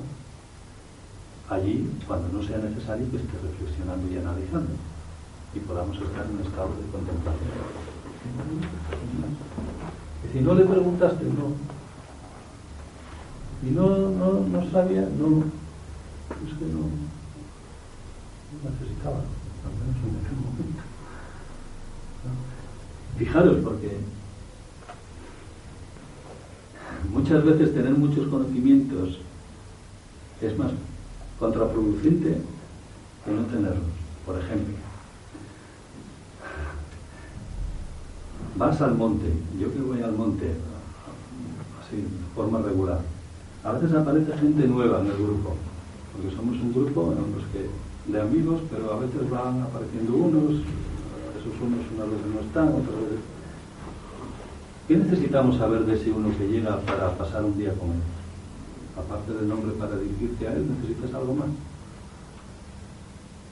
allí 1.49 1.89
cuando 2.05 2.27
no 2.29 2.43
sea 2.43 2.57
necesario 2.57 3.09
que 3.11 3.17
esté 3.17 3.37
reflexionando 3.41 4.11
y 4.11 4.17
analizando 4.17 4.71
y 5.55 5.59
podamos 5.59 5.95
estar 5.97 6.25
en 6.25 6.35
un 6.35 6.41
estado 6.45 6.69
de 6.69 6.91
contemplación. 6.91 7.88
Y 10.23 10.37
si 10.37 10.41
no 10.41 10.53
le 10.53 10.65
preguntaste, 10.65 11.25
no. 11.25 11.53
Y 13.67 13.71
no, 13.71 14.09
no, 14.09 14.47
no 14.47 14.71
sabía, 14.71 15.01
no. 15.01 15.43
Es 16.29 16.57
que 16.57 16.65
no, 16.65 16.89
necesitaba, 18.63 19.17
al 19.17 19.73
menos 19.79 19.97
en 20.03 20.25
aquel 20.25 20.37
momento. 20.37 20.83
Fijaros, 23.17 23.57
porque 23.63 23.97
muchas 27.11 27.43
veces 27.43 27.73
tener 27.73 27.93
muchos 27.93 28.27
conocimientos 28.27 29.19
es 30.41 30.57
más 30.57 30.71
contraproducente 31.39 32.41
que 33.25 33.31
no 33.31 33.41
tenerlos. 33.43 33.91
Por 34.25 34.39
ejemplo, 34.39 34.75
vas 38.55 38.81
al 38.81 38.95
monte, 38.95 39.31
yo 39.59 39.71
que 39.73 39.79
voy 39.79 40.01
al 40.01 40.13
monte, 40.13 40.53
así, 41.81 41.97
de 41.97 42.35
forma 42.35 42.59
regular, 42.59 42.99
a 43.63 43.71
veces 43.73 43.93
aparece 43.93 44.37
gente 44.37 44.67
nueva 44.67 45.01
en 45.01 45.07
el 45.07 45.17
grupo, 45.17 45.55
porque 46.13 46.35
somos 46.35 46.55
un 46.61 46.73
grupo 46.73 47.13
en 47.13 47.35
los 47.35 47.45
que, 47.51 47.69
de 48.11 48.21
amigos, 48.21 48.61
pero 48.71 48.93
a 48.93 48.99
veces 48.99 49.29
van 49.29 49.61
apareciendo 49.61 50.15
unos, 50.15 50.61
esos 51.39 51.55
unos 51.61 51.85
una 51.95 52.05
vez 52.05 52.19
no 52.33 52.39
están, 52.41 52.67
otras 52.69 52.99
veces... 53.03 53.19
¿Qué 54.87 54.97
necesitamos 54.97 55.57
saber 55.57 55.85
de 55.85 55.93
ese 55.93 56.11
uno 56.11 56.35
que 56.35 56.47
llega 56.47 56.79
para 56.79 57.15
pasar 57.15 57.45
un 57.45 57.55
día 57.57 57.73
con 57.75 57.89
él? 57.89 58.01
Aparte 58.97 59.33
del 59.33 59.47
nombre 59.47 59.71
para 59.73 59.95
dirigirte 59.97 60.47
a 60.47 60.53
él, 60.53 60.65
¿necesitas 60.67 61.13
algo 61.13 61.35
más? 61.35 61.47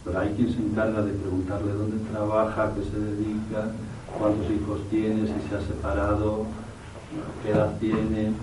Pero 0.03 0.19
hay 0.19 0.29
quien 0.33 0.51
se 0.51 0.59
encarga 0.59 1.03
de 1.03 1.11
preguntarle 1.11 1.73
dónde 1.73 1.97
trabaja, 2.09 2.73
qué 2.73 2.81
se 2.81 2.99
dedica, 2.99 3.71
cuántos 4.19 4.49
hijos 4.51 4.79
tiene, 4.89 5.27
si 5.27 5.49
se 5.49 5.55
ha 5.55 5.61
separado, 5.61 6.45
qué 7.43 7.51
edad 7.51 7.77
tiene, 7.79 8.33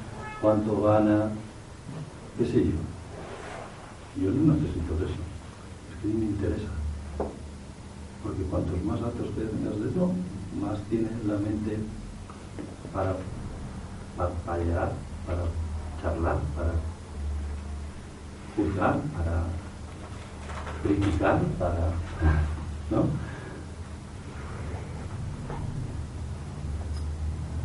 cuánto 0.40 0.82
gana, 0.82 1.30
qué 2.38 2.46
sé 2.46 2.64
yo. 2.64 4.22
Yo 4.22 4.30
no 4.30 4.54
necesito 4.54 4.94
eso, 4.94 5.06
es 5.06 6.02
que 6.02 6.08
me 6.08 6.26
interesa. 6.26 6.68
Porque 8.22 8.42
cuantos 8.44 8.82
más 8.84 9.00
datos 9.00 9.28
tengas 9.34 9.80
de 9.80 9.90
eso, 9.90 10.12
más 10.60 10.78
tienes 10.88 11.24
la 11.26 11.34
mente 11.34 11.78
para, 12.92 13.16
para, 14.16 14.58
llegar, 14.58 14.92
para 15.26 15.42
charlar, 16.00 16.38
para 16.56 16.72
juzgar, 18.56 19.00
para 19.16 19.42
criticar, 20.82 21.40
para... 21.58 21.90
¿no? 22.90 23.33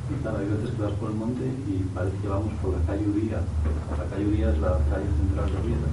Hay 0.10 0.50
veces 0.50 0.74
que 0.76 0.82
vas 0.82 0.94
por 0.94 1.12
el 1.12 1.18
monte 1.18 1.46
y 1.46 1.84
parece 1.94 2.18
que 2.18 2.28
vamos 2.28 2.52
por 2.62 2.74
la 2.74 2.82
calle 2.86 3.08
Uría. 3.08 3.38
La 3.38 4.06
calle 4.10 4.26
Uría 4.26 4.50
es 4.50 4.58
la 4.60 4.80
calle 4.90 5.06
central 5.06 5.52
de 5.52 5.58
Oviedo. 5.62 5.86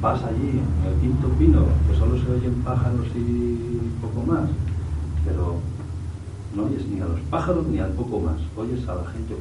Vas 0.00 0.22
allí, 0.24 0.60
en 0.60 0.86
el 0.86 0.94
quinto 1.00 1.28
pino, 1.38 1.64
que 1.88 1.96
solo 1.98 2.20
se 2.20 2.30
oyen 2.30 2.62
pájaros 2.62 3.06
y 3.14 3.80
poco 4.00 4.22
más, 4.26 4.50
pero 5.24 5.60
no 6.54 6.64
oyes 6.64 6.86
ni 6.88 7.00
a 7.00 7.06
los 7.06 7.20
pájaros 7.30 7.66
ni 7.66 7.78
al 7.78 7.92
poco 7.92 8.20
más. 8.20 8.36
Oyes 8.56 8.86
a 8.88 8.94
la 8.94 9.06
gente. 9.10 9.34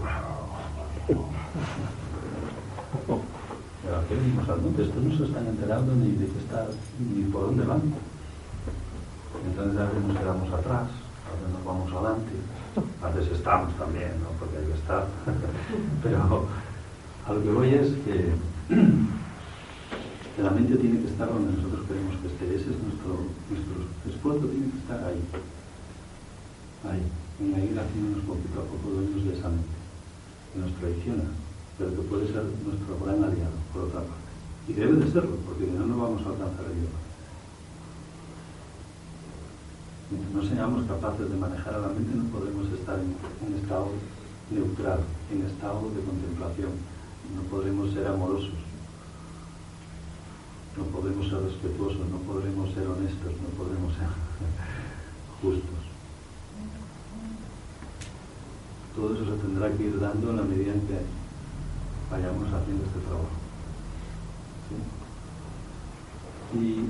Pero 1.07 1.25
aquí 3.97 4.13
venimos 4.13 4.47
al 4.49 4.61
monte, 4.61 4.83
estos 4.83 5.03
no 5.03 5.17
se 5.17 5.25
están 5.25 5.47
enterando 5.47 5.95
ni 5.95 6.11
de 6.11 6.27
qué 6.27 6.39
está, 6.39 6.67
ni 6.99 7.23
por 7.23 7.47
dónde 7.47 7.65
van. 7.65 7.81
Entonces 9.45 9.79
a 9.79 9.85
veces 9.85 10.03
nos 10.03 10.17
quedamos 10.17 10.53
atrás, 10.53 10.87
a 10.87 11.31
veces 11.35 11.49
nos 11.53 11.65
vamos 11.65 11.91
adelante 11.91 12.31
a 12.77 13.09
veces 13.09 13.33
estamos 13.33 13.73
también, 13.77 14.11
¿no? 14.21 14.29
porque 14.39 14.57
hay 14.57 14.65
que 14.65 14.79
estar. 14.79 15.07
Pero 16.03 16.47
a 17.25 17.33
lo 17.33 17.43
que 17.43 17.51
voy 17.51 17.73
es 17.73 17.89
que, 18.05 18.33
la 20.41 20.51
mente 20.51 20.75
tiene 20.77 21.01
que 21.01 21.07
estar 21.07 21.27
donde 21.27 21.53
nosotros 21.53 21.85
queremos 21.87 22.15
que 22.21 22.27
esté. 22.27 22.45
Ese 22.55 22.71
es 22.71 22.79
nuestro, 22.79 23.25
nuestro 23.49 23.75
esfuerzo, 24.07 24.47
tiene 24.47 24.71
que 24.71 24.77
estar 24.77 25.03
ahí. 25.03 25.21
Ahí, 26.87 27.03
en 27.41 27.71
ir 27.71 27.79
haciéndonos 27.79 28.23
poquito 28.23 28.61
a 28.61 28.67
poco 28.71 28.89
dueños 28.95 29.25
de 29.25 29.33
esa 29.35 29.49
mente, 29.49 29.75
que 30.53 30.59
nos 30.59 30.71
traiciona, 30.79 31.27
pero 31.77 31.91
que 31.91 32.01
puede 32.07 32.27
ser 32.27 32.43
nuestro 32.63 32.95
gran 33.03 33.23
aliado, 33.23 33.57
por 33.73 33.83
otra 33.83 33.99
parte. 33.99 34.29
Y 34.67 34.73
debe 34.73 34.95
de 34.95 35.11
serlo, 35.11 35.35
porque 35.45 35.65
si 35.65 35.71
no, 35.71 35.87
no 35.87 35.97
vamos 35.97 36.21
a 36.23 36.29
alcanzar 36.29 36.65
el 36.71 36.87
yoga. 36.87 37.08
Mientras 40.11 40.33
no 40.33 40.41
seamos 40.41 40.87
capaces 40.87 41.29
de 41.29 41.37
manejar 41.37 41.75
a 41.75 41.79
la 41.79 41.87
mente, 41.89 42.15
no 42.15 42.23
podremos 42.29 42.67
estar 42.73 42.97
en 42.97 43.13
un 43.45 43.59
estado 43.59 43.89
neutral, 44.49 45.01
en 45.31 45.45
estado 45.45 45.89
de 45.91 46.01
contemplación. 46.01 46.71
No 47.35 47.41
podremos 47.43 47.91
ser 47.93 48.07
amorosos, 48.07 48.57
no 50.75 50.83
podremos 50.85 51.29
ser 51.29 51.43
respetuosos, 51.43 52.09
no 52.09 52.17
podremos 52.25 52.73
ser 52.73 52.87
honestos, 52.87 53.33
no 53.37 53.49
podremos 53.55 53.93
ser 53.93 54.07
justos. 55.41 55.83
Todo 58.95 59.13
eso 59.13 59.25
se 59.25 59.41
tendrá 59.41 59.71
que 59.71 59.83
ir 59.83 59.99
dando 59.99 60.31
en 60.31 60.37
la 60.37 60.43
medida 60.43 60.73
en 60.73 60.81
que 60.87 60.99
vayamos 62.09 62.47
haciendo 62.51 62.83
este 62.85 62.99
trabajo. 63.05 63.37
Y 66.55 66.81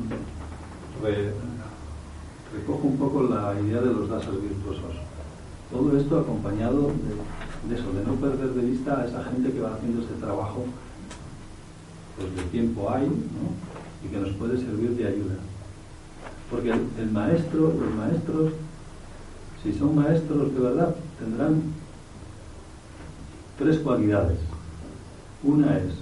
pues, 1.02 1.34
recojo 2.54 2.88
un 2.88 2.98
poco 2.98 3.24
la 3.24 3.60
idea 3.60 3.82
de 3.82 3.94
los 3.94 4.10
dasas 4.10 4.42
virtuosos. 4.42 4.96
Todo 5.72 5.98
esto 5.98 6.20
acompañado 6.20 6.92
de, 7.68 7.76
eso, 7.76 7.92
de 7.94 8.04
no 8.06 8.16
perder 8.16 8.50
de 8.50 8.62
vista 8.62 9.02
a 9.02 9.06
esa 9.06 9.24
gente 9.26 9.52
que 9.52 9.62
va 9.62 9.76
haciendo 9.76 10.02
este 10.02 10.16
trabajo, 10.16 10.66
pues 12.18 12.36
de 12.36 12.52
tiempo 12.52 12.90
hay, 12.92 13.06
¿no? 13.08 14.04
y 14.04 14.08
que 14.10 14.18
nos 14.18 14.32
puede 14.32 14.58
servir 14.58 14.92
de 14.92 15.08
ayuda. 15.08 15.36
Porque 16.50 16.72
el, 16.72 17.12
maestro, 17.12 17.74
los 17.74 17.96
maestros, 17.96 18.54
si 19.62 19.74
son 19.78 19.96
maestros 19.96 20.54
de 20.54 20.60
verdad, 20.60 20.96
tendrán 21.20 21.62
tres 23.60 23.78
cualidades. 23.80 24.40
Una 25.44 25.78
es 25.78 25.94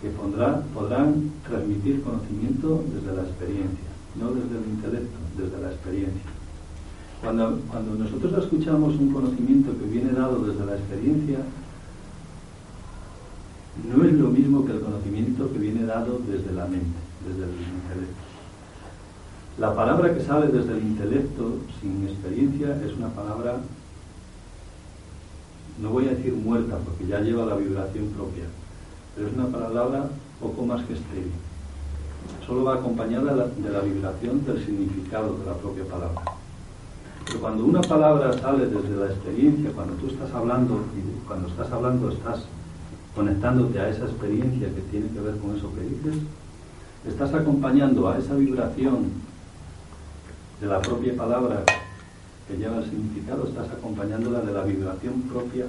que 0.00 0.10
podrán 0.10 1.32
transmitir 1.48 2.02
conocimiento 2.02 2.84
desde 2.94 3.16
la 3.16 3.22
experiencia, 3.22 3.88
no 4.16 4.30
desde 4.30 4.58
el 4.58 4.70
intelecto 4.70 5.23
desde 5.36 5.60
la 5.60 5.70
experiencia. 5.70 6.30
Cuando, 7.22 7.58
cuando 7.70 7.94
nosotros 7.94 8.44
escuchamos 8.44 8.94
un 8.96 9.12
conocimiento 9.12 9.72
que 9.78 9.86
viene 9.86 10.12
dado 10.12 10.44
desde 10.44 10.66
la 10.66 10.76
experiencia, 10.76 11.38
no 13.88 14.04
es 14.04 14.12
lo 14.12 14.28
mismo 14.28 14.64
que 14.64 14.72
el 14.72 14.80
conocimiento 14.80 15.52
que 15.52 15.58
viene 15.58 15.86
dado 15.86 16.20
desde 16.28 16.52
la 16.52 16.66
mente, 16.66 16.98
desde 17.26 17.44
el 17.44 17.50
intelecto. 17.50 18.24
La 19.58 19.74
palabra 19.74 20.14
que 20.14 20.22
sale 20.22 20.48
desde 20.48 20.72
el 20.72 20.82
intelecto 20.82 21.58
sin 21.80 22.06
experiencia 22.06 22.80
es 22.84 22.92
una 22.96 23.08
palabra, 23.08 23.56
no 25.80 25.90
voy 25.90 26.06
a 26.08 26.10
decir 26.14 26.34
muerta 26.34 26.76
porque 26.78 27.06
ya 27.06 27.20
lleva 27.20 27.46
la 27.46 27.56
vibración 27.56 28.08
propia, 28.08 28.44
pero 29.14 29.28
es 29.28 29.34
una 29.34 29.46
palabra 29.46 30.10
poco 30.40 30.66
más 30.66 30.84
que 30.84 30.94
estéril 30.94 31.32
solo 32.46 32.64
va 32.64 32.74
acompañada 32.74 33.46
de 33.46 33.70
la 33.70 33.80
vibración 33.80 34.44
del 34.44 34.64
significado 34.64 35.36
de 35.38 35.46
la 35.46 35.54
propia 35.54 35.84
palabra. 35.84 36.22
Pero 37.26 37.40
cuando 37.40 37.64
una 37.64 37.80
palabra 37.80 38.32
sale 38.34 38.66
desde 38.66 38.96
la 38.96 39.06
experiencia, 39.06 39.72
cuando 39.72 39.94
tú 39.94 40.08
estás 40.08 40.30
hablando, 40.32 40.84
y 40.94 41.26
cuando 41.26 41.48
estás 41.48 41.70
hablando 41.72 42.10
estás 42.10 42.44
conectándote 43.14 43.80
a 43.80 43.88
esa 43.88 44.04
experiencia 44.04 44.68
que 44.74 44.80
tiene 44.90 45.08
que 45.08 45.20
ver 45.20 45.36
con 45.38 45.56
eso 45.56 45.72
que 45.74 45.80
dices, 45.80 46.22
estás 47.06 47.32
acompañando 47.32 48.08
a 48.08 48.18
esa 48.18 48.34
vibración 48.34 49.10
de 50.60 50.66
la 50.66 50.80
propia 50.80 51.16
palabra 51.16 51.64
que 52.46 52.56
lleva 52.56 52.78
el 52.78 52.84
significado, 52.84 53.46
estás 53.46 53.70
acompañándola 53.70 54.40
de 54.40 54.52
la 54.52 54.64
vibración 54.64 55.22
propia 55.22 55.66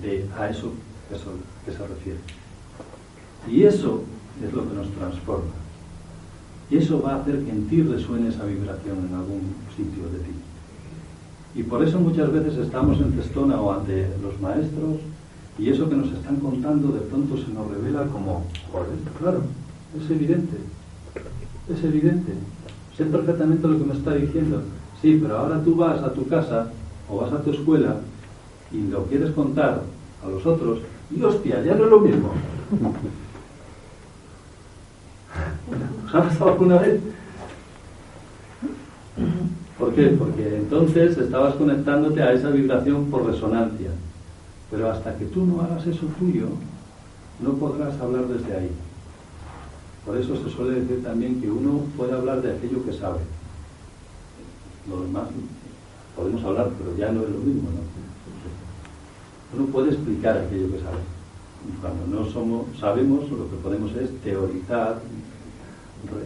de 0.00 0.28
a 0.38 0.50
eso 0.50 0.72
que 1.64 1.72
se 1.72 1.86
refiere. 1.86 2.18
Y 3.48 3.64
eso 3.64 4.04
es 4.46 4.52
lo 4.52 4.68
que 4.68 4.74
nos 4.74 4.88
transforma. 4.92 5.52
Y 6.70 6.76
eso 6.76 7.02
va 7.02 7.14
a 7.14 7.20
hacer 7.22 7.42
que 7.44 7.50
en 7.50 7.66
ti 7.68 7.82
resuene 7.82 8.28
esa 8.28 8.44
vibración 8.44 8.98
en 9.08 9.14
algún 9.14 9.40
sitio 9.76 10.04
de 10.10 10.18
ti. 10.18 10.32
Y 11.54 11.62
por 11.62 11.82
eso 11.82 11.98
muchas 11.98 12.32
veces 12.32 12.58
estamos 12.58 13.00
en 13.00 13.12
cestona 13.14 13.60
o 13.60 13.72
ante 13.72 14.06
los 14.22 14.38
maestros 14.40 14.98
Y 15.58 15.70
eso 15.70 15.88
que 15.88 15.96
nos 15.96 16.12
están 16.12 16.36
contando 16.36 16.92
de 16.92 17.00
pronto 17.00 17.36
se 17.36 17.52
nos 17.52 17.68
revela 17.68 18.06
como, 18.06 18.44
joder, 18.70 18.90
claro, 19.18 19.42
es 19.98 20.08
evidente, 20.08 20.56
es 21.68 21.82
evidente. 21.82 22.32
Sé 22.96 23.04
perfectamente 23.06 23.66
lo 23.66 23.76
que 23.76 23.84
me 23.84 23.94
está 23.94 24.14
diciendo. 24.14 24.62
Sí, 25.02 25.18
pero 25.20 25.38
ahora 25.38 25.60
tú 25.64 25.74
vas 25.74 26.00
a 26.00 26.12
tu 26.12 26.28
casa 26.28 26.70
o 27.10 27.16
vas 27.16 27.32
a 27.32 27.42
tu 27.42 27.50
escuela 27.50 27.96
y 28.70 28.88
lo 28.88 29.04
quieres 29.06 29.32
contar 29.32 29.82
a 30.24 30.28
los 30.28 30.46
otros 30.46 30.78
y 31.10 31.22
hostia, 31.22 31.64
ya 31.64 31.74
no 31.74 31.84
es 31.84 31.90
lo 31.90 32.00
mismo. 32.00 32.30
¿Os 36.08 36.14
ha 36.14 36.22
pasado 36.22 36.52
alguna 36.52 36.78
vez? 36.78 37.00
¿Por 39.78 39.94
qué? 39.94 40.06
Porque 40.18 40.56
entonces 40.56 41.18
estabas 41.18 41.54
conectándote 41.56 42.22
a 42.22 42.32
esa 42.32 42.48
vibración 42.48 43.10
por 43.10 43.26
resonancia. 43.26 43.90
Pero 44.70 44.90
hasta 44.90 45.14
que 45.18 45.26
tú 45.26 45.44
no 45.44 45.60
hagas 45.60 45.86
eso 45.86 46.06
tuyo, 46.18 46.46
no 47.40 47.52
podrás 47.54 48.00
hablar 48.00 48.26
desde 48.26 48.56
ahí. 48.56 48.70
Por 50.06 50.16
eso 50.16 50.34
se 50.42 50.48
suele 50.48 50.80
decir 50.80 51.02
también 51.02 51.42
que 51.42 51.50
uno 51.50 51.82
puede 51.94 52.14
hablar 52.14 52.40
de 52.40 52.56
aquello 52.56 52.82
que 52.86 52.92
sabe. 52.94 53.18
Lo 54.88 55.02
demás 55.02 55.28
podemos 56.16 56.42
hablar, 56.42 56.70
pero 56.78 56.96
ya 56.96 57.12
no 57.12 57.22
es 57.22 57.28
lo 57.28 57.38
mismo, 57.40 57.68
¿no? 57.68 59.58
Uno 59.58 59.70
puede 59.70 59.90
explicar 59.90 60.38
aquello 60.38 60.72
que 60.72 60.80
sabe. 60.80 61.18
Cuando 61.82 62.06
no 62.06 62.30
somos, 62.30 62.66
sabemos, 62.78 63.30
lo 63.30 63.50
que 63.50 63.56
podemos 63.62 63.94
es 63.96 64.10
teorizar, 64.22 65.00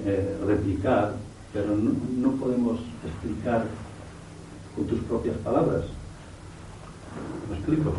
eh, 0.05 0.37
replicar, 0.47 1.14
pero 1.53 1.77
no, 1.77 2.31
podemos 2.33 2.81
explicar 3.05 3.66
con 4.75 4.87
tus 4.87 5.01
propias 5.01 5.37
palabras. 5.39 5.85
¿Me 7.51 7.57
explico? 7.57 7.93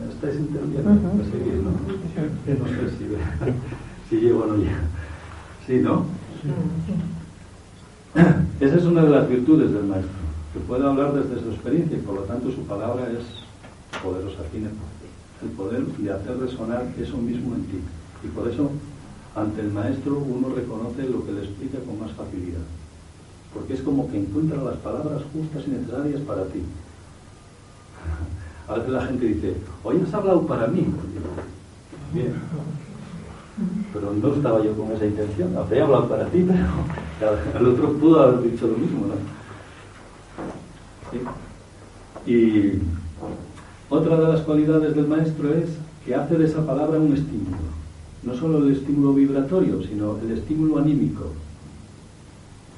¿Me 0.00 0.12
estáis 0.12 0.36
entendiendo? 0.36 0.90
¿Me 0.90 1.24
seguís, 1.24 1.62
no? 1.62 1.70
No 1.70 2.66
sé 2.66 2.90
si, 2.96 3.04
si 4.10 4.20
llego 4.20 4.44
o 4.44 4.46
no 4.46 4.56
llego. 4.56 4.70
¿Sí, 5.66 5.80
no? 5.80 6.06
Esa 8.60 8.76
es 8.76 8.84
una 8.84 9.02
de 9.04 9.10
las 9.10 9.28
virtudes 9.28 9.72
del 9.72 9.84
maestro, 9.84 10.12
que 10.52 10.60
puede 10.60 10.86
hablar 10.86 11.12
desde 11.14 11.42
su 11.42 11.50
experiencia 11.50 11.98
y 11.98 12.02
por 12.02 12.14
lo 12.14 12.22
tanto 12.22 12.50
su 12.50 12.62
palabra 12.64 13.08
es 13.10 13.24
poderosa, 14.00 14.42
tiene 14.52 14.68
el 15.42 15.48
poder 15.50 15.84
de 15.84 16.12
hacer 16.12 16.38
resonar 16.38 16.86
eso 16.98 17.16
mismo 17.18 17.54
en 17.54 17.64
ti. 17.64 17.78
Y 18.22 18.28
por 18.28 18.48
eso 18.48 18.70
ante 19.34 19.62
el 19.62 19.72
maestro 19.72 20.18
uno 20.18 20.54
reconoce 20.54 21.08
lo 21.08 21.24
que 21.24 21.32
le 21.32 21.44
explica 21.44 21.78
con 21.80 21.98
más 21.98 22.12
facilidad, 22.12 22.60
porque 23.52 23.74
es 23.74 23.80
como 23.80 24.08
que 24.08 24.20
encuentra 24.20 24.62
las 24.62 24.76
palabras 24.76 25.22
justas 25.32 25.64
y 25.66 25.70
necesarias 25.70 26.20
para 26.20 26.44
ti. 26.44 26.60
A 28.68 28.74
veces 28.74 28.90
la 28.90 29.06
gente 29.06 29.26
dice, 29.26 29.56
hoy 29.82 30.00
has 30.06 30.14
hablado 30.14 30.46
para 30.46 30.68
mí. 30.68 30.86
Bien. 32.14 32.32
Pero 33.92 34.14
no 34.14 34.34
estaba 34.34 34.64
yo 34.64 34.74
con 34.74 34.90
esa 34.92 35.04
intención. 35.04 35.54
Habría 35.56 35.84
hablado 35.84 36.08
para 36.08 36.24
ti, 36.26 36.46
pero 37.18 37.36
el 37.60 37.66
otro 37.66 37.92
pudo 37.92 38.20
haber 38.20 38.50
dicho 38.50 38.66
lo 38.66 38.78
mismo, 38.78 39.06
¿no? 39.06 39.14
Y 42.26 42.78
otra 43.90 44.16
de 44.16 44.32
las 44.32 44.40
cualidades 44.40 44.96
del 44.96 45.08
maestro 45.08 45.52
es 45.52 45.68
que 46.06 46.14
hace 46.14 46.38
de 46.38 46.46
esa 46.46 46.66
palabra 46.66 46.98
un 46.98 47.12
estímulo 47.12 47.73
no 48.24 48.34
solo 48.34 48.58
el 48.58 48.72
estímulo 48.72 49.12
vibratorio, 49.12 49.82
sino 49.82 50.16
el 50.18 50.32
estímulo 50.32 50.78
anímico. 50.78 51.24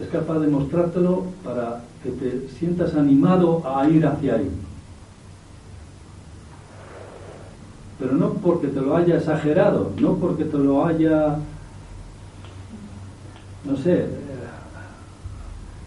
Es 0.01 0.09
capaz 0.09 0.40
de 0.40 0.49
mostrártelo 0.49 1.24
para 1.44 1.84
que 2.03 2.11
te 2.11 2.49
sientas 2.59 2.94
animado 2.94 3.62
a 3.64 3.88
ir 3.88 4.05
hacia 4.05 4.34
ahí. 4.34 4.51
Pero 7.99 8.12
no 8.12 8.34
porque 8.34 8.68
te 8.68 8.80
lo 8.80 8.94
haya 8.97 9.16
exagerado, 9.16 9.92
no 9.99 10.14
porque 10.16 10.44
te 10.44 10.59
lo 10.59 10.84
haya, 10.84 11.38
no 13.64 13.76
sé, 13.78 14.01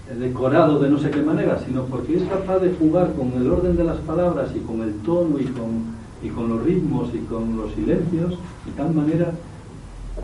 eh, 0.09 0.15
decorado 0.17 0.79
de 0.79 0.89
no 0.89 0.97
sé 0.97 1.11
qué 1.11 1.21
manera, 1.21 1.59
sino 1.63 1.83
porque 1.83 2.17
es 2.17 2.23
capaz 2.23 2.59
de 2.59 2.73
jugar 2.73 3.13
con 3.13 3.31
el 3.33 3.51
orden 3.51 3.77
de 3.77 3.83
las 3.83 3.97
palabras 3.97 4.49
y 4.55 4.59
con 4.59 4.81
el 4.81 4.95
tono 5.01 5.37
y 5.37 5.45
con, 5.45 5.99
y 6.23 6.29
con 6.29 6.49
los 6.49 6.63
ritmos 6.63 7.13
y 7.13 7.19
con 7.19 7.55
los 7.55 7.73
silencios, 7.73 8.39
de 8.65 8.71
tal 8.75 8.91
manera 8.95 9.31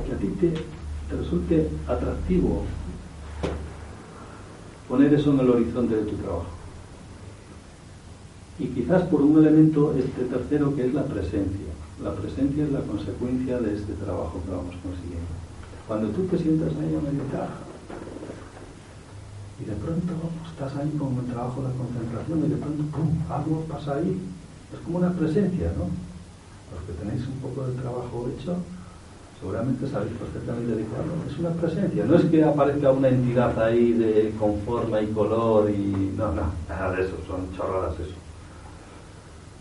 que 0.04 0.14
a 0.14 0.18
ti 0.18 0.28
te, 0.40 0.54
resulte 1.16 1.70
atractivo 1.88 2.64
poner 4.90 5.14
eso 5.14 5.32
en 5.32 5.40
el 5.40 5.50
horizonte 5.50 5.96
de 5.96 6.04
tu 6.04 6.16
trabajo. 6.18 6.48
Y 8.58 8.68
quizás 8.68 9.04
por 9.04 9.22
un 9.22 9.38
elemento, 9.38 9.94
este 9.98 10.24
tercero, 10.24 10.76
que 10.76 10.88
es 10.88 10.94
la 10.94 11.04
presencia. 11.04 11.74
La 12.04 12.14
presencia 12.14 12.64
es 12.64 12.72
la 12.72 12.82
consecuencia 12.82 13.60
de 13.60 13.76
este 13.76 13.94
trabajo 13.94 14.42
que 14.44 14.52
vamos 14.52 14.76
consiguiendo. 14.82 15.28
Cuando 15.88 16.10
tú 16.10 16.24
te 16.24 16.38
sientas 16.38 16.72
ahí 16.74 16.96
a 16.96 17.02
meditar 17.02 17.50
y 19.62 19.64
de 19.64 19.76
pronto 19.76 20.14
estás 20.50 20.76
ahí 20.76 20.90
con 21.00 21.16
el 21.16 21.32
trabajo 21.32 21.62
de 21.62 21.70
la 21.70 21.74
concentración 21.76 22.40
y 22.46 22.50
de 22.50 22.58
pronto 22.58 22.84
¡pum! 22.92 23.10
algo 23.30 23.62
pasa 23.70 23.96
ahí. 23.96 24.20
Es 24.74 24.80
como 24.80 24.98
una 24.98 25.14
presencia, 25.14 25.72
¿no? 25.78 25.88
Los 26.74 26.84
que 26.84 26.94
tenéis 27.00 27.28
un 27.28 27.40
poco 27.40 27.68
de 27.68 27.80
trabajo 27.80 28.28
hecho, 28.28 28.58
seguramente 29.46 29.88
sabéis 29.88 30.14
perfectamente 30.14 30.76
de 30.76 30.84
qué 30.84 31.32
Es 31.32 31.40
una 31.40 31.52
presencia, 31.52 32.04
no 32.06 32.16
es 32.16 32.26
que 32.26 32.44
aparezca 32.44 32.92
una 32.92 33.10
entidad 33.10 33.64
ahí 33.64 33.94
de, 33.94 34.34
con 34.40 34.60
forma 34.62 35.00
y 35.02 35.08
color 35.08 35.70
y. 35.70 36.14
No, 36.18 36.32
no, 36.32 36.42
nada 36.68 36.96
de 36.96 37.04
eso, 37.04 37.16
son 37.28 37.56
chorradas 37.56 37.94
eso. 38.00 38.16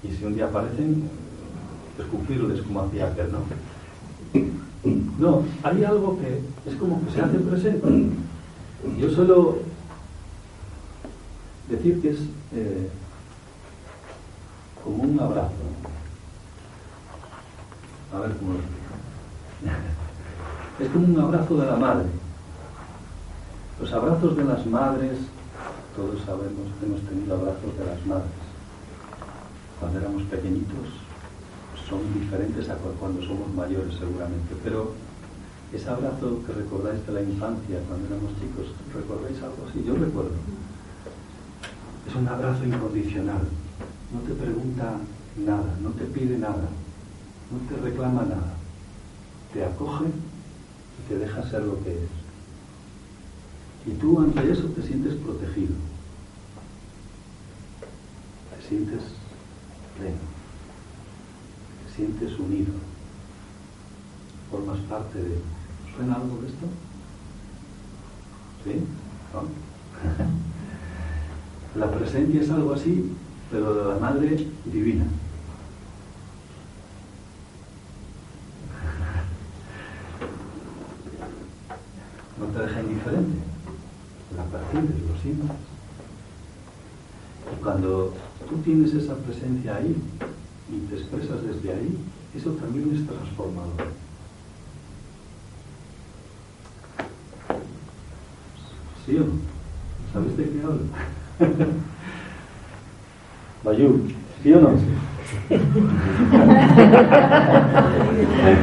Y 0.02 0.10
si 0.10 0.24
un 0.24 0.34
día 0.34 0.46
aparecen, 0.46 1.02
escupirles 1.98 2.62
como 2.62 2.80
hacía 2.80 3.08
aquel, 3.08 3.30
¿no? 3.30 3.40
No, 5.18 5.42
hay 5.62 5.84
algo 5.84 6.18
que 6.18 6.40
es 6.70 6.76
como 6.76 7.04
que 7.04 7.12
se 7.12 7.20
hace 7.20 7.38
presente. 7.38 7.86
Yo 8.98 9.10
suelo 9.10 9.58
decir 11.68 12.00
que 12.00 12.10
es 12.10 12.18
eh, 12.54 12.88
como 14.82 15.02
un 15.04 15.20
abrazo. 15.20 15.52
A 18.14 18.20
ver 18.20 18.36
cómo 18.36 18.54
lo 18.54 18.83
es 20.80 20.88
como 20.88 21.06
un 21.06 21.20
abrazo 21.20 21.56
de 21.56 21.66
la 21.66 21.76
madre. 21.76 22.06
Los 23.80 23.92
abrazos 23.92 24.36
de 24.36 24.44
las 24.44 24.64
madres, 24.66 25.18
todos 25.96 26.20
sabemos 26.24 26.68
hemos 26.82 27.00
tenido 27.02 27.34
abrazos 27.34 27.76
de 27.78 27.84
las 27.84 28.06
madres. 28.06 28.44
Cuando 29.80 30.00
éramos 30.00 30.22
pequeñitos 30.24 31.00
son 31.88 32.00
diferentes 32.14 32.68
a 32.70 32.76
cuando 32.76 33.20
somos 33.22 33.52
mayores 33.54 33.94
seguramente, 33.98 34.54
pero 34.62 34.92
ese 35.72 35.88
abrazo 35.88 36.40
que 36.46 36.52
recordáis 36.52 37.04
de 37.06 37.12
la 37.12 37.22
infancia 37.22 37.80
cuando 37.88 38.06
éramos 38.06 38.30
chicos, 38.40 38.72
¿recordáis 38.94 39.42
algo 39.42 39.66
así? 39.68 39.84
Yo 39.84 39.94
recuerdo. 39.94 40.38
Es 42.08 42.14
un 42.14 42.28
abrazo 42.28 42.64
incondicional. 42.64 43.42
No 44.12 44.20
te 44.20 44.34
pregunta 44.34 44.96
nada, 45.36 45.74
no 45.82 45.90
te 45.90 46.04
pide 46.04 46.38
nada, 46.38 46.68
no 47.50 47.58
te 47.68 47.82
reclama 47.82 48.22
nada 48.22 48.53
te 49.54 49.64
acoge 49.64 50.06
y 50.06 51.08
te 51.08 51.18
deja 51.18 51.48
ser 51.48 51.62
lo 51.62 51.82
que 51.84 51.92
es. 51.92 52.10
Y 53.86 53.92
tú 53.92 54.20
ante 54.20 54.50
eso 54.50 54.64
te 54.64 54.82
sientes 54.82 55.14
protegido, 55.14 55.74
te 58.50 58.68
sientes 58.68 59.02
pleno, 59.96 60.16
te 61.86 61.94
sientes 61.94 62.38
unido, 62.38 62.72
formas 64.50 64.80
parte 64.80 65.18
de... 65.18 65.38
¿Suena 65.94 66.16
algo 66.16 66.38
de 66.40 66.48
esto? 66.48 66.66
¿Sí? 68.64 68.84
La 71.78 71.90
presencia 71.92 72.40
es 72.40 72.50
algo 72.50 72.72
así, 72.72 73.12
pero 73.50 73.74
de 73.74 73.94
la 73.94 74.00
Madre 74.00 74.48
Divina. 74.64 75.04
Te 82.46 82.62
deja 82.62 82.80
indiferente. 82.80 83.38
La 84.36 84.44
percibes, 84.44 85.02
lo 85.08 85.18
sientes. 85.22 85.50
Y 87.52 87.62
cuando 87.62 88.12
tú 88.48 88.56
tienes 88.58 88.94
esa 88.94 89.14
presencia 89.16 89.76
ahí 89.76 89.96
y 90.72 90.78
te 90.88 90.96
expresas 90.96 91.42
desde 91.42 91.72
ahí, 91.72 91.98
eso 92.34 92.50
también 92.52 92.94
es 92.94 93.06
transformador. 93.06 93.72
¿Sí 99.06 99.16
o 99.16 99.20
no? 99.20 99.32
¿Sabes 100.12 100.36
de 100.36 100.44
qué 100.44 100.62
hablo? 100.62 100.80
Bayur, 103.64 104.00
¿sí 104.42 104.52
o 104.52 104.60
no? 104.60 105.13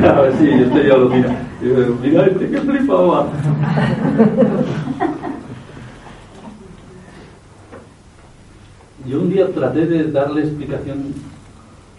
A 0.04 0.22
ver 0.22 0.34
sí, 0.38 0.50
este 0.50 0.88
ya 0.88 0.98
lo 0.98 1.10
mira. 1.10 1.38
Mira 2.02 2.26
este 2.26 2.50
que 2.50 2.62
flipaba. 2.62 3.28
Yo 9.08 9.22
un 9.22 9.30
día 9.30 9.52
traté 9.52 9.86
de 9.86 10.12
darle 10.12 10.44
explicación 10.44 11.14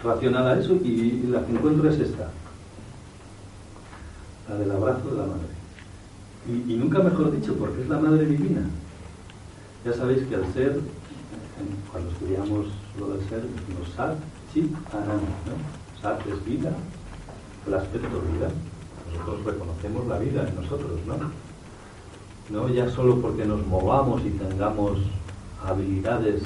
racional 0.03 0.47
a 0.47 0.59
eso 0.59 0.75
y, 0.83 1.23
la 1.29 1.45
que 1.45 1.51
encuentro 1.51 1.89
es 1.89 1.99
esta, 1.99 2.29
la 4.49 4.55
del 4.55 4.71
abrazo 4.71 5.09
de 5.09 5.17
la 5.17 5.25
madre. 5.25 5.53
Y, 6.67 6.75
nunca 6.75 6.99
mejor 6.99 7.31
dicho, 7.31 7.55
porque 7.55 7.81
es 7.81 7.89
la 7.89 7.99
madre 7.99 8.25
divina. 8.25 8.61
Ya 9.85 9.93
sabéis 9.93 10.23
que 10.27 10.35
al 10.35 10.45
ser, 10.53 10.79
cuando 11.91 12.11
estudiamos 12.11 12.67
lo 12.99 13.07
del 13.09 13.21
ser, 13.29 13.41
decimos 13.41 13.89
sat, 13.95 14.17
chit, 14.53 14.71
anam. 14.91 15.19
¿no? 15.47 16.01
Sat 16.01 16.19
es 16.27 16.45
vida, 16.45 16.71
el 17.67 17.73
aspecto 17.73 18.21
vida. 18.33 18.49
Nosotros 19.11 19.45
reconocemos 19.45 20.07
la 20.07 20.19
vida 20.19 20.47
en 20.47 20.55
nosotros, 20.55 20.99
¿no? 21.07 21.15
No 22.49 22.69
ya 22.69 22.89
solo 22.89 23.21
porque 23.21 23.45
nos 23.45 23.65
movamos 23.67 24.21
y 24.25 24.29
tengamos 24.31 24.99
habilidades 25.65 26.43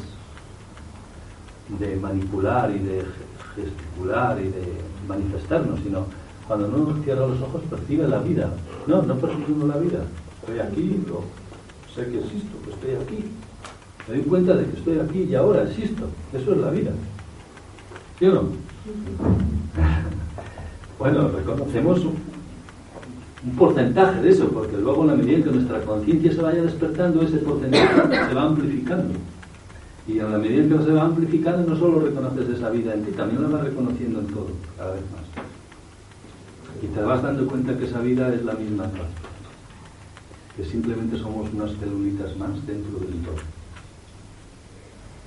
de 1.79 1.95
manipular 1.97 2.71
y 2.71 2.79
de 2.79 3.05
gesticular 3.55 4.39
y 4.39 4.49
de 4.49 4.77
manifestarnos, 5.07 5.79
sino 5.81 6.05
cuando 6.47 6.67
uno 6.67 7.03
cierra 7.03 7.27
los 7.27 7.41
ojos 7.41 7.61
percibe 7.69 8.07
la 8.07 8.19
vida. 8.19 8.49
No, 8.85 9.01
no 9.01 9.15
percibimos 9.15 9.67
la 9.67 9.77
vida. 9.77 9.99
Estoy 10.41 10.59
aquí, 10.59 11.03
sé 11.93 12.05
que 12.09 12.19
existo, 12.19 12.61
que 12.63 12.71
estoy 12.71 12.91
aquí. 12.91 13.25
Me 14.07 14.15
doy 14.15 14.23
cuenta 14.23 14.53
de 14.53 14.65
que 14.65 14.77
estoy 14.77 14.99
aquí 14.99 15.23
y 15.23 15.35
ahora 15.35 15.63
existo. 15.63 16.07
Eso 16.31 16.53
es 16.53 16.57
la 16.57 16.69
vida. 16.69 16.91
¿Sí 18.19 18.25
no? 18.25 18.43
Bueno, 20.97 21.27
reconocemos 21.29 22.03
un 22.03 23.55
porcentaje 23.55 24.21
de 24.21 24.29
eso, 24.29 24.49
porque 24.49 24.77
luego 24.77 25.03
en 25.03 25.07
la 25.07 25.15
medida 25.15 25.43
que 25.43 25.51
nuestra 25.51 25.81
conciencia 25.81 26.33
se 26.33 26.41
vaya 26.41 26.63
despertando, 26.63 27.21
ese 27.21 27.37
porcentaje 27.37 28.27
se 28.27 28.33
va 28.33 28.43
amplificando. 28.43 29.13
Y 30.07 30.19
en 30.19 30.31
la 30.31 30.37
medida 30.39 30.77
que 30.77 30.83
se 30.83 30.91
va 30.91 31.03
amplificando, 31.03 31.69
no 31.69 31.77
solo 31.77 31.99
reconoces 31.99 32.49
esa 32.49 32.71
vida 32.71 32.95
en 32.95 33.05
ti, 33.05 33.11
también 33.11 33.43
la 33.43 33.49
vas 33.49 33.63
reconociendo 33.65 34.21
en 34.21 34.27
todo, 34.27 34.47
cada 34.77 34.93
vez 34.93 35.03
más. 35.11 35.45
Y 36.81 36.87
te 36.87 37.01
vas 37.01 37.21
dando 37.21 37.45
cuenta 37.47 37.77
que 37.77 37.85
esa 37.85 37.99
vida 37.99 38.33
es 38.33 38.43
la 38.43 38.53
misma 38.53 38.85
que 40.55 40.65
simplemente 40.65 41.19
somos 41.19 41.53
unas 41.53 41.71
celulitas 41.77 42.35
más 42.37 42.65
dentro 42.65 42.99
del 42.99 43.21
todo, 43.23 43.35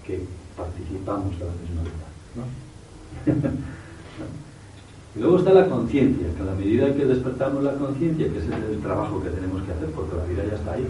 que 0.04 0.24
participamos 0.56 1.38
de 1.38 1.44
la 1.44 1.52
misma 1.52 1.82
vida. 1.82 2.10
¿no? 2.34 2.69
Y 5.16 5.18
luego 5.18 5.38
está 5.38 5.52
la 5.52 5.66
conciencia, 5.66 6.32
que 6.36 6.42
a 6.42 6.44
la 6.44 6.54
medida 6.54 6.94
que 6.94 7.04
despertamos 7.04 7.64
la 7.64 7.74
conciencia, 7.74 8.30
que 8.30 8.38
ese 8.38 8.46
es 8.46 8.70
el 8.70 8.80
trabajo 8.80 9.20
que 9.20 9.30
tenemos 9.30 9.62
que 9.64 9.72
hacer, 9.72 9.90
porque 9.90 10.16
la 10.16 10.24
vida 10.24 10.44
ya 10.48 10.54
está 10.54 10.72
ahí. 10.74 10.86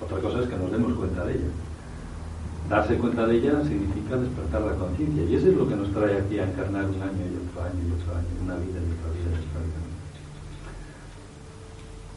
Otra 0.00 0.18
cosa 0.18 0.40
es 0.40 0.48
que 0.48 0.56
nos 0.56 0.70
demos 0.70 0.92
cuenta 0.94 1.24
de 1.24 1.32
ella. 1.32 1.50
Darse 2.70 2.96
cuenta 2.98 3.26
de 3.26 3.36
ella 3.36 3.62
significa 3.64 4.16
despertar 4.16 4.62
la 4.62 4.74
conciencia. 4.74 5.24
Y 5.24 5.34
eso 5.34 5.48
es 5.48 5.56
lo 5.56 5.68
que 5.68 5.74
nos 5.74 5.92
trae 5.92 6.18
aquí 6.18 6.38
a 6.38 6.48
encarnar 6.48 6.84
un 6.84 7.02
año 7.02 7.24
y 7.26 7.34
otro 7.34 7.62
año 7.62 7.82
y 7.82 7.92
otro 7.92 8.14
año, 8.14 8.28
una 8.44 8.54
vida 8.56 8.78
y 8.78 8.94
otra 8.94 9.10
vida. 9.10 9.34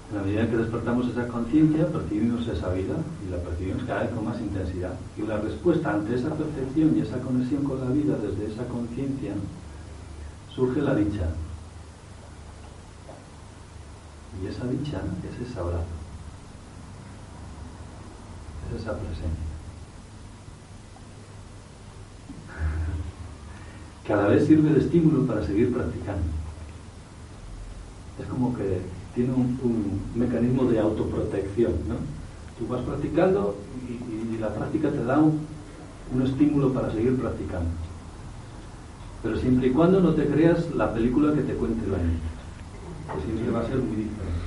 En 0.10 0.18
la 0.18 0.24
medida 0.24 0.41
en 0.41 0.49
que 0.49 0.58
despertamos 0.58 1.08
esa 1.08 1.28
conciencia, 1.28 1.88
percibimos 1.88 2.47
esa 2.47 2.70
vida 2.70 2.95
y 3.26 3.30
la 3.30 3.38
percibimos 3.38 3.84
cada 3.84 4.03
vez 4.03 4.12
con 4.12 4.24
más 4.24 4.39
intensidad. 4.39 4.93
Y 5.18 5.24
la 5.24 5.38
respuesta 5.38 5.93
ante 5.93 6.16
esa 6.16 6.34
percepción 6.34 6.97
y 6.97 7.01
esa 7.01 7.20
conexión 7.20 7.64
con 7.64 7.82
la 7.82 7.91
vida 7.91 8.16
desde 8.16 8.53
esa 8.53 8.66
conciencia 8.68 9.34
surge 10.55 10.82
la 10.82 10.95
dicha. 10.95 11.28
Y 14.41 14.47
esa 14.47 14.66
dicha 14.66 15.01
es 15.28 15.49
ese 15.49 15.60
abrazo, 15.60 15.86
es 18.70 18.82
esa 18.82 18.93
presencia. 18.93 19.47
Cada 24.08 24.28
vez 24.28 24.45
sirve 24.47 24.72
de 24.72 24.80
estímulo 24.80 25.26
para 25.26 25.45
seguir 25.45 25.74
practicando. 25.74 26.24
Es 28.22 28.28
como 28.28 28.55
que 28.55 28.82
tiene 29.16 29.34
un, 29.34 30.01
mecanismo 30.16 30.66
de 30.66 30.80
autoprotección. 30.80 31.74
¿no? 31.88 31.95
Tú 32.60 32.68
vas 32.68 32.82
practicando 32.82 33.55
y, 33.88 34.38
la 34.38 34.53
práctica 34.53 34.91
te 34.91 35.03
da 35.03 35.20
un 35.20 36.22
estímulo 36.22 36.72
para 36.72 36.91
seguir 36.91 37.18
practicando 37.18 37.72
pero 39.24 39.38
siempre 39.38 39.68
y 39.68 39.72
cuando 39.72 39.99
no 39.99 40.14
te 40.14 40.26
creas 40.26 40.74
la 40.76 40.93
película 40.93 41.34
que 41.34 41.41
te 41.41 41.53
cuente 41.53 41.86
la 41.88 41.97
niña, 41.97 42.20
que 43.14 43.26
siempre 43.26 43.51
va 43.51 43.62
a 43.62 43.68
ser 43.68 43.78
muy 43.78 43.95
diferente. 43.97 44.38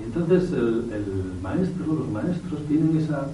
Y 0.00 0.02
entonces 0.04 0.52
el, 0.52 1.32
maestro, 1.42 1.86
los 1.86 2.08
maestros 2.08 2.60
tienen 2.68 2.96
esas 2.96 3.28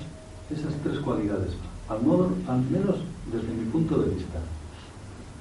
tres 0.83 0.99
cualidades, 1.01 1.53
al, 1.89 2.03
modo, 2.03 2.31
al 2.49 2.63
menos 2.63 2.97
desde 3.33 3.55
mi 3.55 3.71
punto 3.71 3.99
de 3.99 4.15
vista, 4.15 4.41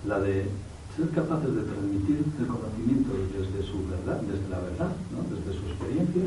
la 0.07 0.19
de 0.19 0.45
ser 0.95 1.09
capaces 1.09 1.55
de 1.55 1.63
transmitir 1.63 2.23
el 2.39 2.47
conocimiento 2.47 3.11
desde 3.33 3.65
su 3.65 3.87
verdad, 3.87 4.21
desde 4.21 4.49
la 4.49 4.59
verdad, 4.59 4.91
desde 5.29 5.59
su 5.59 5.65
experiencia, 5.67 6.23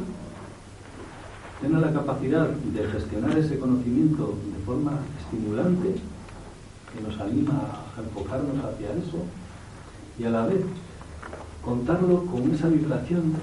tener 1.60 1.78
la 1.78 1.92
capacidad 1.92 2.48
de 2.48 2.88
gestionar 2.88 3.36
ese 3.38 3.58
conocimiento 3.58 4.34
de 4.52 4.64
forma 4.64 4.98
estimulante, 5.20 5.94
que 6.92 7.00
nos 7.02 7.20
anima 7.20 7.54
a 7.96 8.00
enfocarnos 8.00 8.64
hacia 8.64 8.92
eso, 8.92 9.24
y 10.18 10.24
a 10.24 10.30
la 10.30 10.46
vez 10.46 10.64
contarlo 11.64 12.26
con 12.26 12.50
esa 12.52 12.68
vibración, 12.68 13.34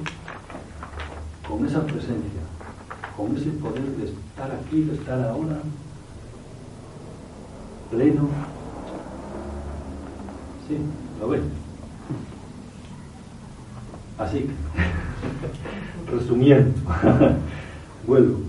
con 1.47 1.65
esa 1.65 1.83
presencia, 1.85 2.41
con 3.15 3.35
ese 3.35 3.49
poder 3.51 3.83
de 3.97 4.05
estar 4.05 4.51
aquí, 4.51 4.81
de 4.81 4.93
estar 4.93 5.21
ahora, 5.29 5.61
pleno. 7.89 8.29
Sí, 10.67 10.77
lo 11.19 11.29
ven. 11.29 11.41
Así 14.17 14.49
resumiendo. 16.09 16.73
Vuelvo. 18.07 18.39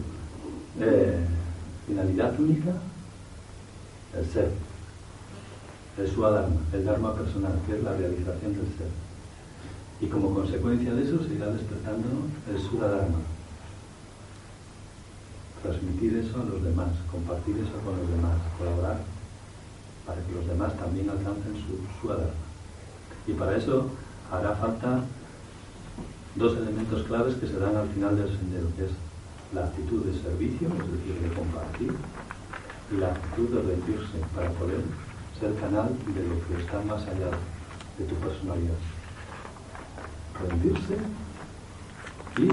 Eh, 0.80 1.26
finalidad 1.86 2.38
única, 2.38 2.72
el 4.16 4.26
ser. 4.26 4.50
El 5.98 6.08
suadharma, 6.10 6.56
el 6.72 6.84
dharma 6.84 7.14
personal, 7.14 7.52
que 7.66 7.76
es 7.76 7.82
la 7.82 7.92
realización 7.92 8.54
del 8.54 8.66
ser. 8.78 8.88
Y 10.00 10.06
como 10.06 10.34
consecuencia 10.34 10.94
de 10.94 11.02
eso 11.02 11.22
se 11.22 11.34
irá 11.34 11.46
despertando 11.46 12.08
el 12.50 12.58
sudadharma. 12.58 13.18
Transmitir 15.62 16.16
eso 16.16 16.40
a 16.40 16.44
los 16.44 16.64
demás, 16.64 16.88
compartir 17.10 17.56
eso 17.58 17.84
con 17.84 17.98
los 17.98 18.08
demás, 18.08 18.38
colaborar 18.56 19.00
para 20.06 20.22
que 20.22 20.32
los 20.32 20.46
demás 20.46 20.74
también 20.78 21.10
alcancen 21.10 21.54
su 21.54 22.00
sudadharma. 22.00 22.49
Y 23.30 23.34
para 23.34 23.56
eso 23.56 23.86
hará 24.32 24.56
falta 24.56 25.04
dos 26.34 26.56
elementos 26.56 27.04
claves 27.04 27.36
que 27.36 27.46
se 27.46 27.58
dan 27.60 27.76
al 27.76 27.88
final 27.90 28.16
del 28.16 28.26
sendero, 28.26 28.66
que 28.76 28.86
es 28.86 28.90
la 29.54 29.66
actitud 29.66 30.04
de 30.04 30.20
servicio, 30.20 30.66
es 30.66 30.92
decir, 30.92 31.14
de 31.22 31.34
compartir, 31.34 31.94
y 32.90 32.96
la 32.96 33.08
actitud 33.08 33.48
de 33.50 33.62
rendirse 33.62 34.18
para 34.34 34.50
poder 34.50 34.80
ser 35.38 35.54
canal 35.60 35.94
de 36.12 36.26
lo 36.26 36.44
que 36.46 36.60
está 36.60 36.80
más 36.82 37.02
allá 37.02 37.30
de 37.98 38.04
tu 38.04 38.16
personalidad. 38.16 38.74
Rendirse 40.40 40.96
y 42.36 42.48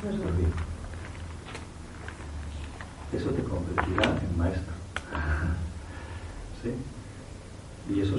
servir. 0.00 0.52
Eso 3.12 3.30
te 3.30 3.42
convertirá 3.42 4.20
en 4.22 4.38
maestro. 4.38 4.74
¿Sí? 6.62 6.74
Y 7.92 8.00
eso 8.00 8.16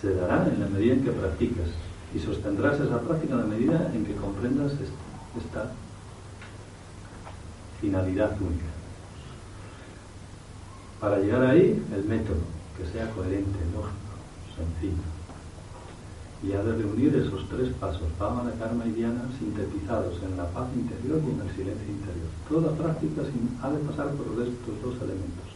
se 0.00 0.14
dará 0.14 0.46
en 0.46 0.60
la 0.60 0.66
medida 0.66 0.94
en 0.94 1.04
que 1.04 1.10
practicas 1.10 1.68
y 2.14 2.18
sostendrás 2.18 2.80
esa 2.80 3.00
práctica 3.00 3.34
en 3.34 3.40
la 3.40 3.46
medida 3.46 3.90
en 3.94 4.04
que 4.04 4.14
comprendas 4.14 4.72
esta 5.36 5.72
finalidad 7.80 8.36
única. 8.40 8.64
Para 11.00 11.18
llegar 11.18 11.42
ahí, 11.46 11.80
el 11.94 12.04
método, 12.04 12.42
que 12.76 12.86
sea 12.86 13.10
coherente, 13.10 13.58
lógico, 13.72 14.14
sencillo. 14.56 15.02
Y 16.42 16.52
ha 16.52 16.62
de 16.62 16.72
reunir 16.72 17.14
esos 17.16 17.48
tres 17.48 17.68
pasos, 17.80 18.08
Pamana, 18.18 18.52
Karma 18.58 18.86
y 18.86 18.92
Diana, 18.92 19.22
sintetizados 19.38 20.22
en 20.22 20.36
la 20.36 20.46
paz 20.50 20.68
interior 20.74 21.20
y 21.22 21.30
en 21.30 21.40
el 21.46 21.54
silencio 21.54 21.88
interior. 21.88 22.30
Toda 22.48 22.76
práctica 22.76 23.22
ha 23.62 23.70
de 23.70 23.78
pasar 23.78 24.10
por 24.12 24.26
estos 24.42 24.82
dos 24.82 24.94
elementos. 25.02 25.47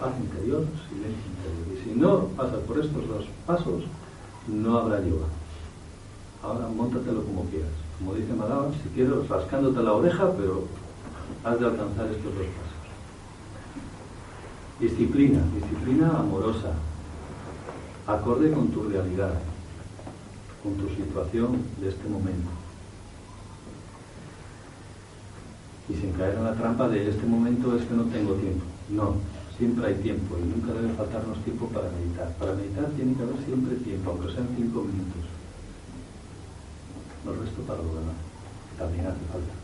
Paz 0.00 0.12
interior, 0.20 0.64
silencio 0.88 1.24
interior. 1.30 1.66
Y 1.72 1.84
si 1.84 1.98
no 1.98 2.26
pasa 2.36 2.58
por 2.66 2.78
estos 2.78 3.08
dos 3.08 3.26
pasos, 3.46 3.84
no 4.48 4.78
habrá 4.78 5.00
yoga. 5.00 5.26
Ahora 6.42 6.68
montatelo 6.68 7.24
como 7.24 7.44
quieras. 7.44 7.70
Como 7.98 8.14
dice 8.14 8.32
Madame, 8.34 8.74
si 8.82 8.88
quieres, 8.90 9.28
rascándote 9.28 9.82
la 9.82 9.92
oreja, 9.92 10.32
pero 10.36 10.64
has 11.44 11.60
de 11.60 11.66
alcanzar 11.66 12.06
estos 12.06 12.24
dos 12.24 12.46
pasos. 12.46 12.84
Disciplina, 14.80 15.40
disciplina 15.54 16.18
amorosa, 16.18 16.72
acorde 18.06 18.52
con 18.52 18.68
tu 18.68 18.88
realidad, 18.88 19.34
con 20.62 20.74
tu 20.74 20.88
situación 20.88 21.62
de 21.80 21.88
este 21.88 22.08
momento. 22.08 22.50
y 25.88 25.94
sin 25.94 26.12
caer 26.12 26.34
en 26.34 26.44
la 26.44 26.54
trampa 26.54 26.88
de 26.88 27.10
este 27.10 27.26
momento 27.26 27.76
es 27.76 27.84
que 27.84 27.94
no 27.94 28.04
tengo 28.04 28.34
tiempo. 28.34 28.64
No, 28.88 29.14
siempre 29.58 29.86
hay 29.86 29.94
tiempo 29.94 30.36
y 30.38 30.44
nunca 30.48 30.72
debe 30.72 30.92
faltarnos 30.94 31.42
tiempo 31.44 31.66
para 31.68 31.88
meditar. 31.90 32.28
Para 32.38 32.54
meditar 32.54 32.86
tiene 32.96 33.14
que 33.14 33.22
haber 33.22 33.44
siempre 33.44 33.76
tiempo, 33.76 34.10
aunque 34.10 34.32
sean 34.32 34.48
cinco 34.56 34.82
minutos. 34.82 35.24
Lo 37.24 37.32
resto 37.32 37.62
para 37.62 37.78
lo 37.78 37.88
demás, 37.88 38.16
también 38.78 39.06
hace 39.06 39.24
falta. 39.32 39.54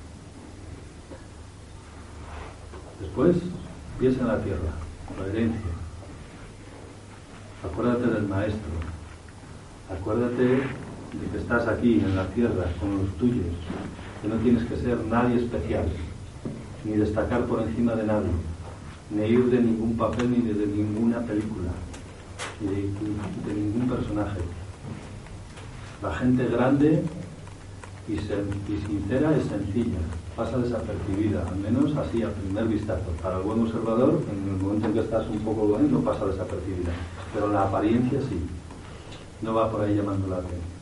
Después, 3.00 3.36
pies 3.98 4.16
en 4.18 4.28
la 4.28 4.42
tierra, 4.42 4.72
la 5.18 5.26
herencia. 5.26 5.70
Acuérdate 7.64 8.06
del 8.06 8.28
maestro. 8.28 8.70
Acuérdate 9.90 10.42
de 10.44 11.26
que 11.32 11.38
estás 11.38 11.66
aquí 11.66 12.00
en 12.00 12.14
la 12.14 12.26
tierra 12.28 12.64
con 12.78 12.98
los 12.98 13.08
tuyos, 13.18 13.46
que 14.22 14.28
no 14.28 14.36
tienes 14.36 14.64
que 14.64 14.76
ser 14.76 15.04
nadie 15.06 15.36
especial, 15.36 15.84
ni 16.84 16.92
destacar 16.92 17.44
por 17.46 17.62
encima 17.62 17.94
de 17.94 18.06
nadie, 18.06 18.30
ni 19.10 19.22
ir 19.26 19.50
de 19.50 19.60
ningún 19.60 19.96
papel 19.96 20.30
ni 20.30 20.52
de 20.52 20.66
ninguna 20.66 21.20
película, 21.20 21.70
ni 22.60 22.68
de, 22.68 23.54
ningún 23.54 23.88
personaje. 23.88 24.40
La 26.02 26.14
gente 26.14 26.46
grande 26.46 27.02
y, 28.08 28.12
y 28.12 28.78
sincera 28.86 29.36
es 29.36 29.44
sencilla, 29.44 29.98
pasa 30.36 30.58
desapercibida, 30.58 31.46
al 31.48 31.56
menos 31.56 31.96
así 31.96 32.22
a 32.22 32.30
primer 32.30 32.66
vistazo. 32.66 33.10
Para 33.22 33.38
el 33.38 33.42
buen 33.42 33.60
observador, 33.60 34.22
en 34.30 34.54
el 34.54 34.62
momento 34.62 34.86
en 34.86 34.94
que 34.94 35.00
estás 35.00 35.26
un 35.28 35.40
poco 35.40 35.66
bueno, 35.66 35.88
no 35.88 36.00
pasa 36.00 36.26
desapercibida, 36.26 36.92
pero 37.34 37.52
la 37.52 37.62
apariencia 37.62 38.20
sí, 38.20 38.40
no 39.42 39.54
va 39.54 39.70
por 39.70 39.82
ahí 39.82 39.96
llamando 39.96 40.28
la 40.28 40.36
atención. 40.36 40.80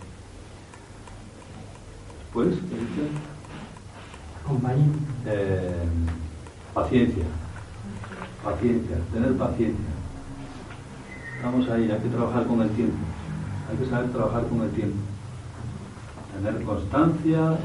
Pues, 2.33 2.49
¿qué 2.49 2.76
dice? 2.76 3.09
Compañía. 4.47 4.87
Eh, 5.26 5.85
paciencia, 6.74 7.24
paciencia, 8.51 8.96
tener 9.12 9.36
paciencia. 9.36 9.92
Estamos 11.36 11.68
ahí, 11.68 11.90
hay 11.90 11.99
que 12.01 12.09
trabajar 12.09 12.46
con 12.46 12.62
el 12.62 12.70
tiempo, 12.70 12.96
hay 13.70 13.76
que 13.76 13.90
saber 13.90 14.11
trabajar 14.11 14.46
con 14.49 14.62
el 14.62 14.70
tiempo. 14.70 14.96
Tener 16.34 16.62
constancia, 16.64 17.59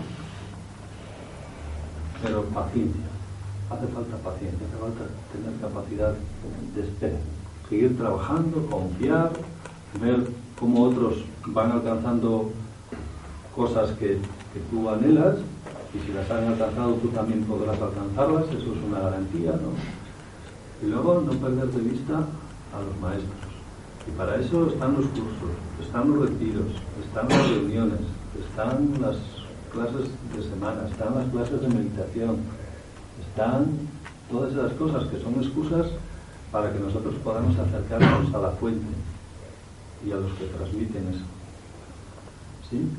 pero 2.21 2.43
paciencia. 2.45 3.01
Hace 3.69 3.87
falta 3.87 4.17
paciencia, 4.17 4.67
hace 4.67 4.77
falta 4.77 5.03
tener 5.31 5.59
capacidad 5.61 6.13
de 6.75 6.81
espera. 6.81 7.17
Seguir 7.69 7.97
trabajando, 7.97 8.65
confiar, 8.67 9.31
ver 10.01 10.27
cómo 10.59 10.83
otros 10.83 11.23
van 11.47 11.71
alcanzando 11.71 12.51
cosas 13.55 13.91
que, 13.97 14.19
tú 14.69 14.87
anhelas 14.87 15.37
y 15.95 16.05
si 16.05 16.13
las 16.13 16.29
han 16.29 16.45
alcanzado 16.45 16.93
tú 16.95 17.07
también 17.07 17.43
podrás 17.43 17.81
alcanzarlas, 17.81 18.45
eso 18.49 18.73
es 18.73 18.83
una 18.87 18.99
garantía, 18.99 19.51
¿no? 19.53 20.02
Y 20.83 20.87
luego 20.87 21.21
no 21.21 21.31
perder 21.31 21.67
de 21.67 21.81
vista 21.81 22.15
a 22.15 22.81
los 22.81 22.99
maestros. 22.99 23.31
Y 24.05 24.11
para 24.17 24.35
eso 24.35 24.67
están 24.67 24.95
los 24.95 25.05
cursos, 25.05 25.51
están 25.81 26.09
los 26.09 26.27
retiros, 26.29 26.73
están 27.05 27.29
las 27.29 27.49
reuniones, 27.49 28.01
están 28.37 29.01
las 29.01 29.15
clases 29.71 30.09
de 30.35 30.43
semana, 30.43 30.85
están 30.91 31.15
las 31.15 31.29
clases 31.29 31.61
de 31.61 31.69
meditación, 31.69 32.35
están 33.29 33.67
todas 34.29 34.51
esas 34.51 34.73
cosas 34.73 35.05
que 35.05 35.21
son 35.21 35.35
excusas 35.35 35.87
para 36.51 36.73
que 36.73 36.79
nosotros 36.79 37.15
podamos 37.23 37.57
acercarnos 37.57 38.33
a 38.33 38.39
la 38.39 38.51
fuente 38.51 38.85
y 40.05 40.11
a 40.11 40.17
los 40.17 40.33
que 40.33 40.47
transmiten 40.47 41.07
eso. 41.07 41.23
¿Sí? 42.69 42.89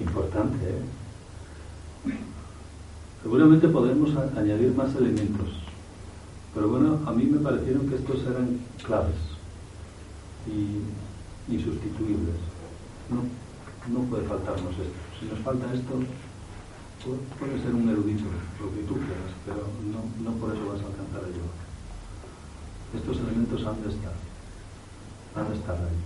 Importante, 0.00 0.68
¿eh? 0.68 0.99
Seguramente 3.22 3.68
podemos 3.68 4.10
añadir 4.36 4.74
más 4.74 4.94
elementos, 4.96 5.48
pero 6.54 6.68
bueno, 6.68 6.98
a 7.06 7.12
mí 7.12 7.24
me 7.24 7.38
parecieron 7.38 7.88
que 7.88 7.96
estos 7.96 8.22
eran 8.22 8.60
claves 8.82 9.16
y 10.46 11.52
insustituibles. 11.52 12.36
No, 13.10 13.22
no 13.92 14.08
puede 14.08 14.24
faltarnos 14.26 14.72
esto. 14.72 15.00
Si 15.20 15.26
nos 15.26 15.38
falta 15.40 15.72
esto, 15.74 16.00
puede 17.38 17.60
ser 17.62 17.74
un 17.74 17.88
erudito, 17.88 18.24
lo 18.60 18.72
que 18.74 18.82
tú 18.82 18.94
quieras, 18.94 19.32
pero 19.44 19.68
no, 19.90 20.00
no 20.24 20.36
por 20.38 20.54
eso 20.54 20.66
vas 20.66 20.80
a 20.80 20.86
alcanzar 20.86 21.28
el 21.28 21.34
yoga. 21.34 21.60
Estos 22.94 23.18
elementos 23.18 23.66
han 23.66 23.82
de 23.82 23.88
estar, 23.88 24.12
han 25.36 25.48
de 25.48 25.54
estar 25.54 25.76
ahí. 25.76 26.00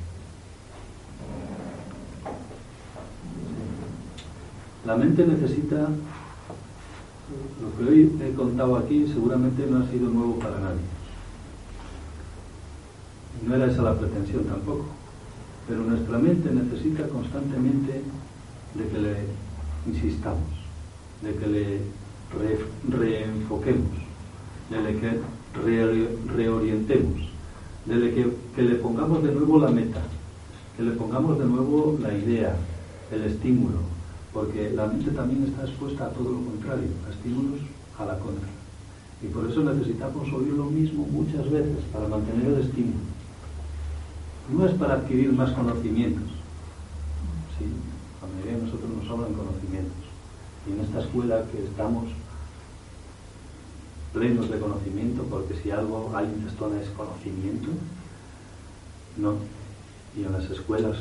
La 4.84 4.96
mente 4.96 5.26
necesita, 5.26 5.88
lo 7.30 7.76
que 7.76 7.90
hoy 7.90 8.12
he 8.22 8.34
contado 8.34 8.76
aquí 8.76 9.06
seguramente 9.06 9.66
no 9.66 9.78
ha 9.82 9.90
sido 9.90 10.08
nuevo 10.10 10.38
para 10.38 10.58
nadie. 10.60 10.82
No 13.46 13.54
era 13.54 13.66
esa 13.66 13.82
la 13.82 13.98
pretensión 13.98 14.44
tampoco, 14.44 14.86
pero 15.66 15.80
nuestra 15.82 16.18
mente 16.18 16.50
necesita 16.50 17.08
constantemente 17.08 18.02
de 18.74 18.88
que 18.88 18.98
le 18.98 19.14
insistamos, 19.86 20.48
de 21.22 21.34
que 21.34 21.46
le 21.46 21.80
reenfoquemos, 22.90 23.90
de 24.70 25.00
que 25.00 25.20
reorientemos, 26.36 27.28
de 27.86 28.14
que, 28.14 28.32
que 28.54 28.62
le 28.62 28.74
pongamos 28.76 29.22
de 29.22 29.32
nuevo 29.32 29.58
la 29.58 29.70
meta, 29.70 30.02
que 30.76 30.82
le 30.82 30.92
pongamos 30.92 31.38
de 31.38 31.46
nuevo 31.46 31.98
la 32.02 32.12
idea, 32.12 32.54
el 33.10 33.24
estímulo, 33.24 33.93
porque 34.34 34.70
la 34.70 34.86
mente 34.86 35.12
también 35.12 35.44
está 35.44 35.62
expuesta 35.62 36.06
a 36.06 36.10
todo 36.10 36.32
lo 36.32 36.44
contrario, 36.44 36.88
a 37.06 37.10
estímulos 37.10 37.60
a 37.96 38.04
la 38.04 38.18
contra. 38.18 38.48
Y 39.22 39.28
por 39.28 39.48
eso 39.48 39.62
necesitamos 39.62 40.30
oír 40.32 40.52
lo 40.52 40.64
mismo 40.64 41.06
muchas 41.06 41.48
veces 41.48 41.78
para 41.92 42.08
mantener 42.08 42.48
el 42.48 42.60
estímulo. 42.60 42.98
No 44.52 44.66
es 44.66 44.72
para 44.72 44.94
adquirir 44.94 45.32
más 45.32 45.52
conocimientos. 45.52 46.28
Sí, 47.56 47.64
la 48.20 48.26
mayoría 48.26 48.58
de 48.58 48.64
nosotros 48.64 48.90
nos 48.90 49.06
sobran 49.06 49.32
conocimientos. 49.34 50.04
Y 50.68 50.72
en 50.72 50.80
esta 50.80 51.00
escuela 51.00 51.44
que 51.52 51.62
estamos 51.62 52.06
plenos 54.12 54.50
de 54.50 54.58
conocimiento, 54.58 55.22
porque 55.30 55.54
si 55.62 55.70
algo 55.70 56.12
hay 56.14 56.26
en 56.26 56.46
Estona 56.48 56.80
es 56.80 56.88
conocimiento, 56.90 57.68
no. 59.16 59.34
Y 60.16 60.24
en 60.24 60.32
las 60.32 60.50
escuelas 60.50 60.98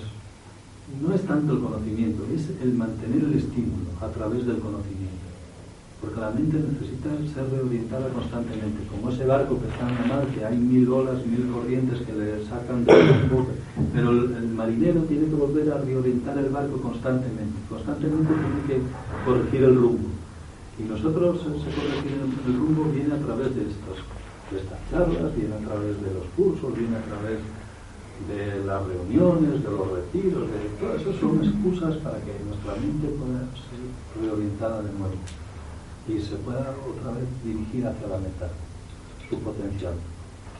no 1.01 1.13
es 1.13 1.21
tanto 1.23 1.53
el 1.53 1.59
conocimiento, 1.59 2.23
es 2.33 2.49
el 2.61 2.73
mantener 2.73 3.23
el 3.23 3.33
estímulo 3.33 3.89
a 4.01 4.07
través 4.07 4.45
del 4.45 4.59
conocimiento. 4.59 5.23
Porque 6.01 6.19
la 6.19 6.31
mente 6.31 6.59
necesita 6.59 7.09
ser 7.33 7.49
reorientada 7.49 8.09
constantemente, 8.09 8.83
como 8.91 9.09
ese 9.09 9.25
barco 9.25 9.57
que 9.59 9.69
está 9.71 9.87
en 9.87 9.95
la 9.95 10.15
mar, 10.15 10.27
que 10.27 10.43
hay 10.43 10.57
mil 10.57 10.89
olas, 10.91 11.25
mil 11.25 11.47
corrientes 11.47 12.01
que 12.01 12.11
le 12.11 12.43
sacan 12.43 12.83
del 12.83 13.07
barco, 13.07 13.47
pero 13.93 14.11
el, 14.11 14.47
marinero 14.49 15.01
tiene 15.03 15.27
que 15.27 15.35
volver 15.35 15.71
a 15.71 15.79
reorientar 15.79 16.37
el 16.37 16.49
barco 16.49 16.81
constantemente. 16.81 17.55
Constantemente 17.69 18.33
tiene 18.33 18.61
que 18.67 19.25
corregir 19.25 19.63
el 19.63 19.75
rumbo. 19.75 20.09
Y 20.77 20.83
nosotros 20.83 21.39
ese 21.39 21.71
corregir 21.71 22.19
el 22.19 22.57
rumbo 22.59 22.91
viene 22.91 23.13
a 23.13 23.19
través 23.19 23.55
de, 23.55 23.63
de 23.63 24.59
estas 24.59 24.79
charlas, 24.91 25.35
viene 25.35 25.55
a 25.55 25.63
través 25.63 25.95
de 26.01 26.13
los 26.13 26.25
cursos, 26.35 26.77
viene 26.77 26.97
a 26.97 27.03
través 27.03 27.39
de 27.39 27.62
las 28.65 28.85
reuniones, 28.85 29.63
de 29.63 29.69
los 29.69 29.91
retiros, 29.91 30.47
de 30.47 30.69
todo 30.79 30.95
eso 30.95 31.13
son 31.19 31.43
excusas 31.43 31.95
para 31.97 32.17
que 32.19 32.33
nuestra 32.47 32.75
mente 32.75 33.07
pueda 33.19 33.39
ser 33.55 34.21
reorientada 34.21 34.81
de 34.81 34.91
nuevo 34.93 35.15
y 36.07 36.19
se 36.19 36.35
pueda 36.37 36.75
otra 36.83 37.11
vez 37.11 37.27
dirigir 37.43 37.87
hacia 37.87 38.07
la 38.07 38.17
meta, 38.17 38.49
su 39.29 39.39
potencial. 39.39 39.93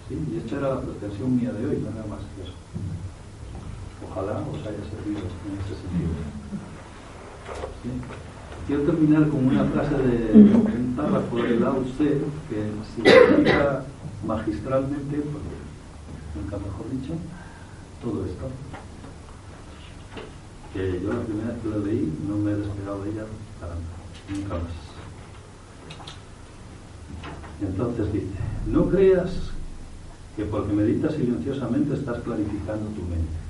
¿Sí? 0.07 0.15
Y 0.31 0.37
esta 0.37 0.57
era 0.57 0.75
la 0.75 0.81
pretensión 0.81 1.35
mía 1.35 1.51
de 1.51 1.65
hoy, 1.65 1.77
no 1.77 1.89
nada 1.91 2.07
más 2.07 2.19
que 2.35 2.43
eso. 2.43 2.53
Ojalá 4.09 4.39
os 4.39 4.59
haya 4.59 4.83
servido 4.87 5.19
en 5.19 5.55
ese 5.59 5.75
sentido. 5.79 6.11
Quiero 8.67 8.83
terminar 8.83 9.27
con 9.27 9.47
una 9.47 9.65
frase 9.65 9.95
de 9.97 10.31
un 10.33 10.93
párrafo 10.95 11.35
de 11.37 11.59
Lao 11.59 11.83
Tse 11.83 12.21
que 12.49 12.71
significa 12.95 13.83
magistralmente, 14.25 15.17
nunca 16.35 16.57
mejor 16.57 16.89
dicho, 16.91 17.13
todo 18.03 18.25
esto. 18.25 18.49
Que 20.73 21.01
yo 21.01 21.13
la 21.13 21.21
primera 21.21 21.49
vez 21.49 21.61
que 21.61 21.69
lo 21.69 21.79
leí 21.79 22.13
no 22.27 22.37
me 22.37 22.51
he 22.51 22.55
despegado 22.55 23.03
de 23.03 23.11
ella 23.11 23.25
para 23.59 23.75
nunca 24.29 24.55
más. 24.55 24.73
Entonces 27.61 28.11
dice, 28.11 28.27
no 28.67 28.89
creas 28.89 29.31
que 30.35 30.45
porque 30.45 30.73
meditas 30.73 31.13
silenciosamente 31.13 31.93
estás 31.93 32.21
clarificando 32.23 32.89
tu 32.89 33.01
mente. 33.03 33.43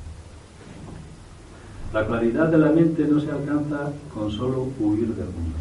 La 1.94 2.06
claridad 2.06 2.48
de 2.50 2.58
la 2.58 2.72
mente 2.72 3.06
no 3.06 3.20
se 3.20 3.32
alcanza 3.32 3.94
con 4.14 4.32
solo 4.32 4.68
huir 4.80 5.16
del 5.16 5.28
mundo. 5.28 5.58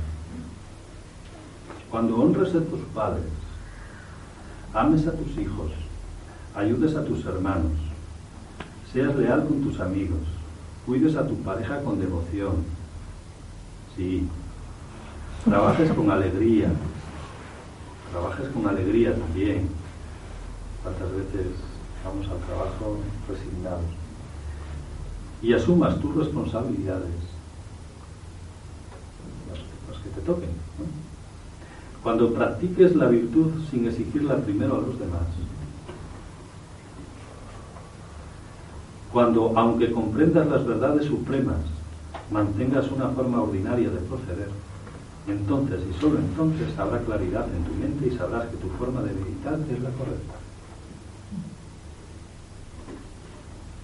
Cuando 1.90 2.16
honres 2.16 2.54
a 2.54 2.60
tus 2.60 2.80
padres, 2.94 3.24
ames 4.72 5.06
a 5.06 5.12
tus 5.12 5.36
hijos, 5.38 5.70
ayudes 6.54 6.96
a 6.96 7.04
tus 7.04 7.24
hermanos, 7.26 7.91
seas 8.92 9.16
leal 9.16 9.46
con 9.46 9.62
tus 9.62 9.80
amigos, 9.80 10.20
cuides 10.84 11.16
a 11.16 11.26
tu 11.26 11.36
pareja 11.36 11.80
con 11.82 11.98
devoción. 11.98 12.64
Sí. 13.96 14.28
Trabajes 15.44 15.90
con 15.92 16.10
alegría. 16.10 16.70
Trabajes 18.10 18.48
con 18.48 18.68
alegría 18.68 19.14
también. 19.14 19.68
¿Cuántas 20.82 21.10
veces 21.12 21.46
vamos 22.04 22.28
al 22.28 22.38
trabajo 22.46 22.98
resignados? 23.28 23.84
Y 25.40 25.54
asumas 25.54 25.98
tus 25.98 26.14
responsabilidades, 26.14 27.10
las, 29.48 29.98
que 29.98 30.08
te 30.10 30.20
toquen. 30.20 30.50
Cuando 32.02 32.32
practiques 32.32 32.94
la 32.94 33.06
virtud 33.06 33.52
sin 33.70 33.86
exigirla 33.86 34.36
primero 34.36 34.76
a 34.76 34.80
los 34.80 34.98
demás, 34.98 35.26
Cuando, 39.12 39.52
aunque 39.56 39.92
comprendas 39.92 40.46
las 40.46 40.66
verdades 40.66 41.04
supremas, 41.04 41.58
mantengas 42.30 42.90
una 42.90 43.08
forma 43.08 43.42
ordinaria 43.42 43.90
de 43.90 43.98
proceder, 43.98 44.48
entonces 45.28 45.80
y 45.88 46.00
solo 46.00 46.18
entonces 46.18 46.76
habrá 46.78 46.98
claridad 47.00 47.46
en 47.54 47.64
tu 47.64 47.74
mente 47.74 48.06
y 48.06 48.16
sabrás 48.16 48.46
que 48.46 48.56
tu 48.56 48.68
forma 48.70 49.02
de 49.02 49.12
meditar 49.12 49.58
es 49.70 49.82
la 49.82 49.90
correcta. 49.90 50.34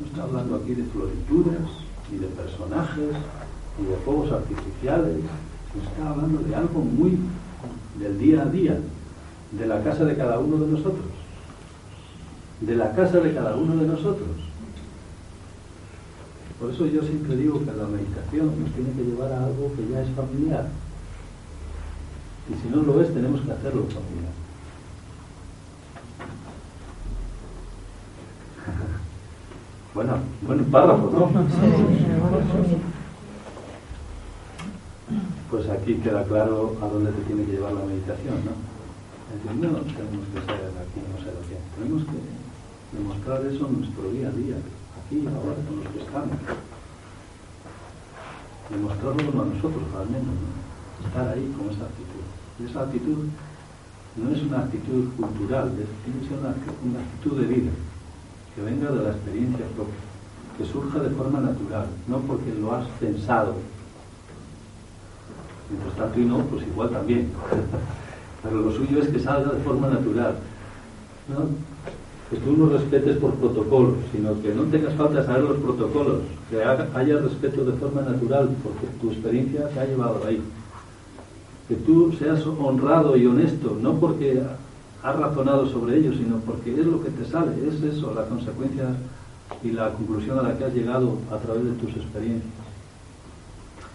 No 0.00 0.06
está 0.06 0.22
hablando 0.22 0.56
aquí 0.56 0.74
de 0.74 0.84
florituras, 0.84 1.68
ni 2.10 2.18
de 2.18 2.26
personajes, 2.28 3.14
ni 3.78 3.86
de 3.86 3.96
fuegos 4.04 4.32
artificiales, 4.32 5.18
está 5.76 6.10
hablando 6.10 6.40
de 6.40 6.54
algo 6.54 6.80
muy 6.80 7.18
del 7.98 8.18
día 8.18 8.42
a 8.42 8.46
día, 8.46 8.78
de 9.52 9.66
la 9.66 9.82
casa 9.82 10.04
de 10.04 10.16
cada 10.16 10.38
uno 10.38 10.56
de 10.56 10.72
nosotros, 10.72 11.06
de 12.60 12.74
la 12.74 12.94
casa 12.94 13.20
de 13.20 13.34
cada 13.34 13.56
uno 13.56 13.76
de 13.76 13.86
nosotros. 13.86 14.47
Por 16.58 16.70
eso 16.70 16.86
yo 16.86 17.02
siempre 17.02 17.36
digo 17.36 17.60
que 17.60 17.66
la 17.66 17.86
meditación 17.86 18.46
nos 18.60 18.72
tiene 18.72 18.90
que 18.90 19.04
llevar 19.04 19.30
a 19.32 19.44
algo 19.44 19.70
que 19.76 19.88
ya 19.92 20.02
es 20.02 20.08
familiar. 20.10 20.68
Y 22.50 22.54
si 22.54 22.68
no 22.68 22.82
lo 22.82 23.00
es, 23.00 23.14
tenemos 23.14 23.42
que 23.42 23.52
hacerlo 23.52 23.84
familiar. 23.84 24.32
bueno, 29.94 30.18
buen 30.42 30.64
párrafo, 30.64 31.10
¿no? 31.12 31.30
Pues 35.48 35.68
aquí 35.68 35.94
queda 35.94 36.24
claro 36.24 36.76
a 36.82 36.88
dónde 36.88 37.12
te 37.12 37.22
tiene 37.22 37.44
que 37.44 37.52
llevar 37.52 37.72
la 37.72 37.84
meditación, 37.84 38.34
¿no? 38.44 38.50
no 39.54 39.78
tenemos 39.78 40.26
que 40.34 40.40
ser 40.40 40.72
aquí, 40.74 41.00
no 41.06 41.18
sé 41.22 41.26
lo 41.26 41.40
que. 41.46 41.56
Tenemos 41.78 42.02
que 42.02 42.96
demostrar 42.96 43.46
eso 43.46 43.68
en 43.68 43.80
nuestro 43.80 44.10
día 44.10 44.28
a 44.28 44.32
día 44.32 44.56
aquí, 44.98 45.26
ahora, 45.26 45.56
con 45.66 45.84
los 45.84 45.88
que 45.92 46.00
estamos. 46.00 46.38
Demostrarlo 48.70 49.42
a 49.42 49.46
nosotros, 49.46 49.84
al 49.96 50.10
menos, 50.10 50.34
estar 51.06 51.28
ahí 51.28 51.54
con 51.56 51.70
esa 51.70 51.84
actitud. 51.84 52.24
Y 52.60 52.64
esa 52.66 52.82
actitud 52.82 53.24
no 54.16 54.30
es 54.30 54.42
una 54.42 54.58
actitud 54.60 55.08
cultural, 55.16 55.72
tiene 56.04 56.20
que 56.20 56.28
ser 56.28 56.38
una, 56.38 56.54
una 56.84 57.00
actitud 57.00 57.40
de 57.40 57.46
vida, 57.46 57.70
que 58.54 58.62
venga 58.62 58.90
de 58.90 59.04
la 59.04 59.10
experiencia 59.10 59.64
propia, 59.76 59.94
que 60.58 60.64
surja 60.64 60.98
de 60.98 61.10
forma 61.10 61.40
natural, 61.40 61.86
no 62.08 62.18
porque 62.18 62.52
lo 62.54 62.74
has 62.74 62.86
pensado. 63.00 63.54
Mientras 65.70 65.96
tanto 65.96 66.20
y 66.20 66.24
no, 66.24 66.38
pues 66.46 66.66
igual 66.66 66.90
también. 66.90 67.30
Pero 68.42 68.56
lo 68.56 68.72
suyo 68.72 69.02
es 69.02 69.08
que 69.08 69.20
salga 69.20 69.52
de 69.52 69.62
forma 69.62 69.88
natural. 69.88 70.36
¿no? 71.28 71.48
Que 72.30 72.36
tú 72.36 72.56
no 72.56 72.68
respetes 72.68 73.16
por 73.16 73.34
protocolos, 73.34 73.96
sino 74.12 74.40
que 74.42 74.54
no 74.54 74.64
tengas 74.64 74.94
falta 74.94 75.20
de 75.20 75.26
saber 75.26 75.44
los 75.44 75.56
protocolos, 75.58 76.20
que 76.50 76.62
haya 76.62 77.18
respeto 77.18 77.64
de 77.64 77.72
forma 77.72 78.02
natural, 78.02 78.50
porque 78.62 78.86
tu 79.00 79.10
experiencia 79.10 79.68
te 79.68 79.80
ha 79.80 79.86
llevado 79.86 80.20
ahí. 80.26 80.42
Que 81.68 81.76
tú 81.76 82.12
seas 82.18 82.44
honrado 82.46 83.16
y 83.16 83.26
honesto, 83.26 83.78
no 83.80 83.94
porque 83.98 84.42
has 85.02 85.18
razonado 85.18 85.66
sobre 85.68 85.96
ello, 85.96 86.12
sino 86.12 86.36
porque 86.40 86.78
es 86.78 86.86
lo 86.86 87.02
que 87.02 87.10
te 87.10 87.24
sale, 87.24 87.52
es 87.66 87.82
eso, 87.82 88.12
la 88.14 88.26
consecuencia 88.26 88.94
y 89.62 89.70
la 89.70 89.90
conclusión 89.94 90.38
a 90.38 90.42
la 90.42 90.58
que 90.58 90.64
has 90.64 90.74
llegado 90.74 91.16
a 91.32 91.38
través 91.38 91.64
de 91.64 91.72
tus 91.72 91.96
experiencias. 91.96 92.52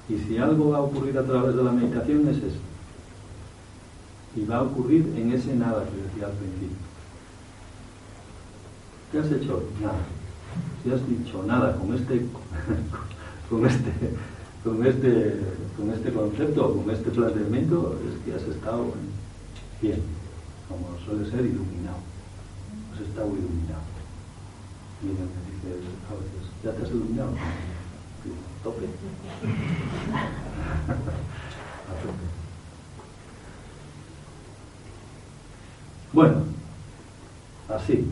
Y 0.10 0.18
si 0.18 0.38
algo 0.38 0.72
va 0.72 0.78
a 0.78 0.82
ocurrir 0.82 1.18
a 1.20 1.24
través 1.24 1.56
de 1.56 1.64
la 1.64 1.72
meditación 1.72 2.28
es 2.28 2.38
eso. 2.38 2.60
Y 4.36 4.46
va 4.46 4.58
a 4.58 4.64
ocurrir 4.64 5.14
en 5.16 5.32
ese 5.32 5.56
nada 5.56 5.86
que 5.86 6.02
decía 6.02 6.26
al 6.26 6.34
principio 6.34 6.83
¿Qué 9.14 9.20
has 9.20 9.32
hecho? 9.32 9.62
Nada. 9.80 10.00
Si 10.84 10.90
has 10.92 11.08
dicho 11.08 11.44
nada 11.44 11.76
con 11.78 11.94
este, 11.94 12.26
con 13.50 13.64
este, 13.64 13.92
con 14.64 14.84
este, 14.88 15.40
con 15.78 15.92
este 15.92 16.12
concepto, 16.12 16.74
con 16.74 16.90
este 16.90 17.12
planteamiento, 17.12 18.00
es 18.08 18.26
que 18.26 18.34
has 18.34 18.42
estado 18.42 18.92
bien, 19.80 20.02
como 20.68 20.98
suele 21.06 21.30
ser 21.30 21.42
iluminado. 21.46 21.98
Has 22.92 23.02
estado 23.02 23.28
iluminado. 23.28 23.84
Y 25.04 25.06
me 25.06 25.12
dice 25.12 25.70
a 26.10 26.14
veces, 26.16 26.50
¿ya 26.64 26.72
te 26.72 26.82
has 26.82 26.90
iluminado? 26.90 27.34
Bueno, 36.14 36.44
así. 37.68 38.08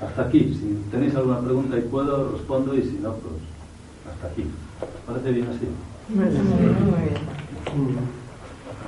Hasta 0.00 0.22
aquí. 0.22 0.54
Si 0.54 0.82
tenéis 0.90 1.14
alguna 1.14 1.40
pregunta 1.40 1.76
y 1.78 1.82
puedo, 1.82 2.32
respondo 2.32 2.74
y 2.74 2.82
si 2.82 2.98
no, 3.02 3.12
pues 3.14 3.34
hasta 4.10 4.26
aquí. 4.28 4.46
¿Parece 5.06 5.32
bien 5.32 5.48
así? 5.48 5.68
Muy 6.08 6.24
bien. 7.92 8.08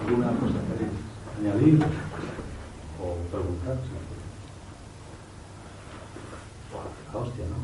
¿Alguna 0.01 0.29
cosa 0.41 0.59
queréis 0.73 0.97
añadir 1.39 1.77
o 3.01 3.03
preguntar? 3.31 3.77
La 7.13 7.19
hostia, 7.19 7.45
¿no? 7.45 7.57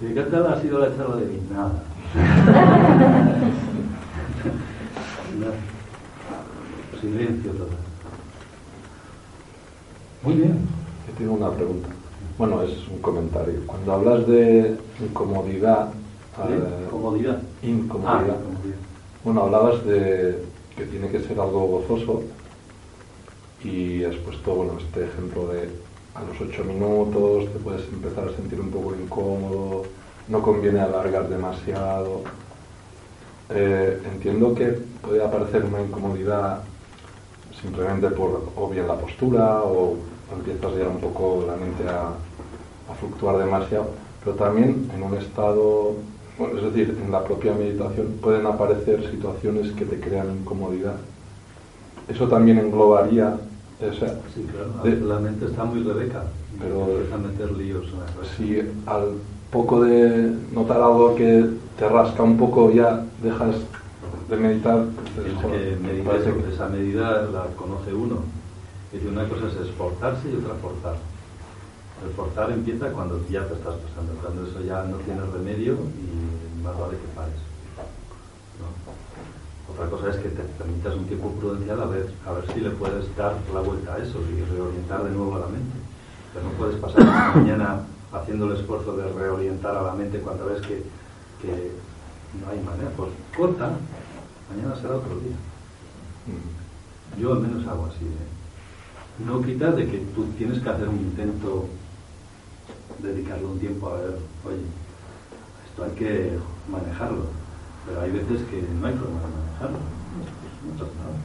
¿Y 0.00 0.14
qué 0.14 0.22
tal 0.22 0.46
ha 0.46 0.60
sido 0.60 0.78
la 0.80 0.96
charla 0.96 1.16
de 1.16 1.26
mí? 1.26 1.40
Nada. 1.50 1.82
Silencio 7.00 7.52
total. 7.52 7.87
Muy 10.22 10.34
bien. 10.34 10.58
Yo 11.06 11.14
tengo 11.16 11.34
una 11.34 11.50
pregunta. 11.50 11.88
Bueno, 12.36 12.62
es 12.62 12.72
un 12.88 12.98
comentario. 13.00 13.60
Cuando 13.66 13.92
hablas 13.92 14.26
de 14.26 14.76
incomodidad... 15.00 15.90
Eh, 16.38 16.86
¿Comodidad? 16.90 17.42
Incomodidad. 17.62 18.36
Ah, 18.36 18.58
bueno, 19.24 19.42
hablabas 19.42 19.84
de 19.84 20.44
que 20.76 20.84
tiene 20.84 21.08
que 21.08 21.20
ser 21.20 21.40
algo 21.40 21.66
gozoso 21.66 22.22
y 23.64 24.04
has 24.04 24.14
puesto 24.16 24.54
bueno, 24.54 24.74
este 24.78 25.04
ejemplo 25.04 25.48
de 25.48 25.68
a 26.14 26.22
los 26.22 26.40
ocho 26.40 26.64
minutos 26.64 27.52
te 27.52 27.58
puedes 27.58 27.86
empezar 27.92 28.28
a 28.28 28.36
sentir 28.36 28.60
un 28.60 28.70
poco 28.70 28.94
incómodo, 28.94 29.84
no 30.28 30.42
conviene 30.42 30.80
alargar 30.80 31.28
demasiado. 31.28 32.22
Eh, 33.50 34.00
entiendo 34.12 34.54
que 34.54 34.78
puede 35.02 35.24
aparecer 35.24 35.64
una 35.64 35.80
incomodidad 35.80 36.62
simplemente 37.60 38.08
por 38.08 38.50
o 38.56 38.68
bien 38.68 38.86
la 38.86 38.96
postura 38.96 39.62
o 39.62 39.96
empiezas 40.32 40.76
ya 40.76 40.88
un 40.88 41.00
poco 41.00 41.44
la 41.46 41.56
mente 41.56 41.84
a, 41.88 42.12
fluctuar 42.98 43.38
demasiado, 43.38 43.90
pero 44.24 44.34
también 44.34 44.90
en 44.96 45.02
un 45.02 45.14
estado, 45.14 45.92
es 46.56 46.62
decir, 46.62 46.98
en 47.04 47.12
la 47.12 47.22
propia 47.22 47.52
meditación 47.52 48.14
pueden 48.20 48.46
aparecer 48.46 49.08
situaciones 49.10 49.70
que 49.72 49.84
te 49.84 50.00
crean 50.00 50.38
incomodidad. 50.40 50.96
Eso 52.08 52.26
también 52.26 52.58
englobaría 52.58 53.36
sí, 53.80 54.46
claro, 54.50 55.06
la 55.06 55.18
mente 55.20 55.46
está 55.46 55.64
muy 55.64 55.82
rebeca, 55.82 56.24
pero 56.58 56.88
a 57.14 57.18
meter 57.18 57.52
líos. 57.52 57.86
Si 58.36 58.58
al 58.86 59.12
poco 59.50 59.82
de 59.82 60.32
notar 60.52 60.78
algo 60.78 61.14
que 61.14 61.44
te 61.78 61.88
rasca 61.88 62.22
un 62.22 62.36
poco 62.36 62.72
ya 62.72 63.04
dejas 63.22 63.54
de 64.28 64.36
meditar. 64.36 64.84
que 66.42 66.54
esa 66.54 66.68
medida 66.68 67.22
la 67.32 67.46
conoce 67.56 67.94
uno. 67.94 68.22
Es 68.92 69.02
una 69.04 69.28
cosa 69.28 69.48
es 69.48 69.68
esforzarse 69.68 70.30
y 70.30 70.36
otra 70.36 70.54
forzar. 70.54 70.96
El 72.04 72.12
forzar 72.14 72.50
empieza 72.52 72.90
cuando 72.92 73.20
ya 73.28 73.46
te 73.46 73.54
estás 73.54 73.74
pasando, 73.74 74.12
cuando 74.22 74.46
eso 74.46 74.60
ya 74.62 74.84
no 74.84 74.96
tiene 74.98 75.20
remedio 75.20 75.74
y 75.74 76.62
más 76.62 76.78
vale 76.78 76.96
que 76.96 77.08
pares. 77.14 77.40
Otra 79.70 79.90
cosa 79.90 80.10
es 80.10 80.16
que 80.16 80.30
te 80.30 80.42
permitas 80.42 80.94
un 80.94 81.04
tiempo 81.06 81.30
prudencial 81.32 81.82
a 81.82 81.86
ver, 81.86 82.08
a 82.26 82.32
ver 82.32 82.44
si 82.52 82.60
le 82.60 82.70
puedes 82.70 83.14
dar 83.16 83.34
la 83.52 83.60
vuelta 83.60 83.94
a 83.94 83.98
eso 83.98 84.18
y 84.32 84.42
reorientar 84.50 85.04
de 85.04 85.10
nuevo 85.10 85.36
a 85.36 85.40
la 85.40 85.46
mente. 85.46 85.76
Pero 86.32 86.46
no 86.46 86.50
puedes 86.52 86.76
pasar 86.76 87.04
mañana 87.36 87.80
haciendo 88.12 88.46
el 88.46 88.58
esfuerzo 88.58 88.96
de 88.96 89.12
reorientar 89.12 89.76
a 89.76 89.82
la 89.82 89.92
mente 89.92 90.20
cuando 90.20 90.46
ves 90.46 90.62
que, 90.62 90.82
que 91.42 91.72
no 92.40 92.50
hay 92.50 92.60
manera. 92.64 92.90
Pues 92.96 93.10
corta, 93.36 93.70
mañana 94.48 94.76
será 94.76 94.96
otro 94.96 95.18
día. 95.20 95.36
Yo 97.18 97.32
al 97.32 97.40
menos 97.40 97.66
hago 97.66 97.86
así. 97.86 98.04
¿eh? 98.04 99.24
No 99.26 99.42
quitas 99.42 99.76
de 99.76 99.86
que 99.86 99.98
tú 100.14 100.24
tienes 100.36 100.60
que 100.60 100.68
hacer 100.68 100.88
un 100.88 100.98
intento 100.98 101.68
dedicarle 103.02 103.46
un 103.46 103.58
tiempo 103.58 103.88
a 103.88 103.94
ver, 103.94 104.18
oye, 104.44 104.62
esto 105.68 105.84
hay 105.84 105.90
que 105.92 106.38
manejarlo, 106.70 107.26
pero 107.86 108.00
hay 108.00 108.10
veces 108.10 108.42
que 108.48 108.62
no 108.62 108.86
hay 108.86 108.94
forma 108.94 109.20
de 109.20 109.28
manejarlo. 109.28 109.78
No 109.78 110.72
pasa 110.72 110.92
nada. 110.98 111.18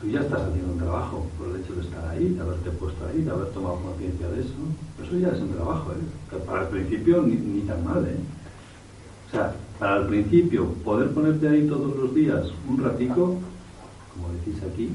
Tú 0.00 0.08
ya 0.08 0.20
estás 0.20 0.40
haciendo 0.40 0.72
un 0.72 0.78
trabajo 0.78 1.26
por 1.38 1.48
el 1.48 1.62
hecho 1.62 1.74
de 1.74 1.82
estar 1.82 2.08
ahí, 2.08 2.30
de 2.30 2.40
haberte 2.40 2.70
puesto 2.70 3.06
ahí, 3.06 3.22
de 3.22 3.30
haber 3.30 3.48
tomado 3.50 3.76
conciencia 3.80 4.28
de 4.28 4.40
eso. 4.40 4.54
Eso 5.02 5.16
ya 5.18 5.28
es 5.28 5.40
un 5.40 5.52
trabajo, 5.54 5.92
¿eh? 5.92 6.36
para 6.46 6.62
el 6.62 6.68
principio 6.68 7.22
ni, 7.22 7.34
ni 7.34 7.60
tan 7.62 7.84
mal, 7.84 8.06
¿eh? 8.06 8.16
O 9.28 9.30
sea, 9.30 9.54
para 9.80 9.96
el 9.96 10.06
principio, 10.08 10.66
poder 10.84 11.10
ponerte 11.12 11.48
ahí 11.48 11.66
todos 11.66 11.96
los 11.96 12.14
días 12.14 12.46
un 12.68 12.84
ratico, 12.84 13.38
como 14.12 14.28
decís 14.34 14.62
aquí, 14.62 14.90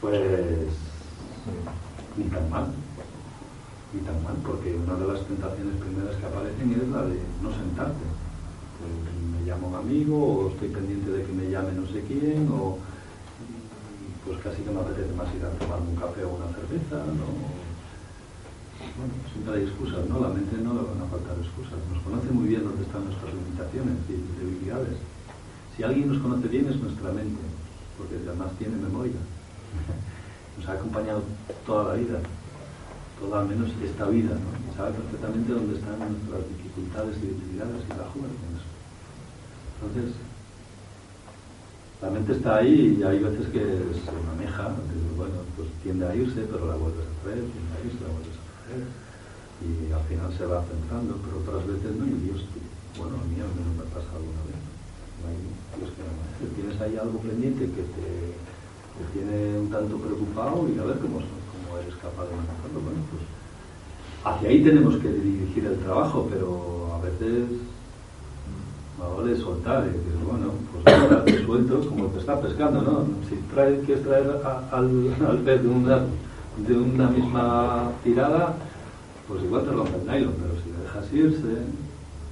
pues 0.00 0.68
ni 2.16 2.24
tan 2.24 2.48
mal, 2.48 2.66
ni 3.92 4.00
tan 4.02 4.22
mal, 4.22 4.36
porque 4.46 4.72
una 4.72 4.94
de 4.94 5.12
las 5.12 5.26
tentaciones 5.26 5.74
primeras 5.82 6.14
que 6.14 6.26
aparecen 6.26 6.72
es 6.72 6.88
la 6.88 7.02
de 7.02 7.18
no 7.42 7.50
sentarte. 7.50 8.06
Pues 8.78 8.92
me 9.34 9.44
llama 9.44 9.66
un 9.66 9.74
amigo, 9.74 10.16
o 10.16 10.50
estoy 10.50 10.68
pendiente 10.68 11.10
de 11.10 11.24
que 11.24 11.32
me 11.32 11.50
llame 11.50 11.72
no 11.72 11.86
sé 11.88 12.04
quién, 12.06 12.48
o 12.52 12.78
pues 14.24 14.38
casi 14.38 14.62
que 14.62 14.70
me 14.70 14.80
apetece 14.80 15.12
más 15.14 15.26
ir 15.34 15.44
a 15.44 15.50
tomarme 15.58 15.90
un 15.90 15.96
café 15.96 16.22
o 16.24 16.38
una 16.38 16.46
cerveza, 16.54 17.02
¿no? 17.02 17.61
Bueno, 18.96 19.14
siempre 19.30 19.54
hay 19.54 19.62
excusas, 19.64 20.02
¿no? 20.08 20.20
La 20.20 20.28
mente 20.28 20.56
no 20.58 20.74
le 20.74 20.82
van 20.82 21.00
a 21.00 21.10
faltar 21.10 21.38
excusas. 21.38 21.78
Nos 21.92 22.02
conoce 22.02 22.30
muy 22.30 22.48
bien 22.48 22.64
dónde 22.64 22.82
están 22.82 23.04
nuestras 23.04 23.32
limitaciones 23.32 23.96
y 24.10 24.18
debilidades. 24.38 24.98
Si 25.76 25.82
alguien 25.82 26.08
nos 26.12 26.20
conoce 26.20 26.48
bien 26.48 26.68
es 26.68 26.76
nuestra 26.76 27.12
mente, 27.12 27.40
porque 27.96 28.20
además 28.26 28.52
tiene 28.58 28.76
memoria. 28.76 29.16
Nos 30.58 30.68
ha 30.68 30.72
acompañado 30.72 31.22
toda 31.64 31.94
la 31.94 31.94
vida, 31.94 32.20
toda 33.18 33.40
al 33.40 33.48
menos 33.48 33.70
esta 33.82 34.04
vida, 34.08 34.36
¿no? 34.36 34.50
Y 34.52 34.76
sabe 34.76 34.92
perfectamente 34.92 35.52
dónde 35.52 35.78
están 35.78 35.96
nuestras 35.96 36.44
dificultades 36.52 37.16
y 37.16 37.26
debilidades 37.32 37.80
y 37.88 37.88
la 37.88 38.04
juega 38.12 38.28
con 38.36 38.50
eso. 38.52 38.68
Entonces, 39.80 40.12
la 42.02 42.10
mente 42.10 42.32
está 42.32 42.56
ahí 42.56 42.98
y 42.98 43.02
hay 43.02 43.18
veces 43.18 43.46
que 43.48 43.62
se 43.62 44.12
maneja, 44.28 44.76
bueno, 45.16 45.40
pues 45.56 45.68
tiende 45.82 46.04
a 46.06 46.14
irse, 46.14 46.44
pero 46.50 46.68
la 46.68 46.76
vuelves 46.76 47.06
a 47.06 47.22
traer, 47.24 47.40
tiende 47.48 47.72
a 47.72 47.86
irse, 47.86 48.02
la 48.04 48.12
vuelves 48.12 48.31
y 49.62 49.92
al 49.92 50.02
final 50.10 50.30
se 50.36 50.46
va 50.46 50.64
centrando, 50.66 51.18
pero 51.22 51.38
otras 51.38 51.62
veces 51.66 51.94
no 51.94 52.04
hay 52.04 52.16
Dios. 52.26 52.42
Bueno, 52.98 53.16
a 53.16 53.24
mí 53.30 53.38
al 53.38 53.52
menos 53.54 53.72
me 53.78 53.86
pasa 53.94 54.10
alguna 54.10 54.42
vez. 54.50 54.58
No 55.22 55.30
hay 55.30 55.38
Dios 55.78 55.90
que 55.94 56.02
no 56.02 56.12
me 56.12 56.54
Tienes 56.58 56.76
ahí 56.80 56.96
algo 56.98 57.18
pendiente 57.22 57.70
que 57.70 57.84
te, 57.94 58.08
tiene 59.14 59.58
un 59.58 59.70
tanto 59.70 59.96
preocupado 59.96 60.66
y 60.68 60.78
a 60.78 60.84
ver 60.84 60.98
cómo, 60.98 61.22
eres 61.78 61.94
capaz 62.02 62.26
de 62.26 62.34
manejarlo. 62.36 62.78
Bueno, 62.82 63.00
pues 63.10 63.22
hacia 64.24 64.48
ahí 64.48 64.62
tenemos 64.62 64.96
que 64.96 65.08
dirigir 65.08 65.66
el 65.66 65.78
trabajo, 65.78 66.28
pero 66.30 66.94
a 66.94 67.00
veces 67.00 67.46
vale 68.98 69.36
soltar 69.36 69.84
y 69.86 69.98
decir, 69.98 70.18
bueno, 70.26 70.52
pues 70.72 70.94
ahora 70.94 71.24
te 71.24 71.44
suelto 71.44 71.80
como 71.88 72.06
te 72.06 72.18
está 72.18 72.40
pescando, 72.40 72.82
¿no? 72.82 73.06
Si 73.28 73.36
traes, 73.52 73.84
quieres 73.84 74.04
traer 74.04 74.30
al, 74.44 75.14
al 75.28 75.38
pez 75.38 75.62
de 75.62 75.68
una 75.68 76.02
de 76.56 76.76
una 76.76 77.08
misma 77.08 77.92
tirada, 78.04 78.54
pues 79.26 79.42
igual 79.42 79.64
te 79.64 79.70
rompe 79.70 79.96
el 79.96 80.06
nylon, 80.06 80.34
pero 80.34 80.54
si 80.62 80.70
le 80.70 80.82
dejas 80.82 81.12
irse, 81.12 81.62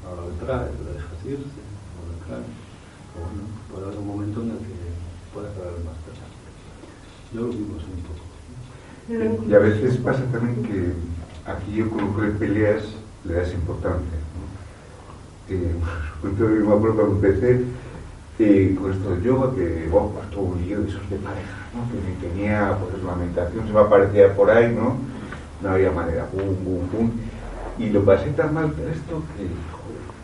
ahora 0.06 0.22
le 0.28 0.44
traes, 0.44 0.70
le 0.84 0.92
dejas 0.92 1.24
irse, 1.24 1.60
o 1.96 2.00
le 2.04 2.26
traes, 2.26 2.46
bueno, 3.16 3.48
puede 3.70 3.86
haber 3.86 3.98
un 3.98 4.06
momento 4.06 4.42
en 4.42 4.50
el 4.50 4.58
que 4.58 4.76
puede 5.32 5.48
traer 5.54 5.72
más 5.84 5.96
pesado. 6.04 6.30
Yo 7.32 7.40
lo 7.42 7.48
vivo 7.48 7.76
así 7.78 7.86
un 7.96 8.02
poco. 8.04 9.48
Y 9.48 9.54
a 9.54 9.58
veces 9.58 9.96
pasa 9.98 10.22
también 10.30 10.62
que 10.62 10.92
aquí 11.50 11.74
yo 11.76 11.90
con 11.90 12.06
lo 12.06 12.20
que 12.20 12.38
peleas 12.38 12.84
le 13.24 13.34
das 13.34 13.52
importancia. 13.52 14.18
¿no? 14.36 15.54
Eh, 15.54 15.74
yo 16.38 16.46
me 16.46 16.74
acuerdo 16.74 16.96
cuando 16.96 17.14
empecé 17.16 17.64
eh, 18.38 18.76
con 18.80 18.92
esto 18.92 19.10
del 19.10 19.22
yoga, 19.22 19.54
que 19.54 19.88
bueno, 19.90 20.10
pues 20.10 20.30
todo 20.30 20.42
un 20.42 20.60
lío 20.62 20.82
de 20.82 20.88
esos 20.88 21.10
de 21.10 21.16
pareja 21.16 21.59
¿no? 21.74 21.80
que 21.90 22.26
tenía 22.26 22.76
pues 22.78 23.02
la 23.02 23.14
meditación, 23.14 23.66
se 23.66 23.72
me 23.72 23.80
aparecía 23.80 24.34
por 24.34 24.50
ahí, 24.50 24.74
¿no? 24.74 24.96
No 25.62 25.74
había 25.74 25.90
manera, 25.90 26.26
pum, 26.26 26.54
pum, 26.56 26.88
pum. 26.88 27.10
Y 27.78 27.90
lo 27.90 28.04
pasé 28.04 28.30
tan 28.30 28.54
mal 28.54 28.66
esto 28.66 29.22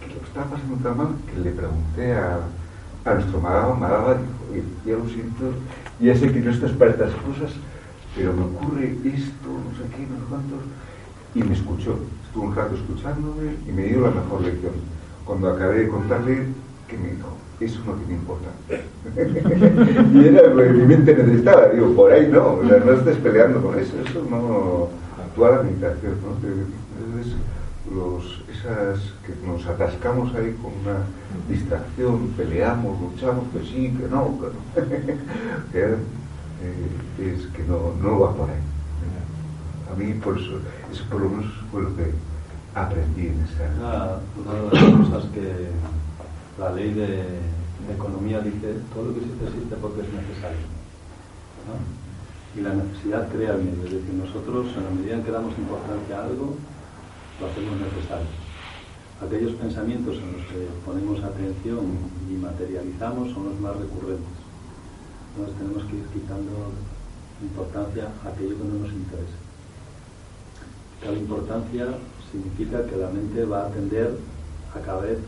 que 0.00 0.14
lo 0.14 0.22
estaba 0.26 0.46
pasando 0.46 0.76
tan 0.82 0.96
mal 0.96 1.08
que 1.26 1.40
le 1.40 1.50
pregunté 1.50 2.14
a, 2.14 2.40
a 3.04 3.14
nuestro 3.14 3.40
Madaba, 3.40 3.74
Madaba 3.74 4.16
dijo, 4.52 4.66
ya 4.84 4.92
lo 4.94 5.08
siento, 5.08 5.52
ya 6.00 6.16
sé 6.16 6.32
que 6.32 6.40
no 6.40 6.50
estás 6.50 6.72
para 6.72 6.90
estas 6.90 7.12
cosas, 7.12 7.52
pero 8.14 8.32
me 8.32 8.44
ocurre 8.44 8.96
esto, 9.04 9.48
no 9.48 9.70
sé 9.76 9.88
qué, 9.94 10.02
no 10.02 10.16
sé 10.16 10.24
cuántos. 10.28 10.60
Y 11.34 11.42
me 11.42 11.54
escuchó, 11.54 11.98
estuvo 12.26 12.44
un 12.44 12.54
rato 12.56 12.74
escuchándome 12.74 13.56
y 13.68 13.72
me 13.72 13.82
dio 13.84 14.00
la 14.00 14.10
mejor 14.10 14.42
lección. 14.42 14.72
Cuando 15.24 15.50
acabé 15.50 15.80
de 15.80 15.88
contarle, 15.88 16.46
que 16.88 16.96
me 16.96 17.10
dijo, 17.10 17.28
eso 17.60 17.80
no 17.86 17.92
tiene 17.94 18.14
importancia. 18.14 18.82
y 20.14 20.26
era 20.26 20.48
lo 20.48 20.62
que 20.62 20.70
mi 20.70 20.86
mente 20.86 21.14
necesitaba. 21.14 21.68
Digo, 21.68 21.94
por 21.94 22.12
ahí 22.12 22.28
no, 22.30 22.62
no 22.62 22.92
estés 22.92 23.16
peleando 23.16 23.62
con 23.62 23.78
eso, 23.78 23.94
eso 24.04 24.26
no 24.28 24.88
actúa 25.22 25.56
la 25.56 25.62
meditación, 25.62 26.14
¿no? 26.22 26.36
Entonces, 26.36 27.34
los, 27.94 28.44
esas 28.50 28.98
que 29.24 29.34
nos 29.46 29.66
atascamos 29.66 30.34
ahí 30.34 30.56
con 30.60 30.72
una 30.82 31.04
distracción, 31.48 32.28
peleamos, 32.36 33.00
luchamos, 33.00 33.44
que 33.52 33.60
sí, 33.60 33.96
que 33.96 34.08
no, 34.08 34.38
que 34.38 35.78
no. 35.78 35.96
Eh, 36.62 37.34
es 37.36 37.46
que 37.48 37.62
no, 37.64 37.92
no 38.02 38.18
va 38.18 38.34
por 38.34 38.48
ahí. 38.48 38.56
A 39.92 39.94
mí, 39.94 40.14
por 40.14 40.38
eso, 40.38 40.52
eso 40.90 41.04
por 41.10 41.20
lo 41.20 41.28
menos 41.28 41.52
fue 41.70 41.82
lo 41.82 41.94
que 41.94 42.12
aprendí 42.74 43.26
en 43.26 43.44
esa. 43.44 44.20
una 44.40 44.54
de 44.54 44.90
las 44.96 45.08
cosas 45.08 45.30
que 45.32 45.68
la 46.58 46.72
ley 46.72 46.92
de, 46.92 47.56
economía 47.92 48.40
dice 48.40 48.80
todo 48.92 49.04
lo 49.04 49.14
que 49.14 49.20
existe 49.20 49.46
existe 49.46 49.76
porque 49.76 50.00
es 50.00 50.12
necesario. 50.12 50.66
Y 52.56 52.60
la 52.60 52.74
necesidad 52.74 53.28
crea 53.28 53.54
bien, 53.56 53.78
es 53.84 53.92
decir, 53.92 54.14
nosotros 54.14 54.66
en 54.76 54.84
la 54.84 54.90
medida 54.90 55.14
en 55.16 55.22
que 55.22 55.30
damos 55.30 55.56
importancia 55.58 56.18
a 56.18 56.24
algo, 56.24 56.56
lo 57.40 57.46
hacemos 57.46 57.76
necesario. 57.78 58.32
Aquellos 59.20 59.52
pensamientos 59.52 60.16
en 60.16 60.32
los 60.32 60.46
que 60.46 60.68
ponemos 60.84 61.22
atención 61.22 61.84
y 62.30 62.34
materializamos 62.34 63.32
son 63.32 63.50
los 63.50 63.60
más 63.60 63.76
recurrentes. 63.76 64.36
Entonces 65.36 65.56
tenemos 65.58 65.84
que 65.84 65.96
ir 65.96 66.06
quitando 66.12 66.72
importancia 67.42 68.08
a 68.24 68.28
aquello 68.28 68.56
que 68.56 68.64
no 68.64 68.80
nos 68.80 68.92
interesa. 68.92 69.38
Cada 71.02 71.16
importancia 71.16 71.86
significa 72.32 72.86
que 72.86 72.96
la 72.96 73.10
mente 73.10 73.44
va 73.44 73.66
a 73.66 73.70
tender 73.70 74.16
a 74.74 74.80
cada 74.80 75.02
vez 75.02 75.18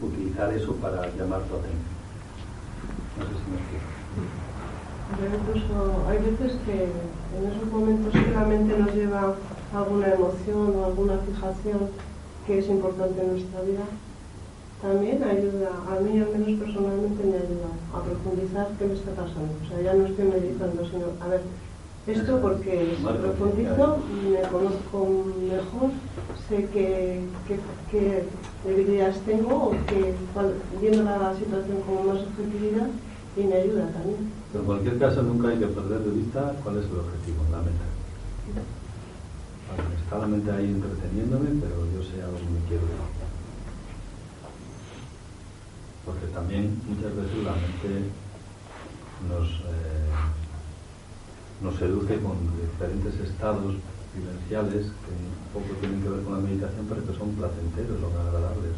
utilizar 0.00 0.52
eso 0.54 0.72
para 0.76 1.08
llamar 1.16 1.42
tu 1.42 1.56
atención. 1.56 1.98
No 3.18 3.24
sé 3.24 3.32
si 3.34 3.50
me 3.50 3.58
explico. 3.58 3.88
incluso 5.42 6.08
hay 6.08 6.18
veces 6.18 6.52
que 6.64 6.84
en 6.84 7.42
esos 7.50 7.72
momentos 7.72 8.12
solamente 8.12 8.78
nos 8.78 8.94
lleva 8.94 9.34
alguna 9.74 10.14
emoción 10.14 10.74
o 10.76 10.84
alguna 10.86 11.18
fijación 11.18 11.90
que 12.46 12.58
es 12.58 12.68
importante 12.68 13.20
en 13.20 13.32
nuestra 13.32 13.60
vida. 13.62 13.84
También 14.80 15.22
ayuda, 15.24 15.70
a 15.90 16.00
mí 16.00 16.20
al 16.20 16.30
menos 16.30 16.60
personalmente 16.60 17.24
me 17.24 17.36
ayuda 17.36 17.70
a 17.92 18.00
profundizar 18.00 18.68
qué 18.78 18.86
me 18.86 18.94
está 18.94 19.10
pasando. 19.10 19.50
O 19.64 19.68
sea, 19.68 19.82
ya 19.82 19.92
no 19.94 20.06
estoy 20.06 20.24
meditando, 20.26 20.86
sino, 20.86 21.06
a 21.20 21.26
ver, 21.26 21.42
esto 22.08 22.40
porque 22.40 22.96
profundizo, 23.02 23.98
me 24.30 24.40
conozco 24.48 25.26
mejor, 25.40 25.90
sé 26.48 26.68
qué, 26.72 27.20
debilidades 28.64 29.20
tengo 29.20 29.54
o 29.54 29.70
que, 29.86 30.14
viendo 30.80 31.02
la 31.04 31.34
situación 31.36 31.82
con 31.82 32.06
más 32.06 32.22
objetividad 32.24 32.88
y 33.36 33.44
me 33.44 33.54
ayuda 33.54 33.88
también. 33.92 34.32
Pero 34.52 34.60
en 34.60 34.66
cualquier 34.66 34.98
caso 34.98 35.22
nunca 35.22 35.48
hay 35.48 35.58
que 35.58 35.66
perder 35.66 36.00
de 36.00 36.10
vista 36.10 36.54
cuál 36.64 36.78
es 36.78 36.86
el 36.86 36.98
objetivo, 36.98 37.44
la 37.52 37.58
meta. 37.58 37.84
está 40.02 40.18
la 40.18 40.26
mente 40.26 40.50
ahí 40.50 40.64
entreteniéndome, 40.64 41.60
pero 41.60 41.76
yo 41.92 42.02
sé 42.02 42.22
a 42.22 42.26
dónde 42.26 42.50
me 42.50 42.66
quiero 42.68 42.84
ir. 42.84 43.04
Porque 46.06 46.26
también 46.28 46.80
muchas 46.88 47.14
veces 47.14 47.44
la 47.44 47.52
mente 47.52 48.08
nos... 49.28 49.48
Eh, 49.48 50.37
nos 51.62 51.76
seduce 51.76 52.20
con 52.20 52.36
diferentes 52.54 53.14
estados 53.20 53.74
vivenciales 54.14 54.86
que 54.86 55.14
poco 55.52 55.74
tienen 55.80 56.02
que 56.02 56.08
ver 56.08 56.22
con 56.22 56.34
la 56.34 56.40
meditación, 56.40 56.86
pero 56.88 57.04
que 57.04 57.18
son 57.18 57.32
placenteros, 57.32 58.00
son 58.00 58.14
agradables. 58.14 58.74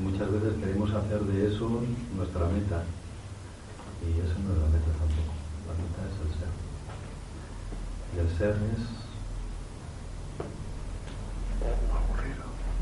Muchas 0.00 0.30
veces 0.30 0.54
queremos 0.60 0.90
hacer 0.92 1.20
de 1.20 1.48
eso 1.52 1.82
nuestra 2.16 2.46
meta. 2.46 2.84
Y 4.06 4.14
eso 4.20 4.38
no 4.46 4.54
es 4.54 4.58
la 4.62 4.68
meta 4.70 4.92
tampoco. 4.94 5.34
La 5.66 5.74
meta 5.74 6.00
es 6.06 6.14
el 6.22 6.30
ser. 6.38 6.52
Y 8.14 8.18
el 8.20 8.30
ser 8.38 8.54
es 8.72 8.82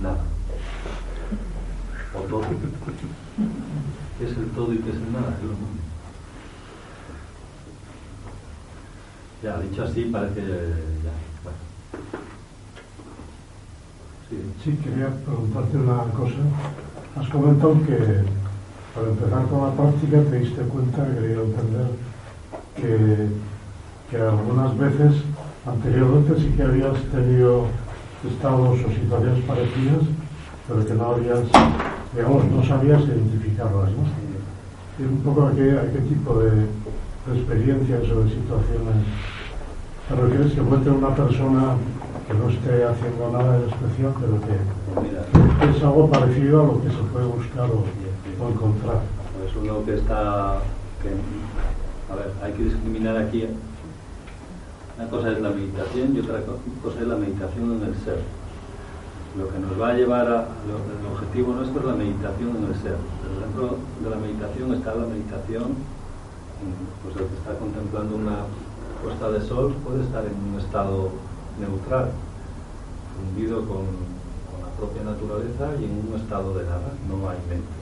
nada. 0.03 0.25
O 2.15 2.21
todo. 2.21 2.43
¿Qué 4.19 4.25
es 4.25 4.37
el 4.37 4.51
todo 4.51 4.73
y 4.73 4.79
qué 4.79 4.91
es 4.91 4.97
el 4.97 5.13
nada? 5.13 5.31
Es. 5.31 5.76
Ya, 9.43 9.59
dicho 9.59 9.85
así, 9.85 10.05
parece 10.05 10.41
ya. 10.41 11.13
Bueno. 11.45 11.59
Sí, 14.65 14.79
quería 14.83 15.09
preguntarte 15.25 15.77
una 15.77 16.05
cosa. 16.13 16.41
Has 17.17 17.29
comentado 17.29 17.75
que 17.87 18.25
para 18.95 19.09
empezar 19.09 19.47
con 19.47 19.61
la 19.61 19.73
práctica 19.73 20.23
te 20.31 20.39
diste 20.39 20.63
cuenta, 20.63 21.07
quería 21.07 21.43
entender, 21.43 21.87
que, 22.77 23.29
que 24.11 24.17
algunas 24.17 24.77
veces 24.79 25.23
anteriormente 25.67 26.41
sí 26.41 26.55
que 26.57 26.63
habías 26.63 26.97
tenido 27.13 27.67
estados 28.27 28.79
o 28.85 28.89
situaciones 28.89 29.45
parecidas, 29.45 30.03
pero 30.67 30.87
que 30.87 30.95
no 30.95 31.11
habías, 31.11 31.41
digamos, 32.15 32.45
no 32.47 32.65
sabías 32.65 33.03
identificarlas, 33.03 33.91
¿no? 33.91 34.05
Y 34.99 35.03
un 35.03 35.21
poco 35.21 35.47
a 35.47 35.53
qué, 35.53 35.73
a 35.73 35.93
qué 35.93 36.01
tipo 36.01 36.39
de 36.39 36.67
experiencias 37.35 38.03
o 38.11 38.21
de 38.23 38.31
situaciones 38.31 39.05
te 40.09 40.15
refieres 40.15 40.53
que 40.53 40.61
tener 40.61 40.91
una 40.91 41.15
persona 41.17 41.75
que 42.29 42.35
no 42.35 42.49
esté 42.49 42.85
haciendo 42.85 43.31
nada 43.33 43.59
de 43.59 43.67
especial, 43.67 44.15
pero 44.21 44.39
que, 44.41 45.77
es 45.77 45.83
algo 45.83 46.09
parecido 46.09 46.63
a 46.63 46.67
lo 46.67 46.83
que 46.83 46.91
se 46.91 47.03
puede 47.13 47.27
buscar 47.27 47.69
o, 47.71 47.85
encontrar. 48.49 49.01
Es 49.45 49.57
uno 49.57 49.85
que 49.85 49.95
está. 49.95 50.59
A 50.59 52.15
ver, 52.15 52.31
hay 52.43 52.53
que 52.53 52.65
discriminar 52.65 53.17
aquí. 53.17 53.49
Una 54.97 55.09
cosa 55.09 55.33
es 55.33 55.41
la 55.41 55.51
meditación 55.51 56.17
y 56.17 56.21
otra 56.21 56.41
cosa 56.83 57.01
es 57.01 57.07
la 57.07 57.17
meditación 57.17 57.73
en 57.73 57.89
el 57.89 57.95
ser. 57.97 58.21
Lo 59.37 59.49
que 59.49 59.59
nos 59.59 59.81
va 59.81 59.91
a 59.91 59.95
llevar 59.95 60.27
a. 60.29 60.47
el 60.67 61.07
objetivo 61.13 61.53
nuestro 61.53 61.81
es 61.81 61.87
la 61.87 61.95
meditación 61.95 62.57
en 62.57 62.65
el 62.65 62.75
ser. 62.81 62.97
Dentro 63.41 63.77
de 64.03 64.11
la 64.11 64.17
meditación 64.17 64.75
está 64.75 64.95
la 64.95 65.07
meditación, 65.07 65.75
pues 67.03 67.17
el 67.17 67.29
que 67.29 67.37
está 67.37 67.59
contemplando 67.59 68.17
una 68.17 68.49
puesta 69.03 69.31
de 69.31 69.41
sol 69.47 69.75
puede 69.85 70.05
estar 70.05 70.25
en 70.25 70.35
un 70.35 70.59
estado 70.59 71.11
neutral, 71.61 72.11
fundido 73.17 73.67
con, 73.67 73.85
la 74.61 74.69
propia 74.79 75.03
naturaleza 75.05 75.73
y 75.81 75.85
en 75.85 76.05
un 76.09 76.21
estado 76.21 76.55
de 76.55 76.65
nada, 76.65 76.93
no 77.09 77.29
hay 77.29 77.39
mente. 77.49 77.77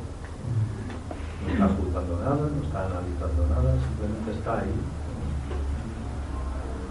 No 1.47 1.53
está 1.53 1.69
juzgando 1.77 2.17
nada, 2.21 2.49
no 2.51 2.63
está 2.63 2.87
analizando 2.87 3.47
nada, 3.51 3.75
simplemente 3.83 4.31
está 4.33 4.61
ahí, 4.61 4.75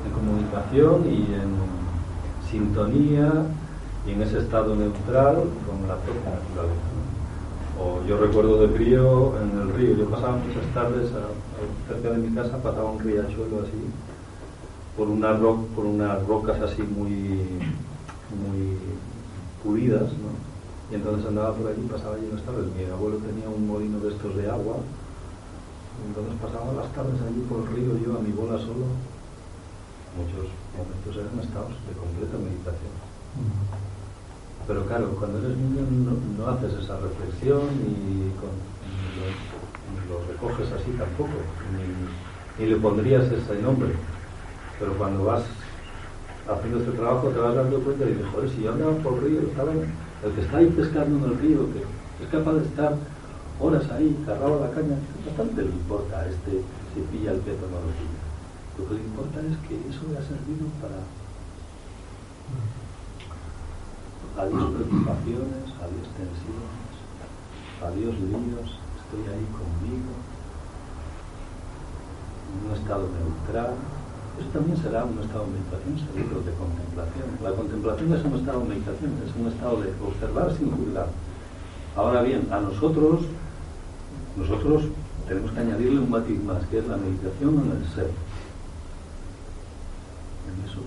en 0.06 0.12
comunicación 0.12 1.06
y 1.06 1.34
en 1.34 1.56
sintonía 2.50 3.32
y 4.06 4.12
en 4.12 4.22
ese 4.22 4.40
estado 4.40 4.76
neutral 4.76 5.36
con 5.66 5.88
la 5.88 5.96
propia 5.96 6.32
naturaleza. 6.32 7.03
O 7.80 8.06
yo 8.08 8.18
recuerdo 8.18 8.62
de 8.62 8.68
frío 8.76 9.34
en 9.42 9.60
el 9.60 9.74
río, 9.74 9.96
yo 9.96 10.06
pasaba 10.10 10.38
muchas 10.38 10.66
tardes 10.74 11.10
cerca 11.88 12.10
de 12.12 12.18
mi 12.18 12.36
casa, 12.36 12.62
pasaba 12.62 12.92
un 12.92 13.00
riachuelo 13.00 13.62
así, 13.62 13.82
por, 14.96 15.08
una 15.08 15.36
por 15.76 15.86
unas 15.86 16.26
rocas 16.28 16.62
así 16.62 16.84
muy, 16.84 17.18
muy 18.30 18.78
pulidas, 19.64 20.12
¿no? 20.22 20.32
Y 20.92 20.96
entonces 20.96 21.26
andaba 21.28 21.56
por 21.56 21.72
allí, 21.72 21.82
pasaba 21.92 22.16
allí 22.16 22.30
las 22.32 22.44
tardes. 22.44 22.66
Mi 22.78 22.86
abuelo 22.86 23.18
tenía 23.18 23.50
un 23.50 23.68
molino 23.68 24.00
de 24.00 24.10
estos 24.10 24.36
de 24.36 24.50
agua, 24.50 24.78
entonces 26.08 26.34
pasaba 26.40 26.74
las 26.74 26.94
tardes 26.94 27.20
allí 27.26 27.42
por 27.50 27.62
el 27.62 27.68
río, 27.74 27.98
yo 28.06 28.18
a 28.18 28.22
mi 28.22 28.32
bola 28.32 28.60
solo. 28.60 28.86
Muchos 30.14 30.46
momentos 30.78 31.18
eran 31.18 31.40
estados 31.40 31.74
de 31.90 31.94
completa 31.98 32.38
meditación. 32.38 32.94
Pero 34.68 34.86
claro, 34.86 35.10
cuando 35.20 35.40
eres 35.40 35.58
niño 35.58 35.82
no, 36.38 36.48
haces 36.48 36.74
esa 36.74 36.98
reflexión 36.98 37.68
y, 37.86 38.32
lo, 40.10 40.20
recoges 40.28 40.72
así 40.72 40.92
tampoco, 40.98 41.32
ni 42.60 42.66
le 42.66 42.76
pondrías 42.78 43.26
ese 43.26 43.62
nombre. 43.62 43.92
Pero 44.80 44.94
cuando 44.94 45.26
vas 45.26 45.44
haciendo 46.48 46.80
este 46.80 46.92
trabajo 46.92 47.30
te 47.30 47.40
vas 47.40 47.56
dando 47.56 47.80
cuenta 47.80 48.06
y 48.06 48.10
dices, 48.10 48.26
joder, 48.34 48.50
si 48.50 48.64
yo 48.64 48.74
andaba 48.74 48.94
por 48.98 49.14
el 49.16 49.22
río, 49.22 49.42
estaba 49.42 49.72
el 49.72 50.32
que 50.32 50.42
está 50.42 50.58
ahí 50.58 50.68
pescando 50.68 51.26
en 51.26 51.32
el 51.32 51.40
río, 51.40 51.60
que 51.74 51.84
es 52.24 52.30
capaz 52.32 52.54
de 52.54 52.66
estar 52.66 52.96
horas 53.60 53.90
ahí, 53.92 54.16
cargado 54.26 54.60
la 54.60 54.72
caña, 54.72 54.98
bastante 55.26 55.62
le 55.62 55.70
importa 55.70 56.20
a 56.20 56.28
este 56.28 56.64
si 56.94 57.02
pilla 57.12 57.32
el 57.32 57.40
pez 57.40 57.56
o 57.64 57.68
no 57.68 57.80
lo 57.80 57.92
pilla. 57.96 58.22
Lo 58.80 58.90
que 58.90 58.96
le 58.96 59.02
importa 59.02 59.40
es 59.40 59.56
que 59.68 59.76
eso 59.88 60.02
le 60.12 60.18
ha 60.18 60.24
servido 60.24 60.68
para 60.82 61.00
adiós 64.38 64.74
preocupaciones, 64.74 65.66
adiós 65.78 66.08
tensiones, 66.18 66.94
adiós 67.82 68.16
líos, 68.18 68.70
estoy 68.98 69.24
ahí 69.30 69.46
conmigo, 69.54 70.14
un 72.66 72.74
estado 72.74 73.10
neutral, 73.14 73.76
eso 74.40 74.50
también 74.50 74.78
será 74.78 75.06
un 75.06 75.20
estado 75.20 75.46
de 75.46 75.52
meditación, 75.52 75.94
seguro, 76.10 76.42
de 76.42 76.54
contemplación. 76.58 77.28
La 77.44 77.52
contemplación 77.54 78.14
es 78.14 78.26
un 78.26 78.34
estado 78.34 78.60
de 78.62 78.66
meditación, 78.66 79.12
es 79.22 79.36
un 79.36 79.48
estado 79.48 79.82
de 79.82 79.94
observar 80.02 80.52
sin 80.58 80.72
juzgar. 80.72 81.08
Ahora 81.96 82.24
bien, 82.24 82.48
a 82.52 82.60
nosotros, 82.60 83.22
nosotros 84.36 84.86
tenemos 85.28 85.52
que 85.52 85.60
añadirle 85.60 86.00
un 86.00 86.10
matiz 86.10 86.44
más, 86.44 86.66
que 86.66 86.80
es 86.80 86.88
la 86.88 86.98
meditación 86.98 87.62
en 87.62 87.78
el 87.78 87.86
ser. 87.94 88.10
En 90.50 90.66
eso 90.66 90.82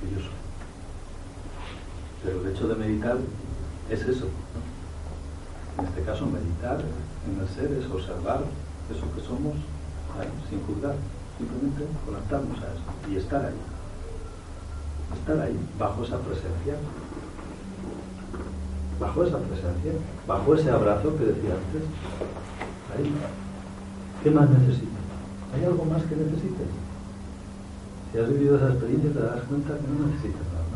que 0.00 0.10
yo 0.14 0.20
soy. 0.20 0.45
Pero 2.22 2.40
el 2.40 2.48
hecho 2.48 2.68
de 2.68 2.74
meditar 2.74 3.16
es 3.90 4.00
eso. 4.02 4.26
En 5.78 5.84
este 5.84 6.02
caso, 6.02 6.26
meditar 6.26 6.80
en 6.80 7.40
el 7.40 7.48
ser 7.48 7.72
es 7.78 7.90
observar 7.90 8.40
eso 8.90 9.04
que 9.14 9.20
somos 9.20 9.54
sin 10.48 10.60
juzgar 10.64 10.94
simplemente 11.36 11.84
conectarnos 12.04 12.58
a 12.62 12.72
eso 12.72 12.82
y 13.10 13.16
estar 13.16 13.44
ahí. 13.44 13.60
Estar 15.18 15.40
ahí, 15.40 15.58
bajo 15.78 16.02
esa 16.02 16.18
presencia. 16.18 16.74
Bajo 18.98 19.24
esa 19.24 19.38
presencia, 19.38 19.92
bajo 20.26 20.54
ese 20.54 20.70
abrazo 20.70 21.16
que 21.16 21.24
decía 21.24 21.54
antes. 21.54 21.82
Ahí. 22.96 23.12
¿Qué 24.22 24.30
más 24.30 24.48
necesitas? 24.48 25.04
¿Hay 25.54 25.64
algo 25.64 25.84
más 25.84 26.02
que 26.04 26.16
necesites? 26.16 26.68
Si 28.12 28.18
has 28.18 28.28
vivido 28.28 28.56
esa 28.56 28.70
experiencia 28.70 29.12
te 29.12 29.20
das 29.20 29.44
cuenta 29.44 29.76
que 29.76 29.86
no 29.86 30.06
necesitas 30.06 30.40
más. 30.40 30.66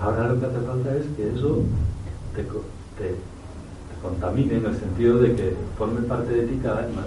Ahora 0.00 0.28
lo 0.28 0.38
que 0.38 0.46
hace 0.46 0.60
falta 0.60 0.94
es 0.94 1.06
que 1.16 1.34
eso 1.34 1.64
te, 2.34 2.44
te 2.44 3.16
contamine 4.00 4.58
en 4.58 4.66
el 4.66 4.78
sentido 4.78 5.18
de 5.18 5.34
que 5.34 5.56
forme 5.76 6.02
parte 6.02 6.32
de 6.32 6.46
ti 6.46 6.60
cada 6.62 6.82
vez 6.82 6.94
más. 6.94 7.06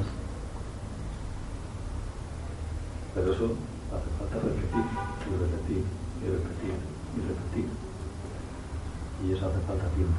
Pero 3.16 3.34
eso 3.34 3.56
hace 3.92 4.10
falta 4.20 4.36
repetir 4.46 4.84
y 5.24 5.32
repetir 5.40 5.84
y 6.22 6.30
repetir 6.32 6.74
y 7.16 7.22
repetir. 7.28 7.66
Y 9.24 9.34
eso 9.34 9.46
hace 9.48 9.60
falta 9.66 9.88
tiempo. 9.96 10.14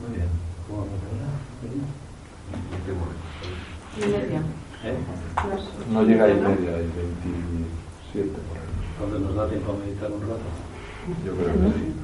Muy 0.00 0.16
bien. 0.16 0.28
¿Cómo 0.66 0.80
vamos 0.80 1.08
¿Eh? 4.84 4.96
No 5.90 6.02
llega 6.02 6.24
a 6.24 6.30
y 6.30 6.34
media, 6.34 6.76
hay 6.76 6.88
27 8.14 8.38
por 8.48 8.56
ahí. 8.56 8.62
¿Dónde 9.00 9.18
nos 9.20 9.34
da 9.34 9.48
tiempo 9.48 9.72
a 9.72 9.76
meditar 9.76 10.10
un 10.12 10.20
rato? 10.22 10.40
Yo 11.24 11.32
creo 11.34 11.52
que 11.52 11.58
sí. 11.78 11.94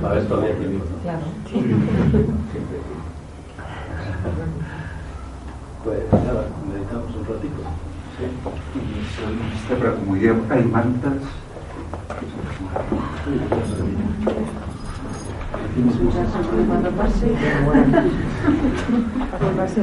Para 0.00 0.18
esto 0.20 0.36
había 0.36 0.54
tiempo, 0.56 0.84
¿no? 0.84 0.98
Claro. 1.02 1.26
pues 5.84 6.12
nada, 6.12 6.44
meditamos 6.68 7.14
un 7.16 7.24
ratito. 7.24 7.62
Sí. 8.18 8.26
Pero 9.68 9.96
como 9.96 10.16
ya 10.16 10.32
hay 10.50 10.64
mantas. 10.64 11.22
Cuando 15.76 16.90
pase, 16.90 17.28
cuando 19.36 19.50
pase, 19.56 19.76